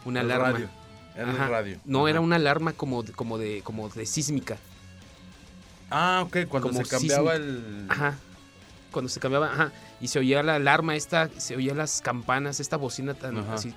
Una 0.06 0.22
El 0.22 0.32
alarma. 0.32 0.52
radio. 0.54 0.70
Era 1.16 1.32
el 1.32 1.38
radio. 1.38 1.80
No, 1.86 2.00
Ajá. 2.02 2.10
era 2.12 2.22
una 2.22 2.38
alarma 2.38 2.74
como 2.74 3.04
de, 3.04 3.12
como 3.12 3.38
de, 3.38 3.62
como 3.64 3.90
de 3.90 4.06
sísmica. 4.06 4.58
Ah, 5.90 6.24
ok, 6.26 6.48
cuando 6.48 6.70
Como 6.70 6.84
se 6.86 6.90
cambiaba 6.90 7.36
sísmica. 7.36 7.58
el... 7.60 7.86
Ajá. 7.90 8.16
Cuando 8.92 9.10
se 9.10 9.20
cambiaba, 9.20 9.52
ajá. 9.52 9.72
Y 10.00 10.08
se 10.08 10.20
oía 10.20 10.42
la 10.44 10.56
alarma 10.56 10.96
esta, 10.96 11.30
se 11.38 11.56
oían 11.56 11.78
las 11.78 12.02
campanas, 12.02 12.60
esta 12.60 12.78
bocina 12.78 13.14
tan 13.14 13.38
Ajá. 13.38 13.54
así 13.56 13.74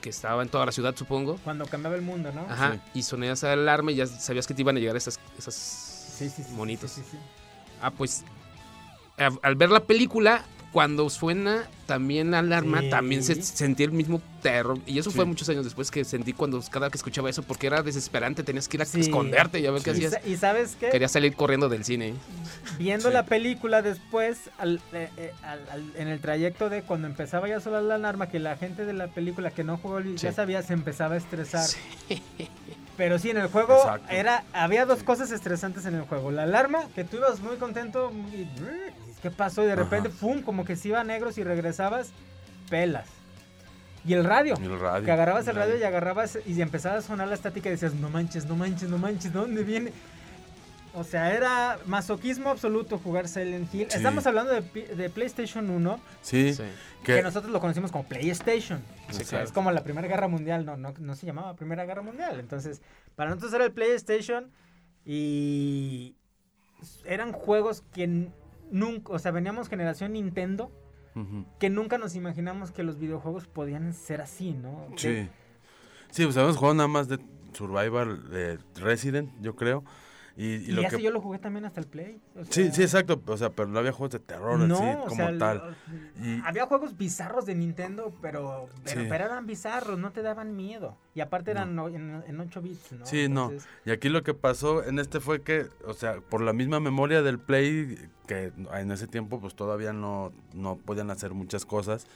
que 0.00 0.10
estaba 0.10 0.42
en 0.42 0.48
toda 0.48 0.66
la 0.66 0.72
ciudad, 0.72 0.94
supongo. 0.96 1.36
Cuando 1.44 1.66
cambiaba 1.66 1.96
el 1.96 2.02
mundo, 2.02 2.30
¿no? 2.32 2.42
Ajá. 2.48 2.78
Y 2.94 3.02
sonaba 3.02 3.32
esa 3.32 3.52
alarma 3.52 3.92
y 3.92 3.96
ya 3.96 4.06
sabías 4.06 4.46
que 4.46 4.54
te 4.54 4.62
iban 4.62 4.76
a 4.76 4.80
llegar 4.80 4.96
esas, 4.96 5.18
esas 5.38 5.54
Sí, 5.54 6.28
sí, 6.30 6.42
sí, 6.44 6.52
monitos. 6.52 6.90
sí, 6.90 7.02
sí, 7.02 7.08
sí. 7.12 7.18
Ah, 7.82 7.90
pues 7.90 8.24
al 9.16 9.54
ver 9.56 9.70
la 9.70 9.80
película, 9.80 10.44
cuando 10.72 11.08
suena 11.08 11.66
también 11.86 12.32
la 12.32 12.40
alarma, 12.40 12.80
Sí. 12.82 12.90
también 12.90 13.22
se 13.22 13.40
sentí 13.40 13.82
el 13.84 13.92
mismo 13.92 14.20
terror. 14.42 14.78
Y 14.84 14.98
eso 14.98 15.10
fue 15.10 15.24
muchos 15.24 15.48
años 15.48 15.64
después 15.64 15.90
que 15.90 16.04
sentí 16.04 16.34
cuando 16.34 16.60
cada 16.70 16.90
que 16.90 16.98
escuchaba 16.98 17.30
eso, 17.30 17.42
porque 17.42 17.66
era 17.68 17.82
desesperante, 17.82 18.42
tenías 18.42 18.68
que 18.68 18.76
ir 18.76 18.82
a 18.82 18.84
Sí. 18.84 19.00
esconderte 19.00 19.58
y 19.60 19.66
a 19.66 19.70
ver 19.70 19.80
qué 19.80 19.92
hacías. 19.92 20.18
¿Y 20.26 20.36
sabes 20.36 20.76
qué? 20.78 20.90
Quería 20.90 21.08
salir 21.08 21.34
corriendo 21.34 21.70
del 21.70 21.84
cine. 21.84 22.12
Viendo 22.78 23.08
la 23.10 23.24
película 23.24 23.80
después, 23.80 24.50
al- 24.58 24.82
eh, 24.92 25.08
eh, 25.16 25.32
al- 25.42 25.66
al- 25.70 25.92
en 25.96 26.08
el 26.08 26.20
trayecto 26.20 26.68
de 26.68 26.82
cuando 26.82 27.06
empezaba 27.06 27.48
ya 27.48 27.60
sola 27.60 27.80
la 27.80 27.94
alarma, 27.94 28.28
que 28.28 28.38
la 28.38 28.56
gente 28.56 28.84
de 28.84 28.92
la 28.92 29.06
película 29.08 29.50
que 29.52 29.64
no 29.64 29.78
jugó 29.78 30.00
ya 30.00 30.32
sabía, 30.32 30.62
se 30.62 30.74
empezaba 30.74 31.14
a 31.14 31.18
estresar. 31.18 31.64
Pero 32.98 33.18
sí, 33.18 33.30
en 33.30 33.36
el 33.38 33.48
juego 33.48 33.76
Exacto. 33.76 34.08
era 34.10 34.44
había 34.52 34.84
dos 34.86 35.02
cosas 35.02 35.30
estresantes 35.30 35.86
en 35.86 35.94
el 35.94 36.02
juego. 36.02 36.30
La 36.32 36.42
alarma, 36.44 36.80
que 36.94 37.04
tú 37.04 37.16
ibas 37.18 37.40
muy 37.40 37.56
contento, 37.56 38.10
y, 38.32 38.46
¿qué 39.22 39.30
pasó? 39.30 39.62
Y 39.62 39.66
de 39.66 39.76
repente, 39.76 40.08
Ajá. 40.08 40.18
¡pum! 40.20 40.42
Como 40.42 40.64
que 40.64 40.76
se 40.76 40.88
iba 40.88 41.00
a 41.00 41.04
negros 41.04 41.38
y 41.38 41.44
regresabas, 41.44 42.10
pelas. 42.70 43.06
Y 44.04 44.14
el 44.14 44.24
radio. 44.24 44.54
Y 44.60 44.64
el 44.64 44.78
radio. 44.78 45.04
Que 45.04 45.10
agarrabas 45.12 45.48
el 45.48 45.56
radio 45.56 45.76
y 45.76 45.82
agarrabas 45.82 46.38
y 46.46 46.60
empezaba 46.62 46.96
a 46.98 47.02
sonar 47.02 47.26
la 47.28 47.34
estática 47.34 47.68
y 47.68 47.72
decías, 47.72 47.94
no 47.94 48.08
manches, 48.08 48.46
no 48.46 48.54
manches, 48.54 48.88
no 48.88 48.98
manches, 48.98 49.32
¿de 49.32 49.38
dónde 49.38 49.64
viene? 49.64 49.92
O 50.94 51.04
sea, 51.04 51.34
era 51.34 51.78
masoquismo 51.86 52.48
absoluto 52.48 52.98
jugar 52.98 53.28
Silent 53.28 53.74
Hill. 53.74 53.88
Sí. 53.90 53.96
Estamos 53.98 54.26
hablando 54.26 54.52
de, 54.52 54.62
de 54.62 55.10
PlayStation 55.10 55.68
1, 55.68 56.00
Sí, 56.22 56.56
que 57.04 57.16
que... 57.16 57.22
nosotros 57.22 57.52
lo 57.52 57.60
conocimos 57.60 57.92
como 57.92 58.04
PlayStation. 58.04 58.80
Sí, 59.10 59.10
O 59.10 59.12
sea, 59.12 59.24
claro. 59.26 59.44
es 59.44 59.52
como 59.52 59.70
la 59.72 59.82
Primera 59.82 60.08
Guerra 60.08 60.28
Mundial, 60.28 60.64
no, 60.64 60.76
no, 60.78 60.94
no 60.98 61.14
se 61.14 61.26
llamaba 61.26 61.54
Primera 61.54 61.84
Guerra 61.84 62.00
Mundial. 62.00 62.40
Entonces, 62.40 62.80
para 63.14 63.28
nosotros 63.28 63.52
era 63.52 63.64
el 63.64 63.72
PlayStation 63.72 64.50
y 65.04 66.16
eran 67.04 67.32
juegos 67.32 67.82
que 67.92 68.30
nunca, 68.70 69.12
o 69.12 69.18
sea, 69.18 69.32
veníamos 69.32 69.68
generación 69.68 70.12
Nintendo, 70.12 70.70
que 71.58 71.70
nunca 71.70 71.96
nos 71.96 72.14
imaginamos 72.14 72.72
que 72.72 72.82
los 72.82 72.98
videojuegos 72.98 73.46
podían 73.46 73.94
ser 73.94 74.20
así, 74.20 74.52
¿no? 74.52 74.88
Sí. 74.96 75.28
Sí, 76.10 76.24
pues 76.24 76.36
habíamos 76.36 76.56
jugado 76.56 76.74
nada 76.74 76.88
más 76.88 77.08
de 77.08 77.18
Survival 77.54 78.28
de 78.30 78.58
Resident, 78.74 79.30
yo 79.40 79.56
creo. 79.56 79.82
Y, 80.38 80.44
y 80.44 80.54
Y, 80.54 80.72
lo 80.72 80.82
ese 80.82 80.96
que... 80.98 81.02
yo 81.02 81.10
lo 81.10 81.20
jugué 81.22 81.38
también 81.38 81.64
hasta 81.64 81.80
el 81.80 81.86
Play. 81.86 82.20
o 82.38 82.44
Sí, 82.44 82.64
sea, 82.64 82.72
sí, 82.72 82.82
exacto. 82.82 83.22
O 83.26 83.36
sea, 83.38 83.50
pero 83.50 83.68
no 83.68 83.78
había 83.78 83.92
juegos 83.92 84.10
de 84.12 84.18
terror 84.18 84.58
No, 84.58 84.74
así 84.76 84.84
o 84.84 85.04
como 85.04 85.16
sea, 85.16 85.38
tal. 85.38 85.76
lo- 86.18 86.24
Y- 86.26 86.42
Había 86.44 86.66
juegos 86.66 86.96
bizarros 86.96 87.46
de 87.46 87.54
Nintendo, 87.54 88.12
pero, 88.20 88.68
pero, 88.84 89.00
Sí. 89.02 89.06
pero 89.08 89.24
eran 89.24 89.46
bizarros, 89.46 89.98
no 89.98 90.12
te 90.12 90.20
daban 90.22 90.54
miedo. 90.54 90.98
Y 91.14 91.20
aparte 91.22 91.52
eran 91.52 91.74
no- 91.74 91.88
en, 91.88 92.22
en 92.26 92.38
8 92.40 92.60
bits, 92.60 92.92
¿no? 92.92 93.06
Sí, 93.06 93.28
no. 93.30 93.50
Y 93.86 93.90
aquí 93.90 94.10
lo 94.10 94.22
que 94.22 94.34
pasó 94.34 94.84
en 94.84 94.98
este 94.98 95.20
fue 95.20 95.40
que, 95.40 95.68
o 95.86 95.94
sea, 95.94 96.20
por 96.20 96.42
la 96.42 96.52
misma 96.52 96.80
memoria 96.80 97.22
del 97.22 97.38
Play, 97.38 97.96
que 98.26 98.52
en 98.74 98.90
ese 98.90 99.06
tiempo 99.06 99.40
pues 99.40 99.54
todavía 99.54 99.92
no, 99.94 100.32
no 100.52 100.76
podían 100.76 101.10
hacer 101.10 101.32
muchas 101.32 101.64
cosas, 101.64 102.06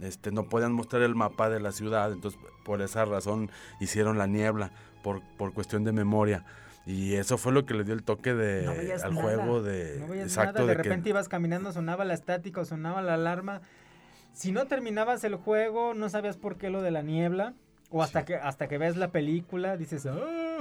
este, 0.00 0.30
no 0.32 0.48
podían 0.48 0.72
mostrar 0.72 1.02
el 1.02 1.14
mapa 1.14 1.50
de 1.50 1.60
la 1.60 1.72
ciudad, 1.72 2.10
entonces 2.12 2.40
por 2.64 2.80
esa 2.80 3.04
razón 3.04 3.50
hicieron 3.80 4.16
la 4.16 4.26
niebla, 4.26 4.70
por, 5.02 5.20
por 5.36 5.52
cuestión 5.52 5.84
de 5.84 5.92
memoria. 5.92 6.44
Y 6.86 7.14
eso 7.14 7.36
fue 7.36 7.52
lo 7.52 7.66
que 7.66 7.74
le 7.74 7.82
dio 7.84 7.94
el 7.94 8.04
toque 8.04 8.32
de, 8.32 8.62
no 8.64 8.70
al 8.70 9.14
nada, 9.14 9.22
juego 9.22 9.60
de... 9.62 9.98
No 10.06 10.14
exacto, 10.14 10.60
nada, 10.60 10.66
de, 10.66 10.68
de 10.68 10.76
que- 10.76 10.82
repente 10.84 11.08
ibas 11.10 11.28
caminando, 11.28 11.72
sonaba 11.72 12.04
la 12.04 12.14
estática 12.14 12.64
sonaba 12.64 13.02
la 13.02 13.14
alarma. 13.14 13.60
Si 14.32 14.52
no 14.52 14.66
terminabas 14.66 15.24
el 15.24 15.34
juego, 15.34 15.94
no 15.94 16.08
sabías 16.08 16.36
por 16.36 16.56
qué 16.56 16.70
lo 16.70 16.82
de 16.82 16.92
la 16.92 17.02
niebla. 17.02 17.54
O 17.90 18.02
hasta 18.02 18.24
que 18.24 18.34
hasta 18.36 18.68
que 18.68 18.78
ves 18.78 18.96
la 18.96 19.08
película, 19.12 19.76
dices, 19.76 20.06
ah, 20.06 20.14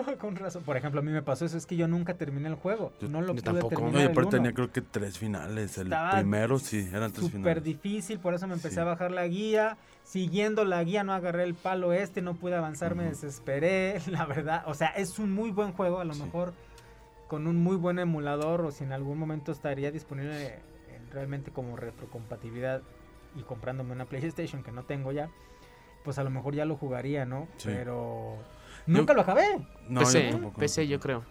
con 0.19 0.35
razón. 0.35 0.63
Por 0.63 0.77
ejemplo, 0.77 0.99
a 1.01 1.03
mí 1.03 1.11
me 1.11 1.21
pasó 1.21 1.45
eso, 1.45 1.57
es 1.57 1.65
que 1.65 1.75
yo 1.75 1.87
nunca 1.87 2.15
terminé 2.15 2.47
el 2.49 2.55
juego. 2.55 2.93
no 3.01 3.21
lo 3.21 3.33
pude 3.35 3.41
terminar. 3.43 3.93
No, 3.93 3.99
aparte 3.99 4.19
uno. 4.21 4.29
tenía 4.29 4.53
creo 4.53 4.71
que 4.71 4.81
tres 4.81 5.17
finales. 5.17 5.77
El 5.77 5.93
primero 6.11 6.59
sí, 6.59 6.87
eran 6.91 7.11
tres 7.11 7.25
Súper 7.25 7.39
finales. 7.41 7.63
difícil, 7.63 8.19
por 8.19 8.33
eso 8.33 8.47
me 8.47 8.53
empecé 8.53 8.75
Sí. 8.75 8.79
a 8.81 8.83
bajar 8.85 9.11
la 9.11 9.27
guía. 9.27 9.77
Siguiendo 10.03 10.65
la 10.65 10.83
guía 10.83 11.03
no 11.03 11.13
agarré 11.13 11.43
el 11.43 11.55
palo 11.55 11.91
este, 11.91 12.21
no 12.21 12.35
pude 12.35 12.55
avanzar, 12.55 12.93
me 12.95 13.05
desesperé, 13.05 13.99
la 14.07 14.25
verdad. 14.25 14.63
O 14.67 14.73
sea, 14.73 14.89
es 14.89 15.17
un 15.19 15.31
muy 15.33 15.51
buen 15.51 15.71
juego, 15.73 15.99
a 15.99 16.05
lo 16.05 16.13
mejor 16.15 16.53
con 17.27 17.47
un 17.47 17.55
muy 17.55 17.75
buen 17.75 17.97
emulador 17.97 18.61
o 18.61 18.71
si 18.71 18.83
en 18.83 18.91
algún 18.91 19.17
momento 19.17 19.51
estaría 19.51 19.91
disponible 19.91 20.59
realmente 21.11 21.49
como 21.49 21.75
retrocompatibilidad 21.75 22.81
y 23.35 23.41
comprándome 23.41 23.93
una 23.93 24.05
PlayStation 24.05 24.61
que 24.61 24.71
no 24.71 24.83
tengo 24.83 25.11
ya, 25.11 25.29
pues 26.03 26.19
a 26.19 26.23
lo 26.23 26.29
mejor 26.29 26.53
ya 26.53 26.65
lo 26.65 26.75
jugaría, 26.75 27.25
¿no? 27.25 27.47
Sí. 27.57 27.69
Pero 27.73 28.35
nunca 28.85 29.13
lo 29.13 29.21
acabé. 29.21 29.59
No, 29.89 30.01
yo 30.01 30.05
PC, 30.07 30.29
tampoco. 30.31 30.59
PC 30.59 30.87
yo 30.87 30.99
creo. 30.99 31.23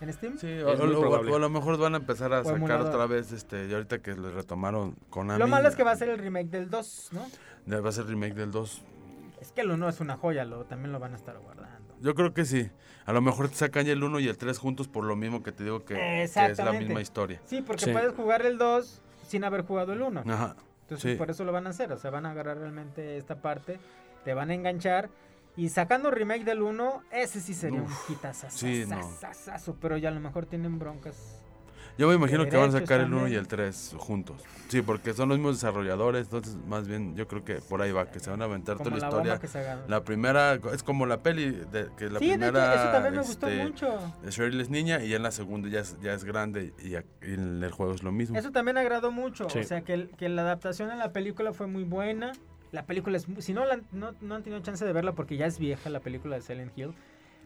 ¿En 0.00 0.12
Steam? 0.12 0.36
Sí, 0.36 0.58
o, 0.60 0.68
o- 0.68 0.72
o- 0.72 1.30
o 1.32 1.36
a 1.36 1.38
lo 1.38 1.48
mejor 1.48 1.78
van 1.78 1.94
a 1.94 1.96
empezar 1.98 2.32
a 2.34 2.40
O 2.40 2.44
sacar 2.44 2.56
emulador. 2.58 2.86
otra 2.88 3.06
vez, 3.06 3.32
este, 3.32 3.66
y 3.66 3.72
ahorita 3.72 4.00
que 4.00 4.14
le 4.14 4.30
retomaron 4.30 4.94
Konami. 5.08 5.38
Lo 5.38 5.46
malo 5.46 5.68
es 5.68 5.74
que 5.76 5.84
va 5.84 5.92
a 5.92 5.96
ser 5.96 6.10
el 6.10 6.18
remake 6.18 6.48
del 6.50 6.68
2, 6.68 7.08
¿no? 7.12 7.26
ya 7.66 7.80
Va 7.80 7.88
a 7.88 7.92
ser 7.92 8.06
remake 8.06 8.34
del 8.34 8.50
2. 8.50 8.82
Es 9.40 9.52
que 9.52 9.62
el 9.62 9.70
1 9.70 9.88
es 9.88 10.00
una 10.00 10.16
joya, 10.16 10.44
lo, 10.44 10.64
también 10.64 10.92
lo 10.92 10.98
van 10.98 11.14
a 11.14 11.16
estar 11.16 11.38
guardando. 11.38 11.94
Yo 12.00 12.14
creo 12.14 12.34
que 12.34 12.44
sí. 12.44 12.70
A 13.06 13.12
lo 13.14 13.22
mejor 13.22 13.48
te 13.48 13.54
sacan 13.54 13.86
ya 13.86 13.92
el 13.94 14.02
1 14.04 14.20
y 14.20 14.28
el 14.28 14.36
3 14.36 14.58
juntos 14.58 14.86
por 14.86 15.04
lo 15.04 15.16
mismo 15.16 15.42
que 15.42 15.52
te 15.52 15.64
digo 15.64 15.84
que, 15.84 15.94
que 15.94 16.22
es 16.24 16.36
la 16.58 16.72
misma 16.72 17.00
historia. 17.00 17.40
Sí, 17.46 17.62
porque 17.62 17.86
Sí. 17.86 17.92
puedes 17.92 18.12
jugar 18.12 18.44
el 18.44 18.58
2 18.58 19.00
sin 19.26 19.44
haber 19.44 19.62
jugado 19.64 19.94
el 19.94 20.02
1. 20.02 20.24
Ajá. 20.26 20.56
Entonces 20.82 21.12
sí. 21.12 21.16
por 21.18 21.30
eso 21.30 21.44
lo 21.44 21.52
van 21.52 21.66
a 21.66 21.70
hacer, 21.70 21.90
o 21.92 21.96
sea, 21.96 22.10
van 22.10 22.26
a 22.26 22.32
agarrar 22.32 22.58
realmente 22.58 23.16
esta 23.16 23.36
parte, 23.40 23.80
te 24.24 24.34
van 24.34 24.50
a 24.50 24.54
enganchar 24.54 25.08
y 25.56 25.68
sacando 25.68 26.10
remake 26.10 26.44
del 26.44 26.62
1, 26.62 27.02
ese 27.12 27.40
sí 27.40 27.54
sería 27.54 27.80
un 27.80 27.86
Uf, 27.86 28.06
quitazazazo, 28.06 28.58
sí, 28.58 28.84
no. 28.86 29.74
pero 29.80 29.96
ya 29.96 30.08
a 30.10 30.12
lo 30.12 30.20
mejor 30.20 30.46
tienen 30.46 30.78
broncas. 30.78 31.40
Yo 31.98 32.08
me 32.08 32.14
imagino 32.14 32.44
que 32.46 32.54
van 32.58 32.68
a 32.68 32.72
sacar 32.72 33.00
el 33.00 33.14
1 33.14 33.28
y 33.28 33.36
el 33.36 33.48
3 33.48 33.94
juntos. 33.96 34.42
Sí, 34.68 34.82
porque 34.82 35.14
son 35.14 35.30
los 35.30 35.38
mismos 35.38 35.56
desarrolladores, 35.56 36.24
entonces 36.26 36.54
más 36.68 36.86
bien 36.86 37.16
yo 37.16 37.26
creo 37.26 37.42
que 37.42 37.54
por 37.62 37.80
ahí 37.80 37.90
va, 37.90 38.10
que 38.10 38.20
se 38.20 38.28
van 38.28 38.42
a 38.42 38.44
aventar 38.44 38.76
Como 38.76 38.90
toda 38.90 39.00
la 39.00 39.06
historia. 39.06 39.38
que 39.38 39.48
se 39.48 39.60
haga. 39.60 39.82
La 39.88 40.04
primera 40.04 40.58
es 40.74 40.82
como 40.82 41.06
la 41.06 41.22
peli, 41.22 41.52
de, 41.52 41.88
que 41.96 42.10
la 42.10 42.18
Sí, 42.18 42.26
de 42.26 42.32
primera... 42.34 42.74
eso 42.74 42.92
también 42.92 43.14
me 43.14 43.22
gustó 43.22 43.48
este, 43.48 43.64
mucho. 43.64 44.12
Cheryl 44.28 44.60
es 44.60 44.68
niña 44.68 45.02
y 45.02 45.08
ya 45.08 45.16
en 45.16 45.22
la 45.22 45.30
segunda 45.30 45.70
ya 45.70 45.80
es, 45.80 45.98
ya 46.02 46.12
es 46.12 46.24
grande 46.24 46.74
y, 46.84 46.96
en 47.24 47.64
el 47.64 47.70
juego 47.70 47.94
es 47.94 48.02
lo 48.02 48.12
mismo. 48.12 48.36
Eso 48.36 48.52
también 48.52 48.76
agradó 48.76 49.10
mucho, 49.10 49.48
Sí. 49.48 49.60
o 49.60 49.64
sea, 49.64 49.80
que, 49.80 49.94
el- 49.94 50.10
que 50.18 50.28
la 50.28 50.42
adaptación 50.42 50.90
a 50.90 50.96
la 50.96 51.12
película 51.14 51.54
fue 51.54 51.66
muy 51.66 51.84
buena. 51.84 52.32
La 52.76 52.84
película 52.84 53.16
es, 53.16 53.26
mu- 53.26 53.40
si 53.40 53.54
no, 53.54 53.64
la- 53.64 53.80
no, 53.92 54.12
no 54.20 54.34
han 54.34 54.42
tenido 54.42 54.60
chance 54.60 54.84
de 54.84 54.92
verla 54.92 55.12
porque 55.14 55.38
ya 55.38 55.46
es 55.46 55.58
vieja 55.58 55.88
la 55.88 56.00
película 56.00 56.36
de 56.36 56.42
Silent 56.42 56.76
Hill, 56.76 56.92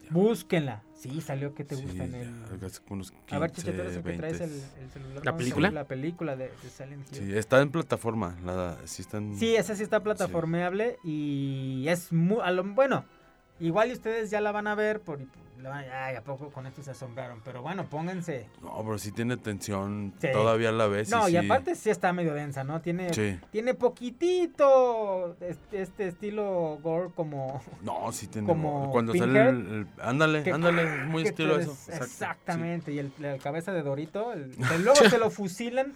búsquenla. 0.09 0.83
Sí, 0.93 1.21
salió 1.21 1.55
que 1.55 1.63
te 1.63 1.75
Sí, 1.77 1.83
gusta 1.83 2.03
en 2.03 2.15
el... 2.15 2.59
ya, 2.59 2.67
unos 2.89 3.13
A 3.29 3.39
ver, 3.39 3.51
15, 3.51 3.61
Chiche, 3.61 3.71
tú 3.73 3.81
eres 3.81 3.95
el 3.95 4.03
que 4.03 4.11
traes 4.17 4.39
20. 4.39 4.43
el, 4.43 4.83
el 4.83 4.91
celular. 4.91 5.15
¿La 5.15 5.21
¿Cuándo 5.21 5.37
película? 5.37 5.71
La 5.71 5.87
película 5.87 6.35
de, 6.35 6.49
de 6.49 6.69
Silent 6.69 7.07
Hill. 7.13 7.17
Sí, 7.31 7.37
está 7.37 7.61
en 7.61 7.71
plataforma, 7.71 8.37
la, 8.43 8.77
sí 8.83 9.03
están... 9.03 9.37
Sí, 9.37 9.55
esa 9.55 9.73
sí 9.73 9.83
está 9.83 10.03
plataformeable 10.03 10.97
y 11.05 11.85
es 11.87 12.11
muy... 12.11 12.39
a 12.43 12.51
lo- 12.51 12.65
bueno, 12.65 13.05
igual 13.61 13.89
y 13.89 13.93
ustedes 13.93 14.29
ya 14.29 14.41
la 14.41 14.51
van 14.51 14.67
a 14.67 14.75
ver 14.75 14.99
por... 15.01 15.19
la 15.61 15.69
van 15.69 15.85
a- 15.89 16.05
Ay, 16.05 16.15
¿a 16.15 16.23
poco 16.23 16.49
con 16.49 16.65
esto 16.67 16.81
se 16.83 16.91
asombraron? 16.91 17.41
Pero 17.45 17.61
bueno, 17.61 17.85
pónganse... 17.85 18.47
No, 18.61 18.75
pero 18.83 18.97
sí 18.97 19.11
tiene 19.11 19.37
tensión, 19.37 20.13
Sí. 20.19 20.27
todavía 20.33 20.71
la 20.71 20.87
ves. 20.87 21.09
No, 21.11 21.27
y 21.29 21.31
sí. 21.31 21.37
aparte 21.37 21.75
sí 21.75 21.89
está 21.89 22.11
medio 22.13 22.33
densa, 22.33 22.63
¿no? 22.63 22.81
Tiene, 22.81 23.13
Sí. 23.13 23.39
tiene 23.51 23.73
poquitito 23.75 25.35
este, 25.41 25.81
este 25.81 26.07
estilo 26.07 26.79
gore 26.81 27.09
como... 27.15 27.61
No, 27.83 28.11
sí 28.11 28.27
tiene... 28.27 28.47
como 28.47 28.89
Cuando 28.91 29.13
sale 29.15 29.41
el... 29.49 29.55
el- 29.55 29.87
ándale, 30.01 30.43
que- 30.43 30.51
ándale, 30.51 30.85
muy 31.05 31.23
que 31.23 31.29
estilo 31.29 31.59
eso. 31.59 31.71
exacto. 31.71 32.03
Exactamente, 32.05 32.91
y 32.93 32.99
el, 32.99 33.11
la 33.19 33.37
cabeza 33.37 33.71
de 33.71 33.83
Dorito, 33.83 34.33
el, 34.33 34.51
el 34.73 34.83
luego 34.83 34.95
se 35.09 35.17
lo 35.17 35.29
fusilan 35.29 35.93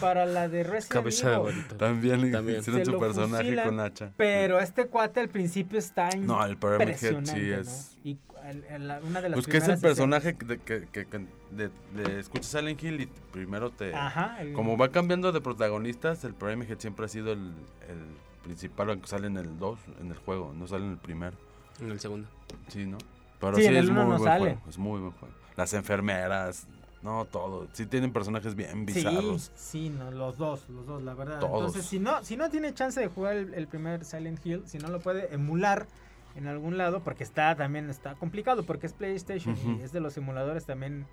para 0.00 0.26
la 0.26 0.48
de 0.48 0.62
Resident 0.64 1.06
Evil. 1.06 1.64
También, 1.78 2.32
También. 2.32 2.60
hicieron 2.60 2.84
Se 2.84 2.90
su 2.90 2.98
personaje 2.98 3.44
fusilan, 3.44 3.66
con 3.68 3.80
hacha. 3.80 4.12
Pero 4.16 4.58
este 4.60 4.86
cuate 4.86 5.20
al 5.20 5.28
principio 5.28 5.78
está 5.78 6.10
No, 6.16 6.44
el 6.44 6.56
Pyramid 6.56 6.88
Head 6.88 6.96
sí 6.96 7.06
impresionante, 7.08 7.50
¿no? 7.56 7.60
es- 7.62 7.96
Y 8.04 8.18
el- 8.48 8.64
el- 8.64 8.88
la- 8.88 9.00
una 9.00 9.20
de 9.20 9.28
las 9.30 9.36
Pues 9.36 9.46
que 9.46 9.56
es 9.58 9.68
el 9.68 9.78
personaje 9.80 10.32
de, 10.34 10.58
que, 10.58 10.86
que- 10.92 11.06
que- 11.06 11.26
de, 11.50 11.70
de- 11.94 12.20
escuchas 12.20 12.46
Silent 12.46 12.82
Hill 12.82 13.00
y 13.00 13.06
primero 13.06 13.70
te... 13.70 13.94
Ajá, 13.94 14.40
el- 14.40 14.52
Como 14.52 14.76
va 14.76 14.90
cambiando 14.90 15.32
de 15.32 15.40
protagonistas, 15.40 16.22
el 16.24 16.34
Pyramid 16.34 16.70
Head 16.70 16.78
siempre 16.78 17.06
ha 17.06 17.08
sido 17.08 17.32
el, 17.32 17.52
el 17.88 17.98
principal, 18.44 18.90
aunque 18.90 19.08
sale 19.08 19.26
en 19.26 19.36
el 19.36 19.58
2, 19.58 19.78
en 20.00 20.10
el 20.10 20.16
juego, 20.18 20.52
no 20.56 20.66
sale 20.68 20.84
en 20.84 20.92
el 20.92 20.98
primero. 20.98 21.36
En 21.80 21.90
el 21.90 21.98
segundo. 22.00 22.28
Sí, 22.68 22.86
¿no? 22.86 22.98
Pero 23.40 23.56
Sí, 23.56 23.62
sí, 23.62 23.68
en 23.68 23.76
el 23.76 23.84
es 23.84 23.90
uno 23.90 24.02
muy 24.04 24.12
no 24.12 24.18
buen 24.18 24.30
sale. 24.32 24.40
juego, 24.54 24.60
es 24.68 24.78
muy 24.78 25.00
buen 25.00 25.12
juego. 25.12 25.34
Las 25.56 25.72
enfermeras, 25.74 26.66
no, 27.06 27.24
todo. 27.24 27.68
Sí 27.72 27.86
tienen 27.86 28.12
personajes 28.12 28.54
bien 28.54 28.86
Sí, 28.88 28.94
bizarros. 28.94 29.52
sí, 29.54 29.88
no, 29.90 30.10
los 30.10 30.36
dos, 30.36 30.68
los 30.68 30.84
dos, 30.86 31.02
la 31.02 31.14
verdad. 31.14 31.38
Todos. 31.40 31.54
Entonces, 31.68 31.86
si 31.86 31.98
no, 31.98 32.22
si 32.24 32.36
no 32.36 32.50
tiene 32.50 32.74
chance 32.74 33.00
de 33.00 33.06
jugar 33.08 33.36
el, 33.36 33.54
el 33.54 33.66
primer 33.68 34.04
Silent 34.04 34.44
Hill, 34.44 34.62
si 34.66 34.78
no 34.78 34.88
lo 34.88 35.00
puede 35.00 35.32
emular 35.34 35.86
en 36.34 36.46
algún 36.48 36.76
lado, 36.76 37.00
porque 37.02 37.24
está 37.24 37.54
también 37.56 37.88
está 37.88 38.14
complicado, 38.16 38.64
porque 38.64 38.86
es 38.86 38.92
PlayStation 38.92 39.56
y 39.78 39.82
es 39.82 39.92
de 39.92 40.00
los 40.00 40.16
emuladores 40.18 40.66
también. 40.66 41.06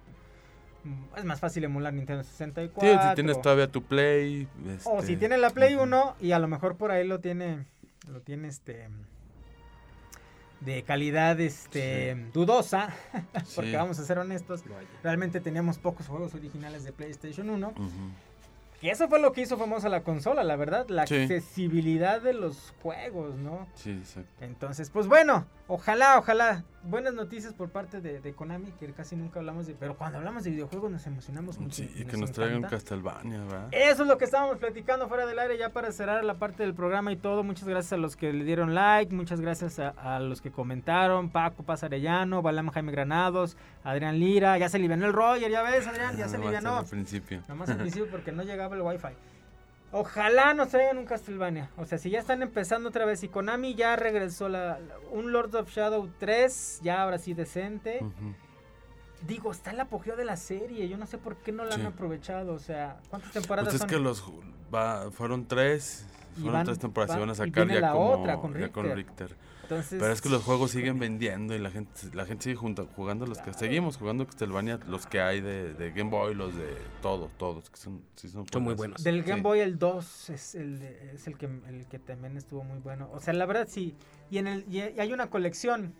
mm, 0.84 1.18
Es 1.18 1.24
más 1.26 1.40
fácil 1.40 1.64
emular 1.64 1.94
Nintendo 1.94 2.24
Sí, 2.24 2.32
64. 2.32 3.10
si 3.10 3.16
tienes 3.16 3.42
todavía 3.42 3.68
tu 3.72 3.82
Play. 3.84 4.48
O 4.84 4.98
este, 5.00 5.08
si 5.08 5.16
tiene 5.16 5.38
la 5.38 5.50
Play 5.52 5.76
1 5.76 6.16
y 6.20 6.32
a 6.34 6.40
lo 6.40 6.48
mejor 6.50 6.76
por 6.76 6.92
ahí 6.92 7.08
lo 7.08 7.20
tiene, 7.22 7.66
lo 8.10 8.20
tiene 8.20 8.50
este 8.50 8.90
de 10.66 10.84
calidad 10.84 11.40
este 11.40 12.16
dudosa, 12.34 12.90
porque 13.56 13.72
Sí. 13.72 13.76
vamos 13.76 14.00
a 14.00 14.06
ser 14.06 14.18
honestos, 14.18 14.64
realmente 15.04 15.40
teníamos 15.42 15.78
pocos 15.78 16.08
juegos 16.08 16.34
originales 16.34 16.84
de 16.84 16.92
PlayStation 16.94 17.50
1. 17.50 17.68
Ujú. 17.70 17.82
Que 18.84 18.92
eso 18.92 19.08
fue 19.08 19.18
lo 19.22 19.32
que 19.32 19.40
hizo 19.40 19.58
famosa 19.58 19.88
la 19.88 20.02
consola, 20.04 20.44
la 20.44 20.58
verdad, 20.58 20.86
la 20.90 21.08
Sí. 21.08 21.16
accesibilidad 21.16 22.22
de 22.22 22.34
los 22.34 22.74
juegos, 22.82 23.36
¿no? 23.38 23.66
Sí, 23.76 23.92
exacto. 23.92 24.30
Entonces, 24.44 24.90
pues 24.90 25.08
bueno, 25.08 25.46
ojalá, 25.70 26.20
ojalá. 26.20 26.66
Buenas 26.86 27.14
noticias 27.14 27.54
por 27.54 27.70
parte 27.70 28.02
de, 28.02 28.20
de 28.20 28.34
Konami, 28.34 28.70
que 28.74 28.92
casi 28.92 29.16
nunca 29.16 29.40
hablamos 29.40 29.68
de... 29.68 29.74
Pero 29.74 29.96
cuando 29.96 30.18
hablamos 30.18 30.44
de 30.44 30.50
videojuegos 30.50 30.92
nos 30.92 31.08
emocionamos 31.08 31.58
mucho. 31.58 31.76
Sí, 31.78 31.90
y 31.96 32.04
que 32.04 32.18
nos 32.18 32.34
traigan. 32.34 32.64
Castlevania, 32.64 33.42
¿verdad? 33.46 33.70
Eso 33.72 34.02
es 34.04 34.10
lo 34.10 34.18
que 34.18 34.26
estábamos 34.26 34.58
platicando 34.58 35.08
fuera 35.08 35.26
del 35.26 35.40
aire 35.40 35.58
ya 35.58 35.70
para 35.70 35.94
cerrar 35.94 36.26
la 36.26 36.34
parte 36.34 36.64
del 36.64 36.74
programa 36.74 37.14
y 37.14 37.16
todo. 37.16 37.42
Muchas 37.46 37.70
gracias 37.70 37.94
a 37.94 37.98
los 37.98 38.18
que 38.18 38.34
le 38.34 38.44
dieron 38.44 38.76
like, 38.76 39.16
muchas 39.16 39.40
gracias 39.40 39.80
a, 39.80 39.92
a 39.92 40.20
los 40.20 40.42
que 40.42 40.52
comentaron, 40.52 41.30
Paco 41.30 41.64
Pasarellano, 41.64 42.42
Balam 42.42 42.68
Jaime 42.70 42.92
Granados, 42.92 43.56
Adrián 43.86 44.20
Lira, 44.20 44.58
ya 44.58 44.68
se 44.68 44.76
alivianó 44.76 45.06
el 45.06 45.14
Roger, 45.14 45.50
ya 45.50 45.62
ves 45.64 45.88
Adrián, 45.88 46.18
ya 46.18 46.28
se 46.28 46.36
alivianó. 46.36 46.80
al 46.80 46.86
principio. 46.86 47.40
Nada 47.44 47.56
más 47.56 47.70
al 47.70 47.78
principio 47.84 48.10
porque 48.12 48.34
no 48.34 48.44
llegaba 48.44 48.73
el 48.76 48.82
wifi. 48.82 49.14
Ojalá 49.92 50.54
nos 50.56 50.70
traigan 50.70 50.98
un 50.98 51.06
Castlevania. 51.06 51.70
O 51.78 51.86
sea, 51.86 51.98
si 52.00 52.10
ya 52.10 52.20
están 52.20 52.42
empezando 52.42 52.90
otra 52.90 53.06
vez 53.06 53.24
y 53.24 53.28
Konami 53.28 53.76
ya 53.76 53.96
regresó 53.96 54.50
la, 54.50 54.80
la- 54.80 54.96
un 55.12 55.32
Lord 55.32 55.54
of 55.56 55.70
Shadow 55.70 56.10
3, 56.20 56.80
ya 56.82 57.04
ahora 57.04 57.20
sí 57.20 57.34
decente. 57.36 58.00
Digo, 59.28 59.52
está 59.52 59.72
el 59.72 59.80
apogeo 59.80 60.16
de 60.18 60.26
la 60.26 60.36
serie. 60.36 60.90
Yo 60.90 60.98
no 60.98 61.06
sé 61.06 61.18
por 61.18 61.38
qué 61.38 61.52
no 61.52 61.64
la 61.64 61.76
Sí. 61.76 61.82
han 61.82 61.88
aprovechado. 61.88 62.54
O 62.54 62.60
sea, 62.60 62.98
¿cuántas 63.10 63.32
temporadas 63.32 63.66
Pues 63.66 63.76
es 63.76 63.82
son? 63.82 63.90
que 63.90 64.00
los 64.00 64.24
va- 64.74 65.12
fueron 65.12 65.46
tres. 65.48 66.08
Fueron 66.36 66.54
van- 66.54 66.66
tres 66.66 66.80
temporadas 66.80 67.16
y 67.16 67.20
van- 67.20 67.30
a 67.30 67.36
sacar 67.36 67.68
ya, 67.68 67.80
la 67.80 67.92
como, 67.92 68.10
otra 68.10 68.38
con 68.38 68.54
ya 68.60 68.70
con 68.70 68.92
Richter. 68.92 69.36
Entonces- 69.76 70.00
Pero 70.00 70.14
es 70.14 70.22
que 70.22 70.30
los 70.30 70.44
juegos 70.44 70.72
siguen 70.72 71.00
vendiendo 71.00 71.56
y 71.56 71.60
la 71.60 71.70
gente 71.72 71.92
la 72.14 72.26
gente 72.26 72.44
sigue 72.46 72.56
junta- 72.56 72.86
jugando 72.96 73.26
los 73.26 73.40
que 73.40 73.54
seguimos 73.54 73.98
jugando 73.98 74.26
Castlevania, 74.26 74.80
los 74.88 75.06
que 75.08 75.22
hay 75.22 75.42
de, 75.42 75.74
de 75.74 75.92
Game 75.92 76.10
Boy, 76.10 76.36
los 76.36 76.56
de 76.56 76.76
todos, 77.02 77.32
todos, 77.38 77.70
que 77.70 77.78
son, 77.78 78.02
sí 78.16 78.30
son, 78.30 78.46
Son 78.52 78.64
muy 78.64 78.74
buenos. 78.76 79.04
Del 79.04 79.24
Game 79.24 79.38
Sí. 79.38 79.42
Boy 79.44 79.60
el 79.60 79.78
2 79.80 80.30
es 80.30 80.56
el, 80.56 80.80
de- 80.80 81.12
es 81.14 81.28
el 81.28 81.38
que 81.38 81.46
el 81.46 81.86
que 81.90 82.00
también 82.00 82.38
estuvo 82.38 82.64
muy 82.64 82.80
bueno. 82.80 83.10
O 83.14 83.20
sea, 83.20 83.34
la 83.34 83.46
verdad 83.46 83.68
sí. 83.70 83.96
Y 84.30 84.38
en 84.38 84.48
el 84.48 84.66
y 84.74 84.80
hay 84.80 85.14
una 85.14 85.30
colección 85.30 85.94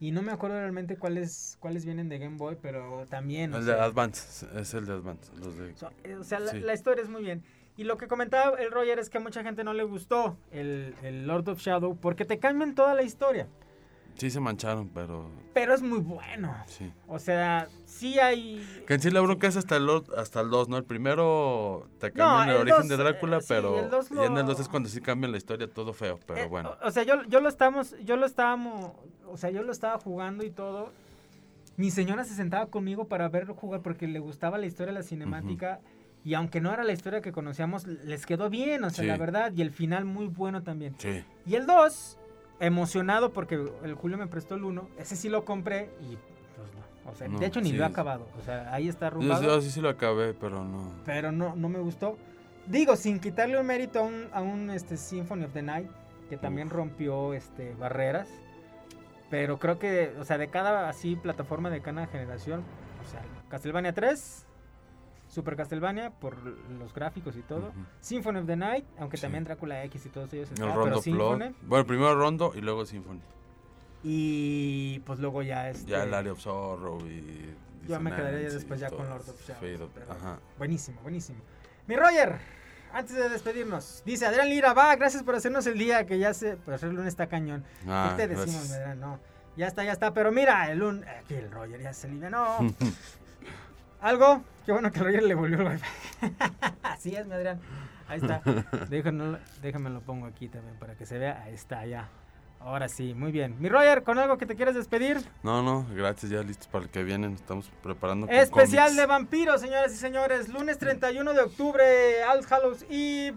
y 0.00 0.12
no 0.12 0.22
me 0.22 0.30
acuerdo 0.30 0.56
realmente 0.60 0.96
cuáles 0.96 1.56
cuáles 1.58 1.84
vienen 1.84 2.08
de 2.08 2.18
Game 2.18 2.36
Boy, 2.36 2.56
pero 2.62 3.06
también 3.10 3.52
o 3.52 3.58
El 3.58 3.66
de 3.66 3.72
sea, 3.74 3.82
Advance, 3.84 4.46
es 4.56 4.72
el 4.74 4.86
de 4.86 4.92
Advance. 4.92 5.32
Los 5.36 5.56
de, 5.58 5.74
so- 5.76 5.90
eh, 6.04 6.14
o 6.14 6.22
sea, 6.24 6.38
la, 6.38 6.52
sí. 6.52 6.60
la 6.60 6.72
historia 6.74 7.02
es 7.02 7.08
muy 7.10 7.22
bien. 7.22 7.42
Y 7.78 7.84
lo 7.84 7.96
que 7.96 8.08
comentaba 8.08 8.58
el 8.58 8.72
Roger 8.72 8.98
es 8.98 9.08
que 9.08 9.18
a 9.18 9.20
mucha 9.20 9.42
gente 9.44 9.62
no 9.62 9.72
le 9.72 9.84
gustó 9.84 10.36
el, 10.50 10.94
el 11.02 11.26
Lord 11.28 11.48
of 11.48 11.60
Shadow 11.60 11.96
porque 11.96 12.24
te 12.24 12.38
cambian 12.40 12.74
toda 12.74 12.92
la 12.94 13.04
historia. 13.04 13.46
Sí 14.16 14.30
se 14.30 14.40
mancharon, 14.40 14.88
pero 14.88 15.30
Pero 15.54 15.72
es 15.74 15.80
muy 15.80 16.00
bueno. 16.00 16.52
sí. 16.66 16.92
O 17.06 17.20
sea, 17.20 17.68
sí 17.84 18.18
hay 18.18 18.66
Que 18.84 18.94
en 18.94 19.00
sí 19.00 19.10
la 19.12 19.20
bronca 19.20 19.46
es 19.46 19.56
hasta 19.56 19.76
el, 19.76 19.88
hasta 20.16 20.40
el 20.40 20.50
2, 20.50 20.68
¿no? 20.68 20.76
El 20.76 20.82
primero 20.82 21.86
te 22.00 22.10
cambian 22.10 22.48
el, 22.48 22.54
el 22.56 22.60
origen 22.62 22.80
dos, 22.80 22.88
de 22.88 22.96
Drácula, 22.96 23.36
eh, 23.36 23.40
sí, 23.42 23.46
pero 23.48 23.78
el 23.78 23.90
dos 23.90 24.10
y 24.10 24.14
en 24.14 24.22
el 24.36 24.42
lo- 24.42 24.42
2 24.42 24.58
es 24.58 24.68
cuando 24.68 24.88
sí 24.88 25.00
cambian 25.00 25.30
la 25.30 25.38
historia, 25.38 25.68
todo 25.72 25.92
feo, 25.92 26.18
pero 26.26 26.40
Eh, 26.40 26.46
bueno. 26.48 26.74
O, 26.82 26.88
o 26.88 26.90
sea, 26.90 27.04
yo, 27.04 27.22
yo 27.28 27.38
lo 27.40 27.48
estamos, 27.48 27.94
yo 28.04 28.16
lo 28.16 28.26
estábamos, 28.26 28.90
o 29.28 29.36
sea, 29.36 29.50
yo 29.50 29.62
lo 29.62 29.70
estaba 29.70 30.00
jugando 30.00 30.44
y 30.44 30.50
todo. 30.50 30.90
Mi 31.76 31.92
señora 31.92 32.24
se 32.24 32.34
sentaba 32.34 32.66
conmigo 32.66 33.04
para 33.06 33.28
verlo 33.28 33.54
jugar 33.54 33.82
porque 33.82 34.08
le 34.08 34.18
gustaba 34.18 34.58
la 34.58 34.66
historia, 34.66 34.92
la 34.92 35.04
cinemática. 35.04 35.78
Y 36.24 36.34
aunque 36.34 36.60
no 36.60 36.72
era 36.72 36.84
la 36.84 36.92
historia 36.92 37.20
que 37.20 37.32
conocíamos, 37.32 37.86
les 37.86 38.26
quedó 38.26 38.50
bien, 38.50 38.84
o 38.84 38.90
sea, 38.90 39.02
Sí. 39.02 39.08
la 39.08 39.16
verdad. 39.16 39.52
Y 39.54 39.62
el 39.62 39.70
final 39.70 40.04
muy 40.04 40.26
bueno 40.26 40.62
también. 40.62 40.94
Sí. 40.98 41.24
Y 41.46 41.54
el 41.54 41.66
2, 41.66 42.18
emocionado 42.60 43.32
porque 43.32 43.54
el 43.84 43.94
Julio 43.94 44.18
me 44.18 44.26
prestó 44.26 44.54
el 44.56 44.64
1. 44.64 44.88
Ese 44.98 45.16
sí 45.16 45.28
lo 45.28 45.44
compré 45.44 45.90
y 46.02 46.16
pues 46.56 46.68
no. 46.74 47.10
O 47.10 47.14
sea, 47.14 47.28
No, 47.28 47.38
de 47.38 47.46
hecho 47.46 47.60
ni 47.60 47.70
sí, 47.70 47.76
lo 47.76 47.84
he 47.84 47.86
acabado. 47.86 48.26
O 48.38 48.42
sea, 48.44 48.72
ahí 48.74 48.88
está 48.88 49.06
Yo, 49.06 49.06
arrumbado 49.08 49.42
yo 49.42 49.60
sí, 49.62 49.70
sí 49.70 49.80
lo 49.80 49.88
acabé, 49.88 50.34
pero 50.34 50.64
no. 50.64 50.92
pero 51.06 51.32
no, 51.32 51.54
no 51.56 51.68
me 51.68 51.78
gustó. 51.78 52.18
Digo, 52.66 52.96
sin 52.96 53.20
quitarle 53.20 53.58
un 53.58 53.66
mérito 53.66 54.00
a 54.00 54.02
un, 54.02 54.26
a 54.32 54.42
un 54.42 54.68
este, 54.70 54.96
Symphony 54.98 55.44
of 55.44 55.52
the 55.54 55.62
Night, 55.62 55.88
que 56.28 56.36
también 56.36 56.68
rompió 56.68 57.32
este, 57.32 57.74
barreras. 57.74 58.28
Pero 59.30 59.58
creo 59.58 59.78
que, 59.78 60.14
o 60.18 60.24
sea, 60.24 60.36
de 60.36 60.48
cada 60.48 60.88
así 60.88 61.16
plataforma 61.16 61.70
de 61.70 61.80
cada 61.80 62.06
generación, 62.06 62.62
o 63.06 63.10
sea, 63.10 63.22
Castlevania 63.48 63.92
3, 63.94 64.46
Super 65.38 65.54
Castlevania 65.54 66.10
por 66.10 66.36
los 66.42 66.92
gráficos 66.92 67.36
y 67.36 67.42
todo, 67.42 67.72
Symphony 68.00 68.40
of 68.40 68.46
the 68.46 68.56
Night, 68.56 68.84
aunque 68.98 69.18
también 69.18 69.44
Drácula 69.44 69.84
X 69.84 70.06
y 70.06 70.08
todos 70.08 70.32
ellos 70.32 70.48
El 70.48 70.54
están, 70.54 70.68
Rondo 70.74 70.84
pero 70.84 71.02
Symphony. 71.02 71.44
Flood. 71.44 71.52
Bueno, 71.62 71.86
primero 71.86 72.14
Rondo 72.16 72.52
y 72.56 72.60
luego 72.60 72.84
Symphony. 72.84 73.20
Y 74.02 74.98
pues 75.00 75.20
luego 75.20 75.42
ya 75.42 75.70
este, 75.70 75.92
Ya 75.92 76.02
el 76.02 76.12
Area 76.12 76.32
of 76.32 76.40
Sorrow 76.40 76.98
y. 77.06 77.54
Yo 77.86 78.00
me 78.00 78.10
quedaría 78.10 78.40
Dissonance 78.40 78.50
y 78.50 78.58
después 78.58 78.80
ya 78.80 78.90
con 78.90 79.08
Lord 79.08 79.28
of 79.28 79.46
Shadows. 79.46 79.90
Buenísimo, 80.58 81.00
buenísimo. 81.02 81.38
Mi 81.86 81.94
Roger, 81.94 82.38
antes 82.92 83.14
de 83.14 83.28
despedirnos, 83.28 84.02
dice 84.04 84.26
Adrián 84.26 84.48
Lira, 84.48 84.72
va, 84.72 84.96
gracias 84.96 85.22
por 85.22 85.36
hacernos 85.36 85.68
el 85.68 85.78
día, 85.78 86.04
que 86.04 86.18
ya 86.18 86.34
se, 86.34 86.56
por 86.56 86.74
hacer 86.74 86.88
el 86.88 86.96
lunes 86.96 87.12
está 87.12 87.28
cañón. 87.28 87.64
Ah, 87.86 88.14
¿Qué 88.16 88.26
te 88.26 88.34
decimos. 88.34 88.72
Adrián? 88.72 88.98
No, 88.98 89.20
ya 89.56 89.68
está, 89.68 89.84
ya 89.84 89.92
está, 89.92 90.12
pero 90.12 90.32
mira, 90.32 90.68
el 90.72 90.80
lunes, 90.80 91.08
aquí 91.08 91.34
el 91.34 91.48
Roger 91.50 91.80
ya 91.80 91.92
se 91.92 92.08
alivianó. 92.08 92.58
¿Algo? 94.00 94.42
Qué 94.64 94.72
bueno 94.72 94.92
que 94.92 95.00
Roger 95.00 95.22
le 95.22 95.34
volvió 95.34 95.60
el 95.60 95.66
wifi. 95.66 95.84
Así 96.82 97.14
es, 97.14 97.26
mi 97.26 97.34
Adrián. 97.34 97.60
Ahí 98.06 98.18
está. 98.18 98.42
Déjame, 98.88 99.38
déjame 99.60 99.90
lo 99.90 100.00
pongo 100.00 100.26
aquí 100.26 100.48
también 100.48 100.76
para 100.78 100.94
que 100.94 101.04
se 101.04 101.18
vea. 101.18 101.42
Ahí 101.44 101.54
está, 101.54 101.84
ya. 101.86 102.08
Ahora 102.60 102.88
sí, 102.88 103.14
muy 103.14 103.30
bien. 103.30 103.56
Mi 103.60 103.68
Roger, 103.68 104.02
¿con 104.02 104.18
algo 104.18 104.36
que 104.36 104.44
te 104.44 104.56
quieras 104.56 104.74
despedir? 104.74 105.18
No, 105.42 105.62
no, 105.62 105.86
gracias, 105.94 106.30
ya 106.30 106.42
listos 106.42 106.66
para 106.66 106.84
el 106.84 106.90
que 106.90 107.04
vienen. 107.04 107.34
Estamos 107.34 107.70
preparando. 107.82 108.26
Especial 108.28 108.96
de 108.96 109.06
vampiros, 109.06 109.60
señoras 109.60 109.92
y 109.92 109.96
señores. 109.96 110.48
Lunes 110.48 110.78
31 110.78 111.34
de 111.34 111.40
octubre, 111.40 111.84
All 112.24 112.44
Hallows 112.48 112.84
y 112.90 113.32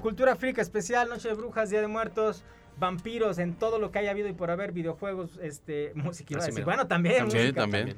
Cultura 0.00 0.36
Freak 0.36 0.58
especial, 0.58 1.08
Noche 1.08 1.28
de 1.28 1.34
Brujas, 1.34 1.70
Día 1.70 1.80
de 1.80 1.88
Muertos, 1.88 2.44
vampiros 2.78 3.38
en 3.38 3.54
todo 3.54 3.78
lo 3.78 3.90
que 3.90 4.00
haya 4.00 4.10
habido 4.10 4.28
y 4.28 4.34
por 4.34 4.50
haber, 4.50 4.72
videojuegos, 4.72 5.38
este, 5.42 5.92
música. 5.94 6.38
Bueno, 6.64 6.86
también. 6.86 7.30
Sí, 7.30 7.38
música. 7.38 7.60
también. 7.62 7.96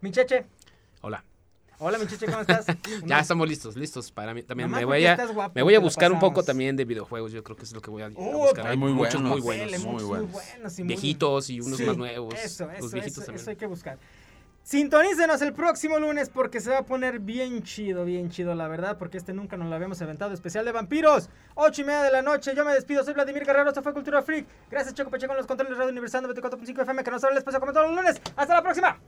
Mi 0.00 0.10
Cheche. 0.10 0.46
Hola. 1.00 1.24
Hola, 1.78 1.98
mi 1.98 2.06
Cheche, 2.06 2.26
¿cómo 2.26 2.40
estás? 2.40 2.66
Ya 3.04 3.18
estamos 3.20 3.48
listos, 3.48 3.76
listos 3.76 4.10
para 4.12 4.32
mí. 4.32 4.42
También 4.42 4.70
me 4.70 4.84
voy 4.84 5.04
a, 5.06 5.16
guapo, 5.26 5.52
me 5.54 5.62
voy 5.62 5.74
a 5.74 5.80
buscar 5.80 6.12
un 6.12 6.20
poco 6.20 6.42
también 6.42 6.76
de 6.76 6.84
videojuegos. 6.84 7.32
Yo 7.32 7.42
creo 7.42 7.56
que 7.56 7.64
es 7.64 7.72
lo 7.72 7.80
que 7.80 7.90
voy 7.90 8.02
a, 8.02 8.06
a 8.06 8.08
buscar. 8.10 8.66
hay 8.68 8.76
muy 8.76 8.92
muchos 8.92 9.14
buenos, 9.20 9.30
muy 9.32 9.40
buenos. 9.40 9.66
Dele, 9.66 9.78
muy 9.78 9.92
muchos 9.92 10.08
buenos. 10.08 10.32
buenos 10.32 10.78
y 10.78 10.82
Viejitos 10.84 11.50
y 11.50 11.60
unos 11.60 11.76
Sí, 11.78 11.84
más 11.84 11.96
nuevos. 11.96 12.34
Eso, 12.34 12.66
los 12.66 12.74
eso, 12.78 12.88
viejitos 12.90 13.18
eso, 13.18 13.26
también. 13.26 13.40
eso 13.42 13.50
hay 13.50 13.56
que 13.56 13.66
buscar. 13.66 13.98
Sintonícenos 14.62 15.42
el 15.42 15.52
próximo 15.52 15.98
lunes 15.98 16.30
porque 16.30 16.58
se 16.58 16.70
va 16.70 16.78
a 16.78 16.82
poner 16.86 17.18
bien 17.18 17.62
chido, 17.64 18.06
bien 18.06 18.30
chido, 18.30 18.54
la 18.54 18.66
verdad, 18.66 18.96
porque 18.96 19.18
este 19.18 19.34
nunca 19.34 19.58
nos 19.58 19.68
lo 19.68 19.74
habíamos 19.74 20.00
aventado. 20.00 20.32
Especial 20.32 20.64
de 20.64 20.72
vampiros, 20.72 21.28
ocho 21.54 21.82
y 21.82 21.84
media 21.84 22.02
de 22.02 22.10
la 22.10 22.22
noche. 22.22 22.54
Yo 22.56 22.64
me 22.64 22.72
despido, 22.72 23.04
soy 23.04 23.12
Vladimir 23.12 23.44
Guerrero, 23.44 23.68
esto 23.68 23.82
fue 23.82 23.92
Cultura 23.92 24.22
Freak. 24.22 24.46
Gracias, 24.70 24.94
Choco 24.94 25.10
Pacheco, 25.10 25.32
en 25.32 25.38
los 25.38 25.46
controles 25.46 25.72
de 25.72 25.78
Radio 25.78 25.90
Universal 25.92 26.24
94.5 26.24 26.80
FM, 26.80 27.04
que 27.04 27.10
nos 27.10 27.22
habla 27.24 27.34
el 27.34 27.38
espacio 27.38 27.60
como 27.60 27.72
todos 27.74 27.88
los 27.88 27.96
lunes. 27.96 28.20
¡Hasta 28.36 28.54
la 28.54 28.62
próxima! 28.62 28.98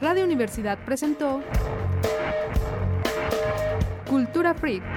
Radio 0.00 0.24
Universidad 0.24 0.78
presentó 0.86 1.42
Cultura 4.08 4.54
Freak. 4.54 4.93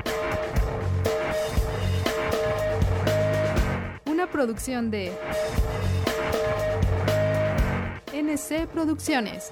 producción 4.38 4.92
de 4.92 5.12
NC 8.14 8.68
Producciones. 8.72 9.52